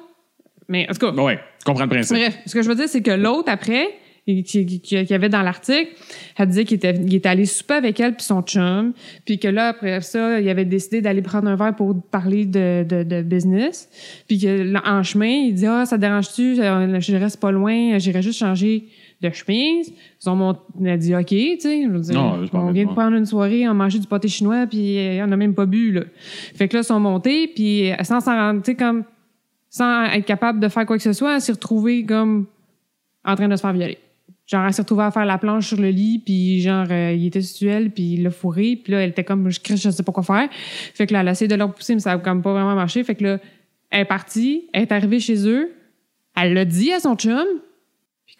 Mais 0.68 0.86
en 0.88 0.92
tout 0.92 1.00
cas, 1.10 1.12
ouais, 1.22 1.38
je 1.58 1.64
comprends 1.64 1.84
le 1.84 1.88
principe. 1.90 2.16
bref, 2.16 2.38
ce 2.46 2.54
que 2.54 2.62
je 2.62 2.68
veux 2.68 2.74
dire, 2.76 2.88
c'est 2.88 3.02
que 3.02 3.10
l'autre, 3.10 3.50
après, 3.50 3.88
qui, 4.26 4.44
qui, 4.44 4.64
qui- 4.66 4.80
qu'il 4.80 5.10
y 5.10 5.14
avait 5.14 5.28
dans 5.28 5.42
l'article, 5.42 5.88
elle 6.36 6.46
disait 6.48 6.64
qu'il 6.64 6.76
était, 6.76 6.94
il 6.94 7.12
était 7.14 7.28
allé 7.28 7.46
souper 7.46 7.74
avec 7.74 7.98
elle 7.98 8.14
puis 8.14 8.24
son 8.24 8.42
chum, 8.42 8.92
puis 9.24 9.38
que 9.40 9.48
là, 9.48 9.68
après 9.68 10.00
ça, 10.02 10.40
il 10.40 10.48
avait 10.48 10.64
décidé 10.64 11.00
d'aller 11.00 11.22
prendre 11.22 11.48
un 11.48 11.56
verre 11.56 11.74
pour 11.74 12.00
parler 12.10 12.44
de, 12.46 12.84
de, 12.88 13.02
de 13.02 13.22
business, 13.22 13.88
puis 14.28 14.38
que 14.38 14.62
là, 14.62 14.82
en 14.86 15.02
chemin, 15.02 15.26
il 15.48 15.54
dit 15.54 15.66
«Ah, 15.66 15.84
ça 15.86 15.98
dérange-tu? 15.98 16.54
Je 16.56 17.16
reste 17.16 17.40
pas 17.40 17.50
loin, 17.50 17.98
j'irai 17.98 18.22
juste 18.22 18.38
changer 18.38 18.84
de 19.20 19.30
chemise.» 19.30 19.92
Ils 20.24 20.28
ont 20.28 20.36
monté, 20.36 20.60
elle 20.80 20.88
a 20.88 20.96
dit 20.96 21.14
«OK, 21.16 21.26
tu 21.26 21.60
sais. 21.60 21.82
Je 21.84 21.88
veux 21.88 22.00
dire, 22.00 22.14
Non, 22.14 22.44
je 22.44 22.50
on 22.52 22.70
vient 22.72 22.86
de 22.86 22.92
prendre 22.92 23.16
une 23.16 23.26
soirée, 23.26 23.68
on 23.68 23.74
mangeait 23.74 23.98
du 23.98 24.06
pâté 24.06 24.28
chinois, 24.28 24.66
puis 24.66 24.98
euh, 24.98 25.26
on 25.26 25.32
a 25.32 25.36
même 25.36 25.54
pas 25.54 25.66
bu, 25.66 25.92
là. 25.92 26.02
Fait 26.54 26.68
que 26.68 26.76
là, 26.76 26.82
ils 26.82 26.86
sont 26.86 27.00
montés, 27.00 27.48
puis 27.48 27.90
euh, 27.90 27.96
sans 28.02 28.20
s'en 28.20 28.36
rendre, 28.36 28.62
tu 28.62 28.72
sais, 28.72 28.76
comme 28.76 29.04
sans 29.68 30.04
être 30.06 30.26
capable 30.26 30.60
de 30.60 30.68
faire 30.68 30.84
quoi 30.84 30.96
que 30.96 31.02
ce 31.02 31.12
soit, 31.12 31.36
elle 31.36 31.40
s'est 31.40 31.52
retrouvée 31.52 32.04
comme 32.04 32.46
en 33.24 33.36
train 33.36 33.48
de 33.48 33.54
se 33.54 33.60
faire 33.60 33.72
violer. 33.72 33.98
Genre, 34.46 34.66
elle 34.66 34.72
s'est 34.72 34.82
retrouvée 34.82 35.04
à 35.04 35.12
faire 35.12 35.24
la 35.24 35.38
planche 35.38 35.68
sur 35.68 35.80
le 35.80 35.90
lit, 35.90 36.20
puis 36.24 36.60
genre, 36.60 36.86
euh, 36.90 37.12
il 37.12 37.26
était 37.26 37.40
sur 37.40 37.70
elle, 37.70 37.90
puis 37.90 38.14
il 38.14 38.24
l'a 38.24 38.30
fourré, 38.30 38.80
puis 38.82 38.92
là, 38.92 39.00
elle 39.02 39.10
était 39.10 39.22
comme, 39.22 39.48
je 39.48 39.60
crie, 39.60 39.76
je 39.76 39.90
sais 39.90 40.02
pas 40.02 40.10
quoi 40.10 40.24
faire. 40.24 40.48
Fait 40.50 41.06
que 41.06 41.12
là, 41.12 41.20
elle 41.20 41.28
a 41.28 41.30
essayé 41.30 41.46
de 41.46 41.54
leur 41.54 41.72
pousser, 41.72 41.94
mais 41.94 42.00
ça 42.00 42.12
a 42.12 42.18
comme 42.18 42.42
pas 42.42 42.52
vraiment 42.52 42.74
marché. 42.74 43.04
Fait 43.04 43.14
que 43.14 43.22
là, 43.22 43.38
elle 43.90 44.00
est 44.00 44.04
partie, 44.06 44.66
elle 44.72 44.82
est 44.82 44.92
arrivée 44.92 45.20
chez 45.20 45.46
eux, 45.48 45.70
elle 46.36 46.54
l'a 46.54 46.64
dit 46.64 46.92
à 46.92 46.98
son 46.98 47.14
chum, 47.14 47.46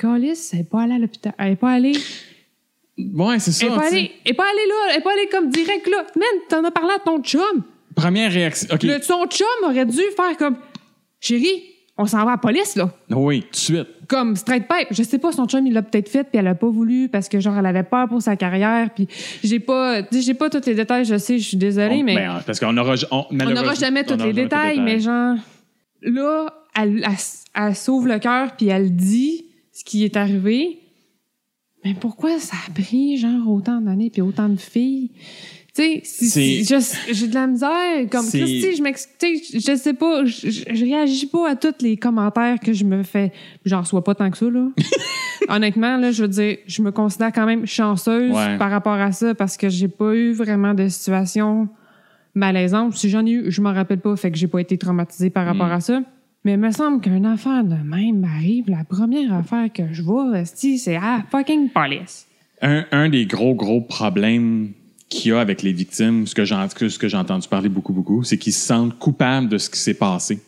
Calis, 0.00 0.50
elle 0.52 0.60
est 0.60 0.64
pas 0.64 0.82
allée 0.82 0.94
à 0.94 0.98
l'hôpital. 0.98 1.34
Elle 1.38 1.52
est 1.52 1.56
pas 1.56 1.70
allée. 1.70 1.96
Ouais, 2.98 3.38
c'est 3.38 3.52
ça. 3.52 3.66
Elle 3.66 3.72
est 3.72 3.76
pas 3.76 3.86
allée, 3.86 4.10
pas 4.36 4.44
allée 4.44 4.68
là, 4.68 4.74
elle 4.90 4.98
est 4.98 5.02
pas 5.02 5.12
allée 5.12 5.28
comme 5.30 5.50
direct 5.50 5.86
là. 5.88 6.06
Man, 6.16 6.24
t'en 6.48 6.64
as 6.64 6.70
parlé 6.70 6.92
à 6.94 6.98
ton 6.98 7.22
chum. 7.22 7.62
Première 7.94 8.32
réaction. 8.32 8.68
OK. 8.72 8.82
Le, 8.82 9.00
son 9.02 9.26
chum 9.26 9.46
aurait 9.64 9.86
dû 9.86 10.00
faire 10.16 10.36
comme, 10.38 10.56
chérie, 11.20 11.62
on 11.98 12.06
s'en 12.06 12.24
va 12.24 12.32
à 12.32 12.34
la 12.34 12.38
police, 12.38 12.76
là. 12.76 12.90
Oui, 13.10 13.42
tout 13.42 13.50
de 13.50 13.56
suite. 13.56 13.88
comme 14.08 14.36
straight 14.36 14.66
pipe. 14.66 14.88
Je 14.90 15.02
sais 15.02 15.18
pas, 15.18 15.32
son 15.32 15.46
chum, 15.46 15.66
il 15.66 15.74
l'a 15.74 15.82
peut-être 15.82 16.08
fait, 16.08 16.24
puis 16.24 16.38
elle 16.38 16.46
a 16.46 16.54
pas 16.54 16.68
voulu 16.68 17.08
parce 17.08 17.28
que, 17.28 17.40
genre, 17.40 17.58
elle 17.58 17.66
avait 17.66 17.82
peur 17.82 18.08
pour 18.08 18.22
sa 18.22 18.36
carrière, 18.36 18.90
puis 18.94 19.06
j'ai 19.44 19.60
pas, 19.60 20.02
j'ai 20.10 20.34
pas 20.34 20.48
tous 20.48 20.66
les 20.66 20.74
détails, 20.74 21.04
je 21.04 21.18
sais, 21.18 21.38
je 21.38 21.46
suis 21.46 21.56
désolée, 21.56 22.00
On- 22.00 22.04
mais 22.04 22.14
ben, 22.14 22.40
parce 22.46 22.58
qu'on 22.58 22.76
aura, 22.76 22.94
on, 23.10 23.26
on 23.30 23.34
n'aura 23.34 23.74
jamais 23.74 24.04
tous 24.04 24.16
les 24.16 24.32
détails, 24.32 24.80
mais 24.80 25.00
genre, 25.00 25.36
là, 26.02 26.46
elle, 26.74 27.04
elle, 27.04 27.16
elle 27.54 27.76
s'ouvre 27.76 28.08
le 28.08 28.18
cœur, 28.18 28.56
puis 28.56 28.68
elle 28.68 28.94
dit 28.94 29.44
ce 29.72 29.84
qui 29.84 30.04
est 30.04 30.16
arrivé. 30.16 30.78
Mais 31.84 31.94
pourquoi 31.94 32.38
ça 32.38 32.56
a 32.68 32.70
pris, 32.72 33.16
genre, 33.16 33.48
autant 33.48 33.80
d'années, 33.80 34.10
puis 34.10 34.20
autant 34.22 34.48
de 34.48 34.56
filles? 34.60 35.10
Tu 35.74 35.82
sais, 35.82 36.00
si- 36.04 36.28
si- 36.28 36.64
je- 36.64 37.12
j'ai 37.12 37.28
de 37.28 37.34
la 37.34 37.46
misère. 37.46 37.70
Comme 38.10 38.26
Christy, 38.28 38.60
je 38.72 38.82
sais, 38.82 39.60
Je 39.72 39.76
sais 39.76 39.94
pas, 39.94 40.24
je, 40.24 40.50
je- 40.50 40.64
je 40.74 40.84
réagis 40.84 41.26
pas 41.26 41.48
à 41.50 41.56
tous 41.56 41.74
les 41.80 41.96
commentaires 41.96 42.58
que 42.58 42.72
je 42.72 42.84
me 42.84 43.02
fais. 43.04 43.32
J'en 43.64 43.80
reçois 43.80 44.02
pas 44.04 44.14
tant 44.16 44.30
que 44.30 44.36
ça, 44.36 44.50
là. 44.50 44.68
Honnêtement, 45.48 45.96
là, 45.96 46.10
je 46.10 46.22
veux 46.22 46.28
dire, 46.28 46.58
je 46.66 46.82
me 46.82 46.90
considère 46.92 47.32
quand 47.32 47.46
même 47.46 47.66
chanceuse 47.66 48.32
Ouais. 48.32 48.58
par 48.58 48.70
rapport 48.70 48.94
à 48.94 49.12
ça 49.12 49.34
parce 49.34 49.56
que 49.56 49.68
j'ai 49.68 49.88
pas 49.88 50.12
eu 50.14 50.32
vraiment 50.32 50.74
de 50.74 50.88
situation 50.88 51.68
malaisante. 52.34 52.94
Si 52.96 53.08
j'en 53.08 53.24
ai 53.24 53.30
eu, 53.30 53.50
je 53.50 53.60
m'en 53.62 53.72
rappelle 53.72 54.00
pas, 54.00 54.14
fait 54.16 54.30
que 54.30 54.36
j'ai 54.36 54.48
pas 54.48 54.60
été 54.60 54.76
traumatisée 54.76 55.30
par 55.30 55.46
rapport 55.46 55.68
Mm. 55.68 55.72
à 55.72 55.80
ça. 55.80 56.02
Mais 56.44 56.52
il 56.54 56.58
me 56.58 56.70
semble 56.70 57.00
qu'une 57.02 57.26
affaire 57.26 57.64
de 57.64 57.74
même 57.74 58.20
m'arrive. 58.20 58.64
La 58.68 58.84
première 58.84 59.32
affaire 59.34 59.70
que 59.72 59.92
je 59.92 60.02
vois, 60.02 60.44
c'est 60.44 60.96
ah, 60.96 61.22
fucking 61.30 61.68
police. 61.70 62.26
Un, 62.62 62.84
un 62.92 63.08
des 63.08 63.26
gros, 63.26 63.54
gros 63.54 63.80
problèmes 63.82 64.70
qu'il 65.08 65.30
y 65.30 65.34
a 65.34 65.40
avec 65.40 65.62
les 65.62 65.72
victimes, 65.72 66.26
ce 66.26 66.34
que 66.34 66.44
j'ai 66.44 66.54
ce 66.88 66.98
que 66.98 67.08
j'ai 67.08 67.16
entendu 67.16 67.46
parler 67.48 67.68
beaucoup, 67.68 67.92
beaucoup, 67.92 68.22
c'est 68.22 68.38
qu'ils 68.38 68.52
se 68.52 68.64
sentent 68.66 68.98
coupables 68.98 69.48
de 69.48 69.58
ce 69.58 69.68
qui 69.68 69.78
s'est 69.78 69.94
passé. 69.94 70.40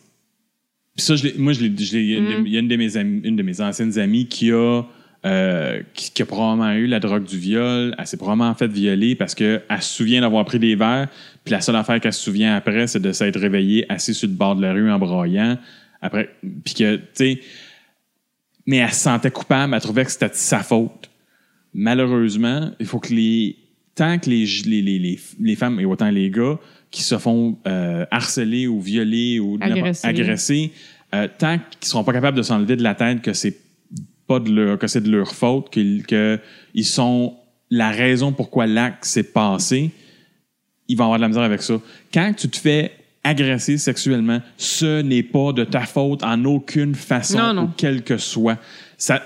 Puis 0.95 1.05
ça, 1.05 1.15
je 1.15 1.27
moi, 1.37 1.53
je 1.53 1.61
l'ai- 1.63 1.77
je 1.83 1.97
l'ai- 1.97 2.03
il 2.03 2.09
y 2.11 2.15
a 2.15 2.17
une 2.19 2.25
de- 2.29 2.37
Mm. 2.41 2.47
il 2.47 2.53
y 2.53 2.57
a 2.57 2.59
une 2.59 2.67
de 2.67 2.75
mes 2.75 2.97
amies- 2.97 3.21
une 3.23 3.35
de 3.35 3.43
mes 3.43 3.61
anciennes 3.61 3.97
amies 3.99 4.27
qui 4.27 4.51
a 4.51 4.83
euh, 5.25 5.81
qui, 5.93 6.11
qui 6.11 6.21
a 6.21 6.25
probablement 6.25 6.73
eu 6.73 6.85
la 6.85 6.99
drogue 6.99 7.23
du 7.23 7.37
viol. 7.37 7.95
Elle 7.97 8.05
s'est 8.07 8.17
probablement 8.17 8.53
fait 8.55 8.67
violer 8.67 9.15
parce 9.15 9.33
qu'elle 9.33 9.63
se 9.79 9.93
souvient 9.95 10.19
d'avoir 10.19 10.43
pris 10.43 10.59
des 10.59 10.75
verres. 10.75 11.07
Puis 11.45 11.53
la 11.53 11.61
seule 11.61 11.77
affaire 11.77 12.01
qu'elle 12.01 12.11
se 12.11 12.21
souvient 12.21 12.53
après, 12.57 12.87
c'est 12.87 12.99
de 12.99 13.13
s'être 13.13 13.39
réveillée 13.39 13.85
assise 13.89 14.17
sur 14.17 14.27
le 14.27 14.33
bord 14.33 14.57
de 14.57 14.61
la 14.61 14.73
rue 14.73 14.91
en 14.91 14.99
broyant. 14.99 15.57
Après, 16.03 16.29
puis 16.63 16.73
que, 16.73 16.97
tu 16.97 17.03
sais, 17.13 17.39
mais 18.65 18.77
elle 18.77 18.93
se 18.93 19.01
sentait 19.01 19.31
coupable, 19.31 19.73
elle 19.73 19.81
trouvait 19.81 20.05
que 20.05 20.11
c'était 20.11 20.29
sa 20.33 20.59
faute. 20.59 21.09
Malheureusement, 21.73 22.71
il 22.79 22.85
faut 22.85 22.99
que 22.99 23.13
les. 23.13 23.57
Tant 23.95 24.17
que 24.17 24.27
les, 24.29 24.45
les, 24.65 24.81
les, 24.81 24.99
les, 24.99 25.19
les 25.39 25.55
femmes 25.55 25.79
et 25.79 25.85
autant 25.85 26.09
les 26.09 26.31
gars 26.31 26.57
qui 26.89 27.03
se 27.03 27.17
font 27.19 27.59
euh, 27.67 28.05
harceler 28.09 28.65
ou 28.67 28.81
violer 28.81 29.39
ou 29.39 29.57
Agresser. 29.61 30.07
agresser, 30.07 30.71
euh, 31.13 31.27
tant 31.37 31.59
qu'ils 31.79 31.89
seront 31.89 32.03
pas 32.03 32.13
capables 32.13 32.37
de 32.37 32.41
s'enlever 32.41 32.75
de 32.75 32.81
la 32.81 32.95
tête 32.95 33.21
que 33.21 33.33
c'est 33.33 33.55
pas 34.25 34.39
de 34.39 34.51
leur, 34.51 34.79
que 34.79 34.87
c'est 34.87 35.01
de 35.01 35.11
leur 35.11 35.33
faute, 35.35 35.69
qu'ils 35.69 36.05
que 36.07 36.39
ils 36.73 36.85
sont 36.85 37.35
la 37.69 37.91
raison 37.91 38.31
pourquoi 38.31 38.65
l'acte 38.65 39.05
s'est 39.05 39.31
passé, 39.31 39.91
ils 40.87 40.97
vont 40.97 41.03
avoir 41.05 41.19
de 41.19 41.23
la 41.23 41.27
misère 41.27 41.43
avec 41.43 41.61
ça. 41.61 41.79
Quand 42.11 42.33
tu 42.35 42.49
te 42.49 42.57
fais 42.57 42.91
agresser 43.23 43.77
sexuellement, 43.77 44.41
ce 44.57 45.01
n'est 45.01 45.23
pas 45.23 45.53
de 45.53 45.63
ta 45.63 45.81
faute 45.81 46.23
en 46.23 46.43
aucune 46.45 46.93
façon, 46.95 47.37
Non, 47.37 47.53
non. 47.53 47.63
ou 47.63 47.69
quelle 47.77 48.03
que 48.03 48.17
soit. 48.17 48.57
Ça, 48.97 49.23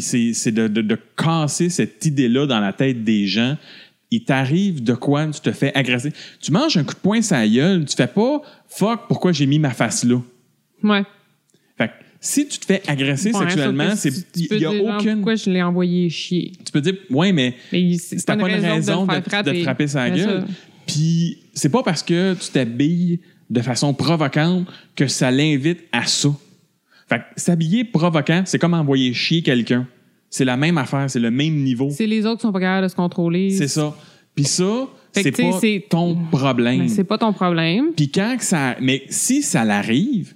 c'est, 0.00 0.32
c'est 0.32 0.52
de, 0.52 0.68
de- 0.68 0.82
de 0.82 0.98
casser 1.16 1.68
cette 1.68 2.04
idée-là 2.04 2.46
dans 2.46 2.60
la 2.60 2.72
tête 2.72 3.02
des 3.04 3.26
gens. 3.26 3.56
Il 4.10 4.24
t'arrive 4.24 4.82
de 4.84 4.92
quoi? 4.94 5.26
Tu 5.28 5.40
te 5.40 5.52
fais 5.52 5.72
agresser. 5.74 6.12
Tu 6.40 6.52
manges 6.52 6.76
un 6.76 6.84
coup 6.84 6.94
de 6.94 6.98
poing 7.00 7.22
sur 7.22 7.36
la 7.36 7.48
gueule, 7.48 7.84
tu 7.86 7.96
fais 7.96 8.06
pas 8.06 8.42
fuck, 8.68 9.00
pourquoi 9.08 9.32
j'ai 9.32 9.46
mis 9.46 9.58
ma 9.58 9.70
face 9.70 10.04
là? 10.04 10.20
Ouais. 10.82 11.02
Fait 11.78 11.88
que 11.88 11.92
si 12.20 12.46
tu 12.46 12.58
te 12.58 12.64
fais 12.66 12.82
agresser 12.86 13.32
sexuellement, 13.32 13.96
c'est, 13.96 14.12
il 14.36 14.42
y 14.42 14.54
a 14.54 14.58
dire, 14.58 14.72
genre, 14.86 14.96
aucune. 14.98 15.14
Pourquoi 15.16 15.34
je 15.34 15.50
l'ai 15.50 15.62
envoyé 15.62 16.08
chier? 16.10 16.52
Tu 16.64 16.70
peux 16.72 16.80
dire, 16.80 16.94
ouais, 17.10 17.32
mais 17.32 17.54
Mais 17.72 17.96
c'est 17.98 18.18
c'était 18.18 18.36
pas 18.36 18.48
une 18.50 18.64
raison 18.64 19.06
de, 19.06 19.10
frapper. 19.22 19.52
te 19.58 19.62
frapper 19.62 19.86
sa 19.86 20.10
gueule. 20.10 20.44
Puis 20.86 21.38
c'est 21.52 21.68
pas 21.70 21.82
parce 21.82 22.02
que 22.02 22.34
tu 22.34 22.50
t'habilles 22.50 23.20
de 23.50 23.60
façon 23.60 23.92
provocante 23.94 24.66
que 24.96 25.06
ça 25.06 25.30
l'invite 25.30 25.80
à 25.92 26.06
ça. 26.06 26.30
Fait 27.08 27.18
que 27.18 27.24
s'habiller 27.36 27.84
provocant, 27.84 28.42
c'est 28.46 28.58
comme 28.58 28.74
envoyer 28.74 29.12
chier 29.12 29.42
quelqu'un. 29.42 29.86
C'est 30.30 30.46
la 30.46 30.56
même 30.56 30.78
affaire, 30.78 31.10
c'est 31.10 31.20
le 31.20 31.30
même 31.30 31.56
niveau. 31.56 31.90
C'est 31.90 32.06
les 32.06 32.24
autres 32.24 32.36
qui 32.38 32.42
sont 32.42 32.52
pas 32.52 32.60
capables 32.60 32.84
de 32.84 32.88
se 32.90 32.96
contrôler. 32.96 33.50
C'est 33.50 33.68
ça. 33.68 33.94
Puis 34.34 34.44
ça, 34.44 34.86
c'est 35.12 35.30
pas 35.30 35.58
c'est- 35.60 35.84
ton 35.90 36.16
problème. 36.30 36.88
C'est 36.88 37.04
pas 37.04 37.18
ton 37.18 37.34
problème. 37.34 37.88
Puis 37.94 38.10
quand 38.10 38.36
que 38.38 38.44
ça. 38.44 38.76
Mais 38.80 39.02
si 39.10 39.42
ça 39.42 39.62
l'arrive, 39.64 40.34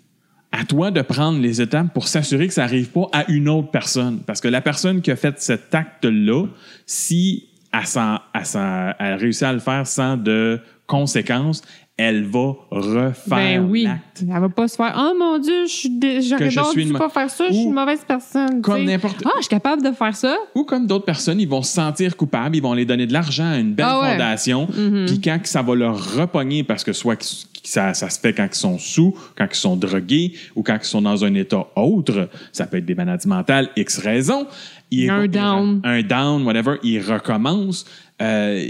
à 0.52 0.64
toi 0.64 0.90
de 0.90 1.00
prendre 1.00 1.40
les 1.40 1.62
étapes 1.62 1.92
pour 1.94 2.09
s'assurer 2.09 2.46
que 2.48 2.52
ça 2.52 2.62
n'arrive 2.62 2.90
pas 2.90 3.09
à 3.12 3.31
une 3.31 3.48
autre 3.48 3.70
personne. 3.70 4.20
Parce 4.26 4.40
que 4.42 4.48
la 4.48 4.61
personne 4.61 5.00
qui 5.00 5.11
a 5.11 5.16
fait 5.16 5.38
cet 5.40 5.74
acte-là, 5.74 6.44
si 6.85 7.48
elle, 7.72 7.87
s'en- 7.87 8.18
elle 8.35 8.44
s'en- 8.46 8.92
elle 8.98 9.14
réussit 9.14 9.42
à 9.44 9.52
le 9.55 9.59
faire 9.61 9.87
sans 9.87 10.16
de 10.18 10.61
conséquences, 10.87 11.62
elle 11.99 12.25
va 12.25 12.53
refaire 12.70 13.14
Ben 13.27 13.66
oui. 13.70 13.85
l'acte. 13.85 14.22
Elle 14.22 14.40
va 14.40 14.49
pas 14.51 14.68
se 14.68 14.77
faire 14.77 14.94
Oh 14.99 15.14
mon 15.18 15.38
Dieu, 15.38 15.64
je 15.66 15.72
suis 15.72 15.90
dé- 15.90 16.20
j'aurais 16.20 16.49
dû 16.49 16.92
pas 16.92 17.09
faire 17.09 17.31
ça, 17.31 17.46
je 17.49 17.55
suis 17.55 17.62
une 17.62 17.72
mauvaise 17.72 18.01
personne. 18.07 18.61
comme 18.61 18.85
n'importe- 18.85 19.22
Ah, 19.25 19.31
je 19.37 19.42
suis 19.42 19.49
capable 19.49 19.83
de 19.83 19.92
faire 19.92 20.14
ça? 20.14 20.37
Ou 20.55 20.64
comme 20.64 20.87
d'autres 20.87 21.07
personnes, 21.07 21.40
ils 21.40 21.49
vont 21.49 21.62
se 21.62 21.72
sentir 21.72 22.14
coupables, 22.16 22.55
ils 22.55 22.61
vont 22.62 22.72
aller 22.72 22.85
donner 22.85 23.07
de 23.07 23.14
l'argent 23.14 23.51
à 23.51 23.57
une 23.59 23.72
belle 23.72 23.87
Ah 23.88 24.01
ouais. 24.03 24.11
fondation, 24.12 24.66
puis 25.07 25.20
quand 25.22 25.38
ça 25.44 25.62
va 25.62 25.75
leur 25.75 26.16
repogner, 26.16 26.64
parce 26.64 26.85
que 26.85 26.92
soit 26.92 27.44
ça, 27.64 27.94
ça 27.94 28.11
se 28.11 28.20
fait 28.20 28.35
quand 28.35 28.46
ils 28.53 28.55
sont 28.59 28.79
sous, 28.79 29.16
quand 29.37 29.46
ils 29.51 29.57
sont 29.57 29.77
drogués, 29.77 30.35
ou 30.55 30.62
quand 30.62 30.77
ils 30.81 30.85
sont 30.87 31.03
dans 31.03 31.25
un 31.25 31.35
état 31.35 31.66
autre, 31.77 32.29
ça 32.53 32.66
peut 32.66 32.77
être 32.77 32.85
des 32.87 32.94
maladies 32.94 33.27
mentales, 33.27 33.70
X 33.75 33.99
raisons. 33.99 34.46
Ils- 34.90 35.09
Un 35.11 35.27
down. 35.27 35.81
Un 35.83 36.03
down, 36.03 36.44
whatever, 36.44 36.77
ils 36.85 37.01
recommencent. 37.01 37.87
Euh, 38.22 38.64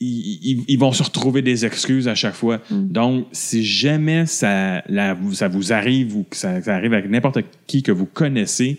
ils, 0.00 0.76
vont 0.78 0.92
se 0.92 1.02
retrouver 1.02 1.42
des 1.42 1.64
excuses 1.64 2.08
à 2.08 2.14
chaque 2.14 2.34
fois. 2.34 2.60
Mm. 2.70 2.88
Donc, 2.88 3.26
si 3.32 3.64
jamais 3.64 4.26
ça, 4.26 4.82
la- 4.88 5.16
ça 5.32 5.48
vous 5.48 5.72
arrive 5.72 6.16
ou 6.16 6.24
que 6.24 6.36
ça, 6.36 6.60
ça 6.62 6.74
arrive 6.74 6.92
avec 6.92 7.08
n'importe 7.08 7.38
qui 7.66 7.82
que 7.82 7.92
vous 7.92 8.06
connaissez, 8.06 8.78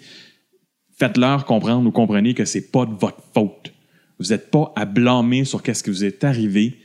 faites-leur 0.97 1.45
comprendre 1.45 1.87
ou 1.87 1.91
comprenez 1.91 2.33
que 2.33 2.45
c'est 2.45 2.71
pas 2.71 2.85
de 2.85 2.93
votre 2.93 3.21
faute. 3.33 3.73
Vous 4.19 4.27
n'êtes 4.27 4.51
pas 4.51 4.71
à 4.75 4.85
blâmer 4.85 5.45
sur 5.45 5.61
qu'est-ce 5.63 5.83
qui 5.83 5.89
vous 5.89 6.05
est 6.05 6.23
arrivé. 6.23 6.75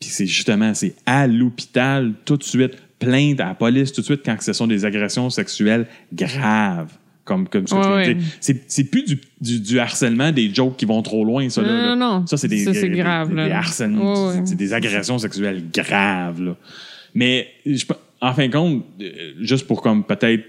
Puis 0.00 0.10
c'est 0.10 0.26
justement, 0.26 0.74
c'est 0.74 0.94
à 1.06 1.26
l'hôpital 1.26 2.14
tout 2.24 2.36
de 2.36 2.42
suite, 2.42 2.72
plainte 2.98 3.40
à 3.40 3.46
la 3.46 3.54
police 3.54 3.92
tout 3.92 4.00
de 4.00 4.06
suite 4.06 4.22
quand 4.24 4.40
ce 4.40 4.52
sont 4.52 4.66
des 4.66 4.84
agressions 4.84 5.30
sexuelles 5.30 5.86
graves. 6.12 6.92
Comme, 7.24 7.46
comme 7.48 7.68
ce 7.68 7.74
que 7.74 7.94
Ouais. 7.94 8.16
C'est, 8.40 8.64
c'est 8.68 8.84
plus 8.84 9.04
du, 9.04 9.20
du, 9.40 9.60
du 9.60 9.78
harcèlement, 9.78 10.32
des 10.32 10.52
jokes 10.52 10.76
qui 10.76 10.84
vont 10.86 11.00
trop 11.02 11.24
loin, 11.24 11.48
ça. 11.50 11.62
là, 11.62 11.68
Non, 11.68 11.74
là. 11.76 11.96
non, 11.96 12.18
non. 12.20 12.26
Ça, 12.26 12.36
c'est 12.36 12.48
des, 12.48 12.64
grave, 12.90 13.28
des- 13.28 13.34
des 13.44 13.50
harcèlements. 13.52 14.28
Ouais, 14.30 14.36
ouais. 14.38 14.42
C'est 14.44 14.56
des 14.56 14.72
agressions 14.72 15.18
sexuelles 15.18 15.62
graves. 15.72 16.42
Là. 16.42 16.56
Mais 17.14 17.46
je, 17.64 17.84
en 18.20 18.32
fin 18.34 18.48
de 18.48 18.52
compte, 18.52 18.84
euh, 19.00 19.34
juste 19.40 19.66
pour 19.68 19.82
comme 19.82 20.02
peut-être 20.04 20.44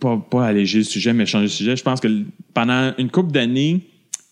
pas, 0.00 0.16
pas 0.30 0.46
alléger 0.46 0.78
le 0.78 0.84
sujet, 0.84 1.12
mais 1.12 1.24
changer 1.26 1.44
de 1.44 1.50
sujet, 1.50 1.76
je 1.76 1.82
pense 1.84 2.00
que 2.00 2.08
pendant 2.52 2.92
une 2.98 3.10
couple 3.10 3.30
d'années, 3.30 3.80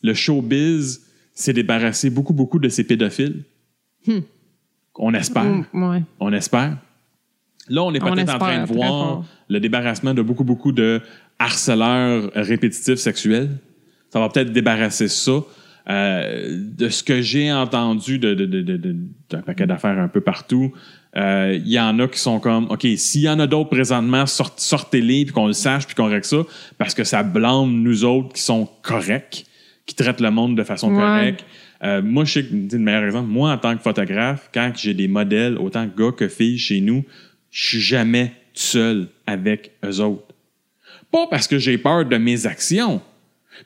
le 0.03 0.15
showbiz 0.15 1.03
s'est 1.35 1.53
débarrassé 1.53 2.11
beaucoup, 2.11 2.33
beaucoup 2.33 2.59
de 2.59 2.69
ces 2.69 2.83
pédophiles. 2.85 3.45
On 4.97 5.15
espère. 5.15 5.45
Mm, 5.45 5.65
ouais. 5.91 6.03
On 6.19 6.33
espère. 6.33 6.79
Là, 7.69 7.83
on 7.85 7.93
est 7.95 8.01
peut-être 8.01 8.35
en 8.35 8.39
train 8.39 8.65
de 8.65 8.73
voir 8.73 9.25
le 9.49 9.61
débarrassement 9.61 10.15
de 10.15 10.23
beaucoup, 10.23 10.45
beaucoup 10.45 10.73
de 10.73 11.01
harceleurs 11.39 12.31
répétitifs 12.35 12.97
sexuels. 12.99 13.51
Ça 14.11 14.21
va 14.21 14.29
peut-être 14.29 14.53
débarrasser 14.53 15.09
ça. 15.09 15.33
Euh, 15.91 16.59
de 16.77 16.91
ce 16.91 17.03
que 17.03 17.23
j'ai 17.23 17.51
entendu 17.51 18.19
de, 18.19 18.35
de, 18.35 18.45
de, 18.45 18.61
de- 18.61 18.77
de- 18.77 18.97
d'un 19.31 19.41
paquet 19.41 19.67
d'affaires 19.67 19.99
un 19.99 20.09
peu 20.09 20.21
partout, 20.21 20.71
euh, 21.17 21.59
il 21.65 21.69
y 21.73 21.81
en 21.81 21.99
a 21.99 22.07
qui 22.09 22.19
sont 22.19 22.41
comme, 22.41 22.67
OK, 22.71 22.87
s'il 22.99 23.23
y 23.23 23.29
en 23.29 23.41
a 23.41 23.47
d'autres 23.47 23.71
présentement, 23.71 24.27
sort- 24.27 24.53
sortez-les, 24.59 25.25
puis 25.25 25.33
qu'on 25.33 25.47
le 25.47 25.55
sache, 25.55 25.87
puis 25.87 25.95
qu'on 25.95 26.09
règle 26.11 26.27
ça, 26.27 26.43
parce 26.77 26.93
que 26.93 27.05
ça 27.05 27.23
blâme 27.23 27.71
nous 27.83 28.05
autres 28.05 28.35
qui 28.35 28.43
sont 28.43 28.69
corrects, 28.83 29.47
qui 29.87 29.95
traitent 29.95 30.21
le 30.21 30.31
monde 30.31 30.59
de 30.59 30.63
façon 30.63 30.91
Ouais. 30.93 31.01
correcte. 31.01 31.45
Euh, 31.83 32.03
moi, 32.03 32.25
je 32.27 32.33
sais 32.35 32.45
que, 32.45 32.55
le 32.55 32.79
meilleur 32.79 33.05
exemple, 33.05 33.29
moi, 33.31 33.53
en 33.53 33.57
tant 33.57 33.75
que 33.75 33.83
photographe, 33.83 34.51
quand 34.53 34.73
j'ai 34.77 34.93
des 34.93 35.09
modèles, 35.09 35.57
autant 35.57 35.87
gars 35.87 36.13
que 36.15 36.29
filles 36.29 36.59
chez 36.59 36.83
nous, 36.83 37.03
je 37.51 37.67
suis 37.67 37.81
jamais 37.81 38.33
seul 38.55 39.09
avec 39.27 39.73
eux 39.85 40.01
autres. 40.01 40.25
Pas 41.11 41.27
parce 41.29 41.47
que 41.47 41.59
j'ai 41.59 41.79
peur 41.79 42.05
de 42.05 42.17
mes 42.17 42.47
actions, 42.47 43.01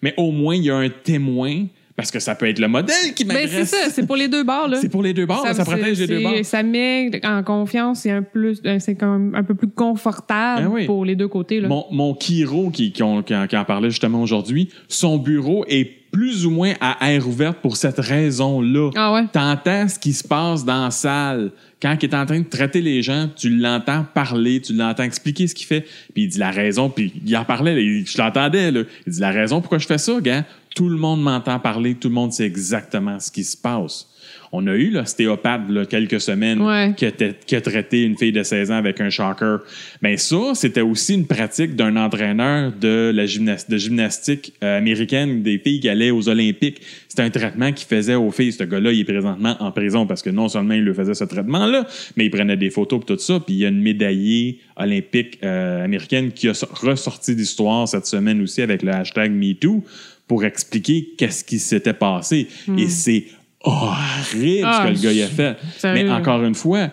mais 0.01 0.15
au 0.17 0.31
moins, 0.31 0.55
il 0.55 0.65
y 0.65 0.71
a 0.71 0.77
un 0.77 0.89
témoin, 0.89 1.67
parce 1.97 2.11
que 2.11 2.21
ça 2.21 2.35
peut 2.35 2.49
être 2.49 2.59
le 2.59 2.69
modèle 2.69 3.15
qui 3.15 3.25
Ben, 3.25 3.35
m'adresse. 3.35 3.69
c'est 3.71 3.77
ça, 3.77 3.91
c'est 3.91 4.07
pour 4.07 4.17
les 4.17 4.29
deux 4.29 4.45
bords, 4.45 4.69
là. 4.69 4.79
C'est 4.81 4.89
pour 4.89 5.03
les 5.03 5.13
deux 5.13 5.27
bords, 5.27 5.47
ça, 5.47 5.65
protège 5.65 5.99
les 5.99 6.07
deux 6.07 6.21
bords. 6.21 6.45
Ça 6.45 6.63
met 6.63 7.11
en 7.25 7.43
confiance, 7.43 8.01
c'est 8.01 8.11
un, 8.11 8.23
plus, 8.23 8.61
c'est 8.79 9.03
un 9.03 9.43
peu 9.47 9.55
plus 9.55 9.69
confortable 9.69 10.63
Ben 10.63 10.73
oui. 10.73 10.87
pour 10.87 11.05
les 11.05 11.17
deux 11.17 11.29
côtés. 11.29 11.61
Là. 11.61 11.69
Mon, 11.69 11.87
mon 11.91 12.15
Kiro 12.15 12.71
qui, 12.71 12.93
qui 12.93 13.03
en, 13.03 13.23
qui 13.23 13.35
en 13.35 13.65
parlait 13.65 13.91
justement 13.91 14.23
aujourd'hui, 14.23 14.69
son 14.89 15.19
bureau 15.19 15.65
est 15.69 16.02
plus 16.13 16.45
ou 16.45 16.51
moins 16.51 16.75
à 16.81 17.11
air 17.11 17.27
ouverte 17.27 17.59
pour 17.63 17.77
cette 17.77 17.99
raison-là. 17.99 18.91
Ah 18.95 19.13
ouais? 19.15 19.25
T'entends 19.33 19.89
ce 19.89 19.99
qui 19.99 20.13
se 20.13 20.23
passe 20.23 20.65
dans 20.65 20.85
la 20.85 20.91
salle. 20.91 21.51
Quand 21.81 21.97
il 22.01 22.05
est 22.09 22.15
en 22.15 22.27
train 22.27 22.39
de 22.41 22.49
traiter 22.49 22.83
les 22.83 23.03
gens, 23.03 23.29
tu 23.35 23.49
l'entends 23.49 24.05
parler, 24.15 24.61
tu 24.61 24.75
l'entends 24.75 25.03
expliquer 25.05 25.49
ce 25.49 25.55
qu'il 25.55 25.67
fait. 25.67 25.81
Puis 26.15 26.25
il 26.25 26.29
dit 26.29 26.39
la 26.39 26.51
raison, 26.51 26.91
puis 26.91 27.13
il 27.25 27.37
en 27.37 27.45
parlait, 27.45 27.75
là, 27.75 27.81
je 28.05 28.19
l'entendais. 28.19 28.71
là. 28.71 28.83
Il 29.07 29.13
dit 29.15 29.21
la 29.21 29.31
raison 29.31 29.61
pourquoi 29.61 29.79
je 29.79 29.87
fais 29.87 29.99
ça, 29.99 30.21
gars. 30.21 30.45
Tout 30.77 30.89
le 30.91 30.97
monde 30.97 31.23
m'entend 31.23 31.59
parler, 31.59 31.95
tout 31.95 32.09
le 32.09 32.15
monde 32.15 32.33
sait 32.33 32.47
exactement 32.47 33.19
ce 33.19 33.31
qui 33.33 33.43
se 33.43 33.57
passe. 33.57 34.07
On 34.55 34.67
a 34.67 34.75
eu 34.75 34.91
l'ostéopathe 34.91 35.63
quelques 35.89 36.21
semaines 36.21 36.61
Ouais. 36.61 36.93
qui, 36.95 37.07
a, 37.07 37.11
qui 37.11 37.57
a 37.57 37.61
traité 37.63 38.03
une 38.03 38.19
fille 38.19 38.33
de 38.33 38.43
16 38.43 38.71
ans 38.71 38.75
avec 38.77 39.01
un 39.01 39.09
shocker. 39.09 39.61
Mais 40.03 40.19
ça, 40.19 40.53
c'était 40.55 40.83
aussi 40.83 41.15
une 41.15 41.27
pratique 41.27 41.75
d'un 41.75 41.97
entraîneur 41.97 42.71
de 42.79 43.11
la 43.15 43.23
de 43.25 43.77
gymnastique 43.79 44.53
euh, 44.63 44.77
américaine 44.79 45.43
des 45.43 45.59
filles 45.59 45.81
qui 45.81 45.89
allaient 45.89 46.11
aux 46.11 46.29
Olympiques. 46.29 46.83
C'était 47.09 47.23
un 47.23 47.31
traitement 47.31 47.73
qu'il 47.73 47.87
faisait 47.87 48.15
aux 48.15 48.31
filles. 48.31 48.53
Ce 48.53 48.65
gars-là, 48.65 48.93
il 48.93 49.01
est 49.01 49.05
présentement 49.05 49.57
en 49.61 49.73
prison 49.73 50.07
parce 50.07 50.21
que 50.23 50.29
non 50.31 50.49
seulement 50.49 50.75
il 50.75 50.85
lui 50.85 50.95
faisait 50.95 51.15
ce 51.15 51.25
traitement-là, 51.25 51.87
mais 52.17 52.27
il 52.27 52.31
prenait 52.31 52.57
des 52.59 52.69
photos 52.71 53.01
et 53.03 53.07
tout 53.07 53.19
ça. 53.19 53.41
Puis 53.41 53.55
il 53.55 53.61
y 53.61 53.65
a 53.65 53.69
une 53.69 53.81
médaillée 53.81 54.59
olympique 54.77 55.39
euh, 55.43 55.83
américaine 55.85 56.31
qui 56.33 56.49
a 56.49 56.55
so- 56.55 56.69
ressorti 56.73 57.35
d'histoire 57.35 57.89
cette 57.89 58.07
semaine 58.07 58.43
aussi 58.43 58.61
avec 58.61 58.83
le 58.83 58.93
hashtag 58.93 59.33
MeToo 59.33 59.83
pour 60.29 60.45
expliquer 60.45 61.09
qu'est-ce 61.17 61.43
qui 61.45 61.59
s'était 61.59 61.93
passé. 61.95 62.49
Et 62.79 62.89
c'est 62.89 63.25
horrible 63.65 64.67
Ah, 64.67 64.83
ce 64.87 64.89
que 64.89 64.97
le 64.97 65.03
gars 65.03 65.13
il 65.13 65.23
a 65.23 65.27
fait. 65.27 65.57
sérieux. 65.79 66.05
Mais 66.05 66.11
encore 66.13 66.43
une 66.43 66.55
fois, 66.55 66.89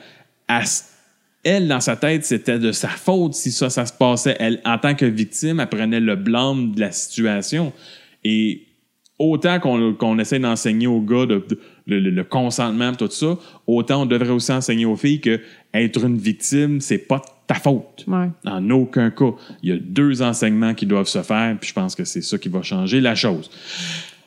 à 0.47 0.61
elle, 1.43 1.67
dans 1.67 1.79
sa 1.79 1.95
tête, 1.95 2.25
c'était 2.25 2.59
de 2.59 2.71
sa 2.71 2.89
faute 2.89 3.33
si 3.33 3.51
ça, 3.51 3.69
ça 3.69 3.85
se 3.85 3.93
passait. 3.93 4.35
Elle, 4.39 4.59
en 4.65 4.77
tant 4.77 4.93
que 4.93 5.05
victime, 5.05 5.59
elle 5.59 5.69
prenait 5.69 5.99
le 6.01 6.15
blâme 6.15 6.73
de 6.73 6.81
la 6.81 6.91
situation. 6.91 7.71
Et 8.25 8.63
autant 9.17 9.59
qu'on 9.59 9.93
qu'on 9.93 10.19
essaie 10.19 10.39
d'enseigner 10.39 10.87
aux 10.87 11.01
gars 11.01 11.25
de, 11.25 11.43
de- 11.47 11.59
le, 11.87 11.99
le- 11.99 12.09
le 12.11 12.23
consentement, 12.23 12.93
tout 12.93 13.09
ça, 13.09 13.37
autant 13.67 14.03
on 14.03 14.05
devrait 14.05 14.29
aussi 14.29 14.51
enseigner 14.51 14.85
aux 14.85 14.95
filles 14.97 15.21
que 15.21 15.39
être 15.73 16.03
une 16.05 16.17
victime, 16.17 16.81
c'est 16.81 16.97
pas 16.99 17.21
ta 17.47 17.55
faute. 17.55 18.03
Ouais. 18.07 18.29
En 18.45 18.69
aucun 18.69 19.09
cas. 19.09 19.31
Il 19.63 19.69
y 19.69 19.71
a 19.73 19.77
deux 19.79 20.21
enseignements 20.21 20.73
qui 20.75 20.85
doivent 20.85 21.07
se 21.07 21.23
faire, 21.23 21.55
puis 21.59 21.69
je 21.69 21.73
pense 21.73 21.95
que 21.95 22.03
c'est 22.03 22.21
ça 22.21 22.37
qui 22.37 22.49
va 22.49 22.61
changer 22.61 23.01
la 23.01 23.15
chose. 23.15 23.49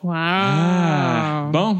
Wow! 0.03 0.12
Ah, 0.16 1.51
bon. 1.53 1.78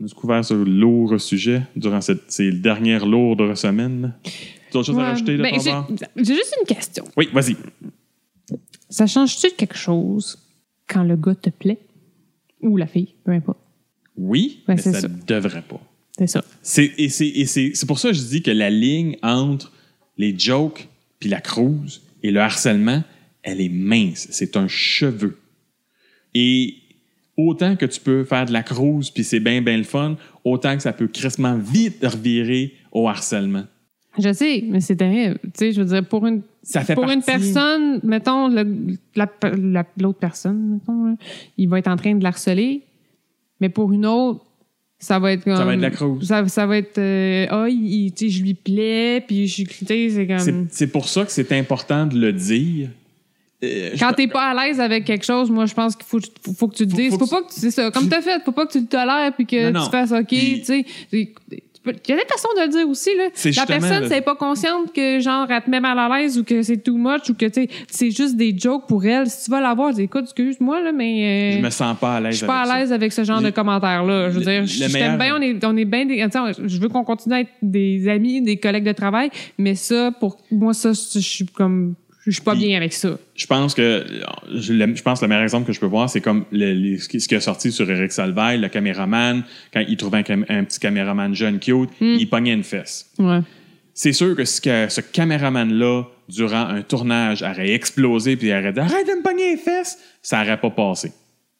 A 0.00 0.14
couvert 0.14 0.44
ce 0.44 0.54
lourd 0.54 1.20
sujet 1.20 1.62
durant 1.74 2.00
cette, 2.00 2.30
ces 2.30 2.52
dernières 2.52 3.04
lourdes 3.06 3.54
semaines. 3.56 4.14
Tu 4.22 4.76
as 4.76 4.80
autre 4.80 4.86
chose 4.86 4.96
à 4.96 5.00
Ouais. 5.00 5.04
rajouter 5.08 5.36
de 5.36 5.42
Ben, 5.42 5.54
j'ai- 6.16 6.24
juste 6.24 6.54
une 6.60 6.66
question. 6.66 7.04
Oui, 7.16 7.28
vas-y. 7.32 7.56
Ça 8.88 9.06
change-tu 9.06 9.48
quelque 9.56 9.76
chose 9.76 10.38
quand 10.86 11.02
le 11.02 11.16
gars 11.16 11.34
te 11.34 11.50
plaît? 11.50 11.78
Ou 12.62 12.76
la 12.76 12.86
fille, 12.86 13.14
peu 13.24 13.32
importe. 13.32 13.58
Oui, 14.16 14.62
Ben, 14.66 14.74
mais 14.76 14.82
ça 14.82 15.02
ne 15.08 15.14
devrait 15.26 15.62
pas. 15.62 15.80
C'est 16.18 16.26
ça. 16.26 16.44
Et 16.98 17.08
c'est 17.08 17.86
pour 17.86 17.98
ça 17.98 18.08
que 18.08 18.14
je 18.14 18.22
dis 18.22 18.42
que 18.42 18.50
la 18.50 18.70
ligne 18.70 19.16
entre 19.22 19.72
les 20.16 20.36
jokes 20.38 20.88
puis 21.20 21.28
la 21.28 21.40
cruise 21.40 22.02
et 22.22 22.30
le 22.30 22.40
harcèlement, 22.40 23.02
elle 23.42 23.60
est 23.60 23.68
mince. 23.68 24.26
C'est 24.30 24.56
un 24.56 24.66
cheveu. 24.68 25.38
Et 26.34 26.74
autant 27.38 27.76
que 27.76 27.86
tu 27.86 28.00
peux 28.00 28.24
faire 28.24 28.44
de 28.44 28.52
la 28.52 28.62
cruise 28.62 29.08
puis 29.10 29.24
c'est 29.24 29.40
bien, 29.40 29.62
bien 29.62 29.78
le 29.78 29.84
fun, 29.84 30.16
autant 30.44 30.76
que 30.76 30.82
ça 30.82 30.92
peut 30.92 31.06
crissement 31.08 31.56
vite 31.56 32.04
revirer 32.04 32.74
au 32.92 33.08
harcèlement. 33.08 33.64
Je 34.18 34.32
sais, 34.32 34.64
mais 34.68 34.80
c'est 34.80 34.96
terrible. 34.96 35.38
Tu 35.44 35.50
sais, 35.54 35.72
je 35.72 35.80
veux 35.80 35.86
dire, 35.86 36.04
pour 36.04 36.26
une, 36.26 36.42
Ça 36.64 36.80
fait 36.82 36.94
pour 36.94 37.08
une 37.08 37.22
personne, 37.22 38.00
mettons, 38.02 38.48
le- 38.48 38.96
la- 39.14 39.30
la- 39.56 39.86
l'autre 40.00 40.18
personne, 40.18 40.72
mettons, 40.74 41.04
là, 41.04 41.14
il 41.56 41.68
va 41.68 41.78
être 41.78 41.86
en 41.88 41.94
train 41.96 42.14
de 42.16 42.22
l'harceler, 42.24 42.82
mais 43.60 43.68
pour 43.68 43.92
une 43.92 44.04
autre, 44.06 44.44
ça 44.98 45.20
va 45.20 45.30
être 45.32 45.44
comme. 45.44 45.54
Ça 45.56 45.64
va 45.64 45.74
être 45.74 45.80
la 45.80 45.90
crouse. 45.90 46.26
Ça, 46.26 46.48
ça 46.48 46.66
va 46.66 46.78
être. 46.78 46.98
euh, 46.98 47.46
Ah, 47.50 47.66
il- 47.68 48.10
tu 48.12 48.24
sais, 48.28 48.36
je 48.36 48.42
lui 48.42 48.54
plais, 48.54 49.22
puis 49.24 49.46
je 49.46 49.52
suis. 49.54 49.64
Tu 49.64 49.84
sais, 49.86 50.08
c'est 50.10 50.10
C'est, 50.10 50.26
comme. 50.52 50.66
c'est 50.70 50.88
pour 50.88 51.08
ça 51.08 51.24
que 51.24 51.30
c'est 51.30 51.52
important 51.52 52.04
de 52.06 52.18
le 52.18 52.32
dire. 52.32 52.88
Euh, 53.64 53.90
Quand 53.98 54.12
t'es 54.12 54.28
pas 54.28 54.50
à 54.50 54.54
l'aise 54.66 54.78
avec 54.80 55.04
quelque 55.04 55.24
chose, 55.24 55.50
moi, 55.50 55.66
je 55.66 55.74
pense 55.74 55.96
qu'il 55.96 56.06
faut, 56.06 56.20
faut, 56.44 56.52
faut 56.52 56.68
que 56.68 56.76
tu 56.76 56.86
te 56.86 56.94
dises. 56.94 57.10
faut 57.12 57.18
Faut, 57.18 57.26
pas 57.26 57.42
que 57.42 57.52
tu. 57.52 57.58
C'est 57.60 57.70
ça. 57.72 57.90
Comme 57.90 58.08
t'as 58.08 58.20
fait, 58.22 58.40
faut 58.44 58.52
pas 58.52 58.66
que 58.66 58.72
tu 58.72 58.80
le 58.80 58.86
tolères, 58.86 59.32
puis 59.34 59.46
que 59.46 59.70
Non, 59.70 59.84
tu 59.84 59.90
fasses 59.90 60.12
OK, 60.12 60.26
Puis- 60.28 60.60
tu 60.60 60.64
sais. 60.64 60.86
Il 61.90 61.92
y 62.10 62.12
a 62.12 62.16
des 62.16 62.22
façons 62.28 62.48
de 62.54 62.62
le 62.64 62.68
dire 62.68 62.86
aussi, 62.88 63.08
là. 63.16 63.28
La 63.56 63.64
personne, 63.66 64.02
le- 64.02 64.08
c'est 64.08 64.20
pas 64.20 64.34
consciente 64.36 64.92
que, 64.92 65.20
genre, 65.20 65.50
elle 65.50 65.62
te 65.62 65.70
met 65.70 65.80
mal 65.80 65.98
à 65.98 66.08
l'aise 66.18 66.38
ou 66.38 66.44
que 66.44 66.60
c'est 66.60 66.76
too 66.76 66.96
much 66.98 67.30
ou 67.30 67.34
que, 67.34 67.46
tu 67.46 67.66
c'est 67.90 68.10
juste 68.10 68.36
des 68.36 68.54
jokes 68.56 68.86
pour 68.86 69.04
elle. 69.06 69.26
Si 69.30 69.46
tu 69.46 69.50
vas 69.50 69.60
la 69.62 69.72
voir, 69.72 69.94
dis, 69.94 70.02
écoute, 70.02 70.24
excuse-moi, 70.24 70.82
là, 70.82 70.92
mais. 70.92 71.54
euh, 71.54 71.58
je 71.58 71.64
me 71.64 71.70
sens 71.70 71.96
pas 71.98 72.16
à 72.16 72.20
l'aise 72.20 72.32
je 72.32 72.36
suis 72.38 72.46
pas 72.46 72.60
à 72.62 72.78
l'aise 72.78 72.92
avec 72.92 73.10
ce 73.12 73.24
genre 73.24 73.40
Le- 73.40 73.46
de 73.46 73.50
commentaires-là. 73.50 74.28
Je 74.30 74.38
veux 74.38 74.44
dire, 74.44 74.66
je 74.66 74.80
meilleur- 74.84 74.92
t'aime 74.92 75.18
bien, 75.18 75.36
on 75.36 75.40
est, 75.40 75.64
on 75.64 75.76
est 75.78 75.84
bien 75.86 76.04
des, 76.04 76.18
je 76.66 76.78
veux 76.78 76.88
qu'on 76.90 77.04
continue 77.04 77.36
à 77.36 77.40
être 77.40 77.50
des 77.62 78.06
amis, 78.08 78.42
des 78.42 78.58
collègues 78.58 78.84
de 78.84 78.92
travail, 78.92 79.30
mais 79.56 79.74
ça, 79.74 80.12
pour 80.20 80.36
moi, 80.50 80.74
ça, 80.74 80.92
je 80.92 81.18
suis 81.20 81.46
comme, 81.46 81.94
je 82.28 82.34
suis 82.34 82.42
pas 82.42 82.52
Puis- 82.54 82.66
bien 82.66 82.76
avec 82.76 82.92
ça. 82.92 83.18
Je 83.34 83.46
pense 83.46 83.74
que 83.74 84.04
je, 84.54 85.02
pense 85.02 85.20
que 85.20 85.24
le 85.24 85.28
meilleur 85.28 85.42
exemple 85.42 85.66
que 85.66 85.72
je 85.72 85.80
peux 85.80 85.86
voir, 85.86 86.08
c'est 86.10 86.20
comme 86.20 86.44
le- 86.52 86.72
les- 86.72 86.98
ce, 86.98 87.08
qui, 87.08 87.34
a 87.34 87.40
sorti 87.40 87.72
sur 87.72 87.90
Eric 87.90 88.12
Salvaille, 88.12 88.58
le 88.60 88.68
caméraman, 88.68 89.42
quand 89.72 89.82
il 89.88 89.96
trouvait 89.96 90.24
un, 90.30 90.42
un 90.48 90.64
petit 90.64 90.78
caméraman 90.80 91.34
jeune 91.34 91.58
cute, 91.58 91.90
il 92.00 92.28
pognait 92.28 92.52
une 92.54 92.64
fesse. 92.64 93.10
Ouais. 93.18 93.40
C'est 93.94 94.12
sûr 94.12 94.36
que 94.36 94.44
ce, 94.44 94.60
que 94.60 94.88
ce 94.88 95.00
caméraman-là, 95.00 96.04
durant 96.28 96.66
un 96.68 96.82
tournage, 96.82 97.42
aurait 97.42 97.70
explosé 97.72 98.36
puis 98.36 98.48
il 98.48 98.52
aurait 98.52 98.72
dit 98.72 98.80
Arrête 98.80 99.06
de 99.06 99.12
me 99.18 99.22
pogner 99.22 99.52
les 99.52 99.56
fesses, 99.56 99.98
ça 100.22 100.42
aurait 100.42 100.60
pas 100.60 100.70
passé. 100.70 101.12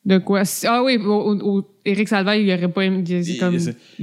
De 0.05 0.19
quoi? 0.19 0.43
Ah 0.64 0.83
oui, 0.85 0.97
au, 0.97 1.11
au- 1.11 1.59
au- 1.59 1.64
Éric 1.85 2.09
Salvaille, 2.09 2.45
il 2.45 2.53
aurait 2.53 2.69
pas 2.69 2.85
il- 2.85 3.39
comme, 3.41 3.57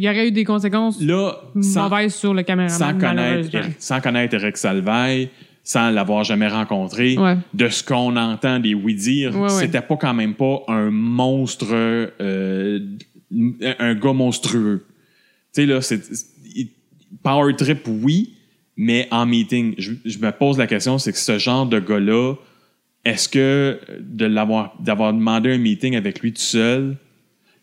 aurait 0.08 0.28
eu 0.28 0.32
des 0.32 0.44
conséquences 0.44 1.00
Là, 1.02 1.36
sans, 1.62 1.90
mauvaises 1.90 2.14
sur 2.16 2.34
le 2.34 2.44
caméraman. 2.44 2.78
sans, 2.78 2.94
connaître. 3.00 3.56
Eric- 3.56 3.76
sans 3.80 4.02
connaître 4.02 4.36
Eric 4.36 4.58
Salvaille, 4.58 5.30
sans 5.68 5.90
l'avoir 5.90 6.24
jamais 6.24 6.48
rencontré, 6.48 7.18
Ouais. 7.18 7.36
de 7.54 7.68
ce 7.70 7.84
qu'on 7.84 8.16
entend 8.16 8.60
des 8.60 8.74
oui-dire, 8.76 9.36
Ouais, 9.36 9.50
c'était 9.50 9.82
pas 9.82 9.98
quand 9.98 10.14
même 10.14 10.36
pas 10.36 10.62
un 10.68 10.92
monstre, 10.92 11.66
euh, 11.74 12.80
un 13.80 13.96
gars 13.96 14.14
monstrueux. 14.14 14.86
Tu 15.54 15.62
sais, 15.62 15.66
là, 15.66 15.82
c'est. 15.82 16.02
Power 17.24 17.56
trip, 17.56 17.80
oui, 17.88 18.34
mais 18.78 19.08
en 19.10 19.26
meeting, 19.26 19.74
je, 19.80 19.94
je 20.06 20.18
me 20.20 20.32
pose 20.32 20.58
la 20.60 20.68
question, 20.68 20.98
c'est 21.00 21.12
que 21.12 21.18
ce 21.18 21.40
genre 21.40 21.66
de 21.66 21.80
gars-là, 21.80 22.36
est-ce 23.04 23.28
que 23.28 23.80
de 24.00 24.26
l'avoir, 24.26 24.76
d'avoir 24.80 25.14
demandé 25.14 25.52
un 25.54 25.58
meeting 25.58 25.96
avec 25.96 26.20
lui 26.20 26.32
tout 26.34 26.42
seul, 26.42 26.96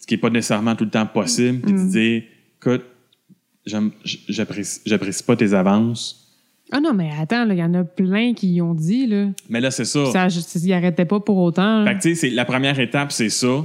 ce 0.01 0.07
qui 0.07 0.15
n'est 0.15 0.21
pas 0.21 0.31
nécessairement 0.31 0.75
tout 0.75 0.85
le 0.85 0.91
temps 0.91 1.07
possible, 1.07 1.61
puis 1.61 1.73
Mm. 1.75 1.87
de 1.87 1.91
dire, 1.93 2.23
écoute, 2.61 2.85
j'apprécie 4.29 5.23
pas 5.25 5.37
tes 5.37 5.55
avances, 5.55 6.22
Ah 6.73 6.81
non, 6.81 6.95
mais 6.95 7.11
attends, 7.20 7.45
là, 7.45 7.55
il 7.55 7.61
y 7.61 7.62
en 7.62 7.75
a 7.75 7.85
plein 7.85 8.33
qui 8.35 8.49
y 8.55 8.62
ont 8.62 8.75
dit, 8.75 9.07
là. 9.07 9.27
mais 9.51 9.61
là, 9.61 9.70
c'est 9.70 9.85
ça. 9.85 10.07
Ça, 10.11 10.29
je- 10.29 10.41
ils 10.64 10.73
arrêtaient 10.73 11.05
pas 11.05 11.20
pour 11.20 11.37
autant. 11.39 11.85
Fait 11.85 11.95
que, 11.95 12.01
tu 12.01 12.16
sais, 12.16 12.31
la 12.31 12.45
première 12.45 12.79
étape, 12.81 13.12
c'est 13.12 13.29
ça. 13.29 13.64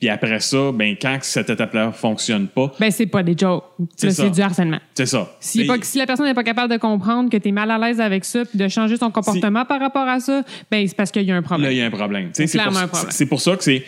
Puis 0.00 0.08
après 0.08 0.40
ça, 0.40 0.72
ben, 0.72 0.96
quand 1.00 1.18
cette 1.20 1.50
étape-là 1.50 1.92
fonctionne 1.92 2.48
pas, 2.48 2.72
Ben, 2.80 2.90
c'est 2.90 3.04
pas 3.06 3.22
des 3.22 3.36
jokes. 3.36 3.62
C'est 3.96 4.30
du 4.30 4.40
harcèlement. 4.40 4.78
c'est 4.94 5.04
ça. 5.06 5.30
Si, 5.40 5.64
pas- 5.66 5.76
si 5.82 5.98
la 5.98 6.06
personne 6.06 6.24
n'est 6.26 6.32
pas 6.34 6.42
capable 6.42 6.72
de 6.72 6.78
comprendre 6.78 7.28
que 7.28 7.36
tu 7.36 7.48
es 7.48 7.52
mal 7.52 7.70
à 7.70 7.76
l'aise 7.78 8.00
avec 8.00 8.24
ça 8.24 8.44
puis 8.46 8.58
de 8.58 8.66
changer 8.68 8.96
son 8.96 9.10
comportement 9.10 9.64
par 9.66 9.78
rapport 9.78 10.08
à 10.08 10.18
ça, 10.18 10.42
ben 10.70 10.88
c'est 10.88 10.96
parce 10.96 11.10
qu'il 11.10 11.22
y 11.24 11.30
a 11.30 11.36
un 11.36 11.42
problème. 11.42 11.66
Là, 11.68 11.72
il 11.72 11.78
y 11.78 11.82
a 11.82 11.86
un 11.86 11.90
problème. 11.90 12.30
C'est 12.32 12.44
pour, 12.44 12.52
clairement 12.52 12.78
un 12.78 12.88
problème. 12.88 13.10
c'est 13.12 13.26
pour 13.26 13.40
ça 13.42 13.56
que 13.56 13.62
c'est. 13.62 13.84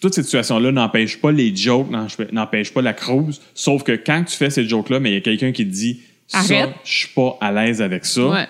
Toute 0.00 0.14
cette 0.14 0.24
situation-là 0.24 0.72
n'empêche 0.72 1.20
pas 1.20 1.30
les 1.30 1.54
jokes, 1.54 1.86
n'empêche 2.32 2.74
pas 2.74 2.82
la 2.82 2.92
cruise. 2.92 3.40
Sauf 3.54 3.84
que 3.84 3.92
quand 3.92 4.24
tu 4.24 4.36
fais 4.36 4.50
ces 4.50 4.66
jokes-là, 4.68 4.98
mais 4.98 5.12
il 5.12 5.14
y 5.14 5.18
a 5.18 5.20
quelqu'un 5.20 5.52
qui 5.52 5.64
te 5.64 5.70
dit 5.72 6.00
Arrête. 6.32 6.70
Ça, 6.70 6.74
je 6.84 6.92
suis 6.92 7.08
pas 7.08 7.36
à 7.40 7.52
l'aise 7.52 7.80
avec 7.82 8.04
ça. 8.04 8.26
Ouais. 8.28 8.46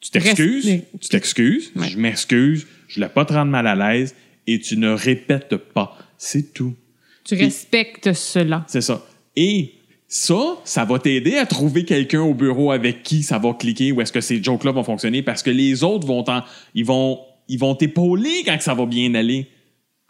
Tu 0.00 0.10
t'excuses, 0.10 0.66
Reste- 0.66 0.84
tu 1.00 1.08
t'excuses, 1.08 1.72
Ouais. 1.76 1.88
je 1.88 1.98
m'excuse, 1.98 2.66
je 2.88 2.96
voulais 2.96 3.08
pas 3.08 3.24
te 3.24 3.32
rendre 3.32 3.50
mal 3.50 3.66
à 3.66 3.74
l'aise 3.74 4.14
et 4.46 4.60
tu 4.60 4.76
ne 4.76 4.90
répètes 4.90 5.56
pas. 5.56 5.96
C'est 6.18 6.52
tout. 6.52 6.74
Tu 7.24 7.34
respectes 7.36 8.12
cela. 8.12 8.64
C'est 8.68 8.82
ça. 8.82 9.02
Et 9.34 9.72
ça, 10.06 10.58
ça 10.64 10.84
va 10.84 10.98
t'aider 10.98 11.36
à 11.38 11.46
trouver 11.46 11.84
quelqu'un 11.84 12.20
au 12.20 12.34
bureau 12.34 12.70
avec 12.70 13.02
qui 13.02 13.22
ça 13.22 13.38
va 13.38 13.54
cliquer 13.54 13.92
ou 13.92 14.00
est-ce 14.02 14.12
que 14.12 14.20
ces 14.20 14.42
jokes-là 14.42 14.72
vont 14.72 14.84
fonctionner 14.84 15.22
parce 15.22 15.42
que 15.42 15.50
les 15.50 15.82
autres 15.82 16.06
vont 16.06 16.22
t'en- 16.22 16.44
ils 16.74 16.84
vont 16.84 17.20
ils 17.48 17.58
vont 17.58 17.74
t'épauler 17.74 18.42
quand 18.44 18.60
ça 18.60 18.72
va 18.74 18.86
bien 18.86 19.14
aller. 19.14 19.46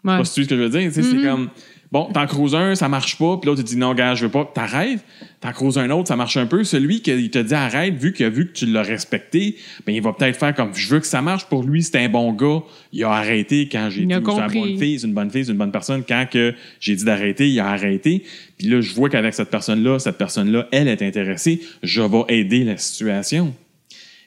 Ouais. 0.03 0.17
Je 0.19 0.23
sais 0.23 0.23
pas 0.23 0.25
si 0.25 0.33
tu 0.33 0.39
vois 0.41 0.43
ce 0.43 0.49
que 0.49 0.55
je 0.55 0.61
veux 0.61 0.69
dire. 0.69 0.91
Sais, 0.93 1.03
C'est 1.03 1.21
comme, 1.27 1.49
bon, 1.95 2.11
t'en 2.11 2.25
creuses 2.27 2.55
un, 2.55 2.75
ça 2.75 2.89
marche 2.89 3.17
pas, 3.17 3.37
puis 3.37 3.47
l'autre, 3.47 3.61
il 3.61 3.63
dit 3.63 3.77
non, 3.77 3.93
gars, 3.93 4.15
je 4.15 4.25
veux 4.25 4.31
pas, 4.31 4.43
t'arrêtes. 4.53 4.99
T'en 5.39 5.53
creuses 5.53 5.77
un 5.77 5.89
autre, 5.91 6.09
ça 6.09 6.17
marche 6.17 6.35
un 6.35 6.45
peu. 6.45 6.65
Celui 6.65 7.01
qui 7.01 7.29
te 7.29 7.39
dit 7.39 7.53
arrête, 7.53 7.93
vu 7.93 8.11
qu'il 8.11 8.25
a 8.25 8.29
vu 8.29 8.47
que 8.47 8.51
tu 8.51 8.65
l'as 8.65 8.81
respecté, 8.81 9.55
ben, 9.85 9.95
il 9.95 10.01
va 10.01 10.11
peut-être 10.11 10.37
faire 10.37 10.53
comme, 10.53 10.75
je 10.75 10.89
veux 10.89 10.99
que 10.99 11.07
ça 11.07 11.21
marche 11.21 11.45
pour 11.45 11.63
lui, 11.63 11.83
c'est 11.83 11.97
un 12.03 12.09
bon 12.09 12.33
gars. 12.33 12.63
Il 12.91 13.01
a 13.05 13.11
arrêté 13.11 13.69
quand 13.71 13.89
j'ai 13.89 14.05
dit, 14.05 14.13
c'est 14.13 14.17
une 14.19 14.23
bonne 14.23 14.49
fille, 14.77 14.99
c'est 14.99 15.07
une 15.07 15.13
bonne 15.13 15.31
fille, 15.31 15.45
c'est 15.45 15.51
une 15.53 15.57
bonne 15.57 15.71
personne. 15.71 16.03
Quand 16.05 16.25
que 16.29 16.53
j'ai 16.81 16.97
dit 16.97 17.05
d'arrêter, 17.05 17.47
il 17.49 17.59
a 17.61 17.67
arrêté. 17.69 18.23
Puis 18.57 18.67
là, 18.67 18.81
je 18.81 18.93
vois 18.93 19.09
qu'avec 19.09 19.33
cette 19.33 19.49
personne-là, 19.49 19.99
cette 19.99 20.17
personne-là, 20.17 20.67
elle 20.73 20.89
est 20.89 21.01
intéressée, 21.01 21.61
je 21.81 22.01
vais 22.01 22.23
aider 22.27 22.65
la 22.65 22.75
situation. 22.75 23.53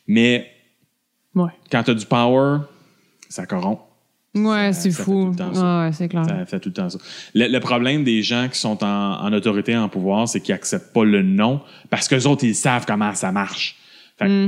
Mais 0.07 0.47
Ouais. 1.35 1.51
quand 1.71 1.83
t'as 1.83 1.95
du 1.95 2.07
power, 2.07 2.61
ça 3.29 3.45
corrompt. 3.45 3.81
Ouais, 4.35 4.73
c'est 4.73 4.91
fou. 4.91 5.35
Ah 5.41 5.87
ouais, 5.87 5.93
c'est 5.93 6.09
clair. 6.09 6.25
Ça 6.25 6.45
fait 6.47 6.61
tout 6.61 6.69
le 6.69 6.75
temps 6.75 6.89
ça. 6.91 6.99
Le, 7.35 7.49
le 7.49 7.61
problème 7.61 8.05
des 8.05 8.23
gens 8.23 8.49
qui 8.53 8.59
sont 8.59 8.83
en, 8.85 8.87
en 9.25 9.33
autorité, 9.33 9.77
en 9.77 9.89
pouvoir, 9.89 10.29
c'est 10.29 10.41
qu'ils 10.41 10.55
acceptent 10.55 10.93
pas 10.93 11.05
le 11.05 11.23
non 11.23 11.61
parce 11.91 12.09
que 12.09 12.15
les 12.15 12.27
autres, 12.27 12.45
ils 12.45 12.55
savent 12.55 12.85
comment 12.87 13.15
ça 13.15 13.33
marche. 13.33 13.77
Fait 14.19 14.27
que 14.27 14.47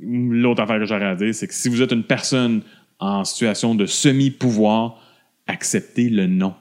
Mm. 0.00 0.32
L'autre 0.42 0.62
affaire 0.62 0.80
que 0.80 0.86
j'aurais 0.86 1.04
à 1.06 1.14
dire, 1.14 1.32
c'est 1.32 1.46
que 1.46 1.54
si 1.54 1.68
vous 1.68 1.80
êtes 1.82 1.92
une 1.92 2.02
personne 2.02 2.62
en 2.98 3.24
situation 3.24 3.76
de 3.76 3.86
semi-pouvoir, 3.86 5.00
acceptez 5.46 6.08
le 6.08 6.26
non. 6.26 6.54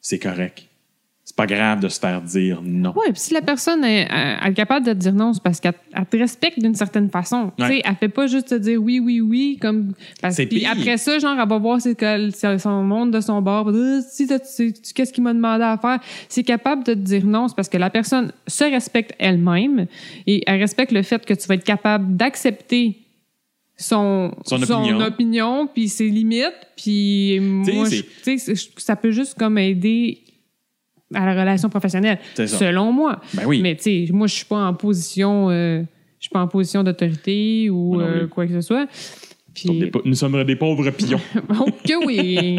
C'est 0.00 0.18
correct. 0.18 0.66
C'est 1.34 1.36
pas 1.36 1.46
grave 1.46 1.80
de 1.80 1.88
se 1.88 1.98
faire 1.98 2.20
dire 2.20 2.60
non. 2.62 2.92
Oui, 2.94 3.06
puis 3.10 3.18
si 3.20 3.32
la 3.32 3.40
personne 3.40 3.82
est, 3.86 4.04
euh, 4.04 4.36
elle 4.42 4.50
est 4.50 4.54
capable 4.54 4.84
de 4.84 4.92
te 4.92 4.98
dire 4.98 5.14
non, 5.14 5.32
c'est 5.32 5.42
parce 5.42 5.60
qu'elle 5.60 5.72
elle 5.94 6.04
te 6.04 6.18
respecte 6.18 6.58
d'une 6.58 6.74
certaine 6.74 7.08
façon. 7.08 7.52
Tu 7.56 7.62
Ouais. 7.64 7.70
sais, 7.76 7.82
elle 7.86 7.96
fait 7.96 8.10
pas 8.10 8.26
juste 8.26 8.48
te 8.48 8.54
dire 8.56 8.78
oui, 8.82 9.00
oui, 9.00 9.22
oui, 9.22 9.58
comme. 9.58 9.94
Parce, 10.20 10.36
puis 10.36 10.66
après 10.66 10.98
ça, 10.98 11.18
genre, 11.18 11.34
elle 11.40 11.48
va 11.48 11.56
voir 11.56 11.80
c'est 11.80 12.58
son 12.58 12.82
monde 12.82 13.12
de 13.12 13.20
son 13.22 13.40
bord. 13.40 13.72
si, 14.10 14.26
tu- 14.26 14.34
tu- 14.74 14.92
qu'est-ce 14.92 15.10
qu'il 15.10 15.22
m'a 15.24 15.32
demandé 15.32 15.64
à 15.64 15.78
faire? 15.78 16.00
C'est 16.28 16.42
capable 16.42 16.84
de 16.84 16.92
te 16.92 16.98
dire 16.98 17.24
non, 17.24 17.48
c'est 17.48 17.56
parce 17.56 17.70
que 17.70 17.78
la 17.78 17.88
personne 17.88 18.30
se 18.46 18.64
respecte 18.64 19.14
elle-même 19.18 19.86
et 20.26 20.42
elle 20.46 20.60
respecte 20.60 20.92
le 20.92 21.02
fait 21.02 21.24
que 21.24 21.32
tu 21.32 21.48
vas 21.48 21.54
être 21.54 21.64
capable 21.64 22.14
d'accepter 22.14 22.98
son, 23.78 24.32
Son 24.44 24.62
opinion. 24.62 25.00
opinion, 25.00 25.66
puis 25.66 25.88
ses 25.88 26.08
limites, 26.10 26.52
puis 26.76 27.40
moi, 27.40 27.88
je- 27.88 28.02
tu 28.22 28.38
ça 28.76 28.96
peut 28.96 29.10
juste 29.12 29.38
comme 29.38 29.56
aider 29.56 30.18
à 31.14 31.26
la 31.26 31.40
relation 31.40 31.68
professionnelle, 31.68 32.18
selon 32.34 32.92
moi. 32.92 33.20
Ben 33.34 33.44
oui. 33.46 33.60
Mais 33.62 33.76
tu 33.76 34.06
sais, 34.06 34.12
moi, 34.12 34.26
je 34.26 34.34
suis 34.34 34.44
pas 34.44 34.56
en 34.66 34.74
position, 34.74 35.50
euh, 35.50 35.82
je 36.18 36.24
suis 36.24 36.30
pas 36.30 36.40
en 36.40 36.48
position 36.48 36.82
d'autorité 36.82 37.70
ou 37.70 37.96
non 37.96 38.06
euh, 38.06 38.26
quoi 38.26 38.46
que 38.46 38.52
ce 38.54 38.60
soit. 38.60 38.86
Nous 38.86 39.70
sommes 39.70 39.78
des 39.78 39.90
Puis, 39.90 40.00
Nous 40.04 40.14
sommes 40.14 40.44
des 40.44 40.56
pauvres 40.56 40.90
pions. 40.90 41.20
oh 41.60 41.66
que 41.86 42.06
oui. 42.06 42.58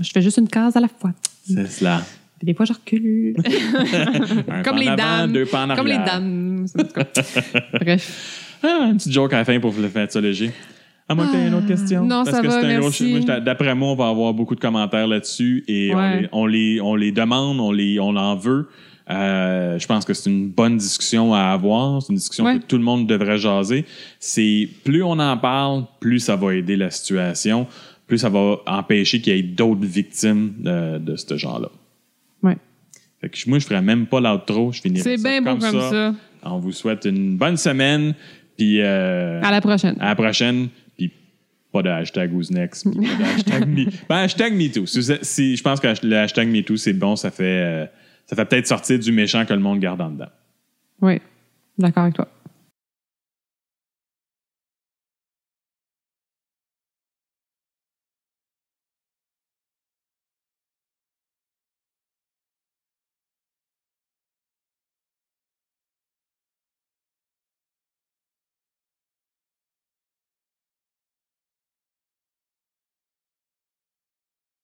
je 0.00 0.10
fais 0.10 0.22
juste 0.22 0.38
une 0.38 0.48
case 0.48 0.76
à 0.76 0.80
la 0.80 0.88
fois. 0.88 1.12
c'est 1.46 1.66
cela. 1.66 2.02
Puis 2.38 2.46
des 2.46 2.54
fois, 2.54 2.66
je 2.66 2.72
recule. 2.74 3.34
Comme 4.64 4.76
les 4.76 4.88
avant, 4.88 4.96
dames. 4.96 5.32
deux 5.32 5.46
pas 5.46 5.66
en 5.66 5.74
Comme 5.74 5.86
les 5.86 5.96
dames. 5.96 6.66
En 6.78 6.82
tout 6.82 6.92
cas. 6.92 7.04
Bref. 7.80 8.58
Ah, 8.62 8.88
un 8.90 8.96
petit 8.96 9.12
joke 9.12 9.32
à 9.32 9.38
la 9.38 9.44
fin 9.44 9.58
pour 9.58 9.70
vous 9.70 9.80
le 9.80 9.88
faire 9.88 10.10
ça 10.10 10.20
léger. 10.20 10.50
À 11.08 11.14
moins 11.14 11.26
que 11.26 11.32
tu 11.32 11.38
aies 11.38 11.46
une 11.48 11.54
autre 11.54 11.66
question. 11.68 12.04
non, 12.04 12.24
ça 12.24 12.40
que 12.42 12.46
va, 12.48 12.60
c'est 12.60 12.66
un 12.74 12.78
gros 12.80 12.88
merci. 12.90 13.24
D'après 13.44 13.74
moi, 13.74 13.90
on 13.90 13.94
va 13.94 14.08
avoir 14.08 14.34
beaucoup 14.34 14.54
de 14.56 14.60
commentaires 14.60 15.06
là-dessus 15.06 15.64
et 15.68 15.92
on, 15.94 16.00
les, 16.00 16.28
on, 16.32 16.46
les, 16.46 16.80
on 16.80 16.94
les 16.96 17.12
demande, 17.12 17.60
on, 17.60 17.70
les, 17.70 18.00
on 18.00 18.16
en 18.16 18.34
veut. 18.34 18.68
Euh, 19.08 19.78
je 19.78 19.86
pense 19.86 20.04
que 20.04 20.12
c'est 20.14 20.28
une 20.28 20.48
bonne 20.48 20.76
discussion 20.78 21.32
à 21.32 21.42
avoir. 21.52 22.02
C'est 22.02 22.08
une 22.12 22.16
discussion 22.18 22.44
Ouais. 22.44 22.58
que 22.58 22.64
tout 22.64 22.76
le 22.76 22.82
monde 22.82 23.06
devrait 23.06 23.38
jaser. 23.38 23.84
C'est 24.18 24.68
plus 24.84 25.04
on 25.04 25.12
en 25.20 25.36
parle, 25.38 25.84
plus 26.00 26.18
ça 26.18 26.34
va 26.34 26.54
aider 26.56 26.74
la 26.76 26.90
situation, 26.90 27.68
plus 28.08 28.18
ça 28.18 28.28
va 28.28 28.56
empêcher 28.66 29.20
qu'il 29.20 29.36
y 29.36 29.38
ait 29.38 29.42
d'autres 29.44 29.84
victimes 29.86 30.54
de, 30.58 30.98
de 30.98 31.14
ce 31.14 31.36
genre-là. 31.36 31.68
Ouais. 32.42 32.56
Fait 33.20 33.28
que 33.28 33.38
moi, 33.48 33.60
je 33.60 33.64
ferais 33.66 33.80
même 33.80 34.06
pas 34.06 34.20
l'outro. 34.20 34.72
Je 34.72 34.80
finirais 34.80 35.04
C'est 35.04 35.18
ça 35.18 35.28
bien 35.28 35.40
beau 35.40 35.50
comme, 35.60 35.70
comme 35.70 35.80
ça. 35.82 36.12
On 36.42 36.58
vous 36.58 36.72
souhaite 36.72 37.04
une 37.04 37.36
bonne 37.36 37.56
semaine. 37.56 38.12
Puis 38.58 38.80
euh, 38.80 39.40
À 39.44 39.52
la 39.52 39.60
prochaine. 39.60 39.96
à 40.00 40.06
la 40.08 40.14
prochaine. 40.16 40.68
Pas 41.76 41.82
de 41.82 41.88
hashtag 41.90 42.32
who's 42.32 42.50
next. 42.50 42.84
pas 42.84 42.90
de 42.90 43.24
hashtag 43.24 43.68
me. 43.68 43.84
Ben, 44.08 44.16
hashtag 44.16 44.54
MeToo. 44.54 44.86
Si, 44.86 45.02
si- 45.22 45.56
je 45.56 45.62
pense 45.62 45.80
que 45.80 45.88
le 46.06 46.16
hashtag 46.16 46.48
MeToo, 46.48 46.76
c'est 46.76 46.92
bon. 46.94 47.16
Ça 47.16 47.30
fait, 47.30 47.44
euh, 47.44 47.86
ça 48.26 48.34
fait 48.36 48.44
peut-être 48.44 48.66
sortir 48.66 48.98
du 48.98 49.12
méchant 49.12 49.44
que 49.44 49.52
le 49.52 49.60
monde 49.60 49.78
garde 49.80 50.00
en 50.00 50.10
dedans. 50.10 50.28
Oui. 51.02 51.20
D'accord 51.78 52.04
avec 52.04 52.14
toi. 52.14 52.28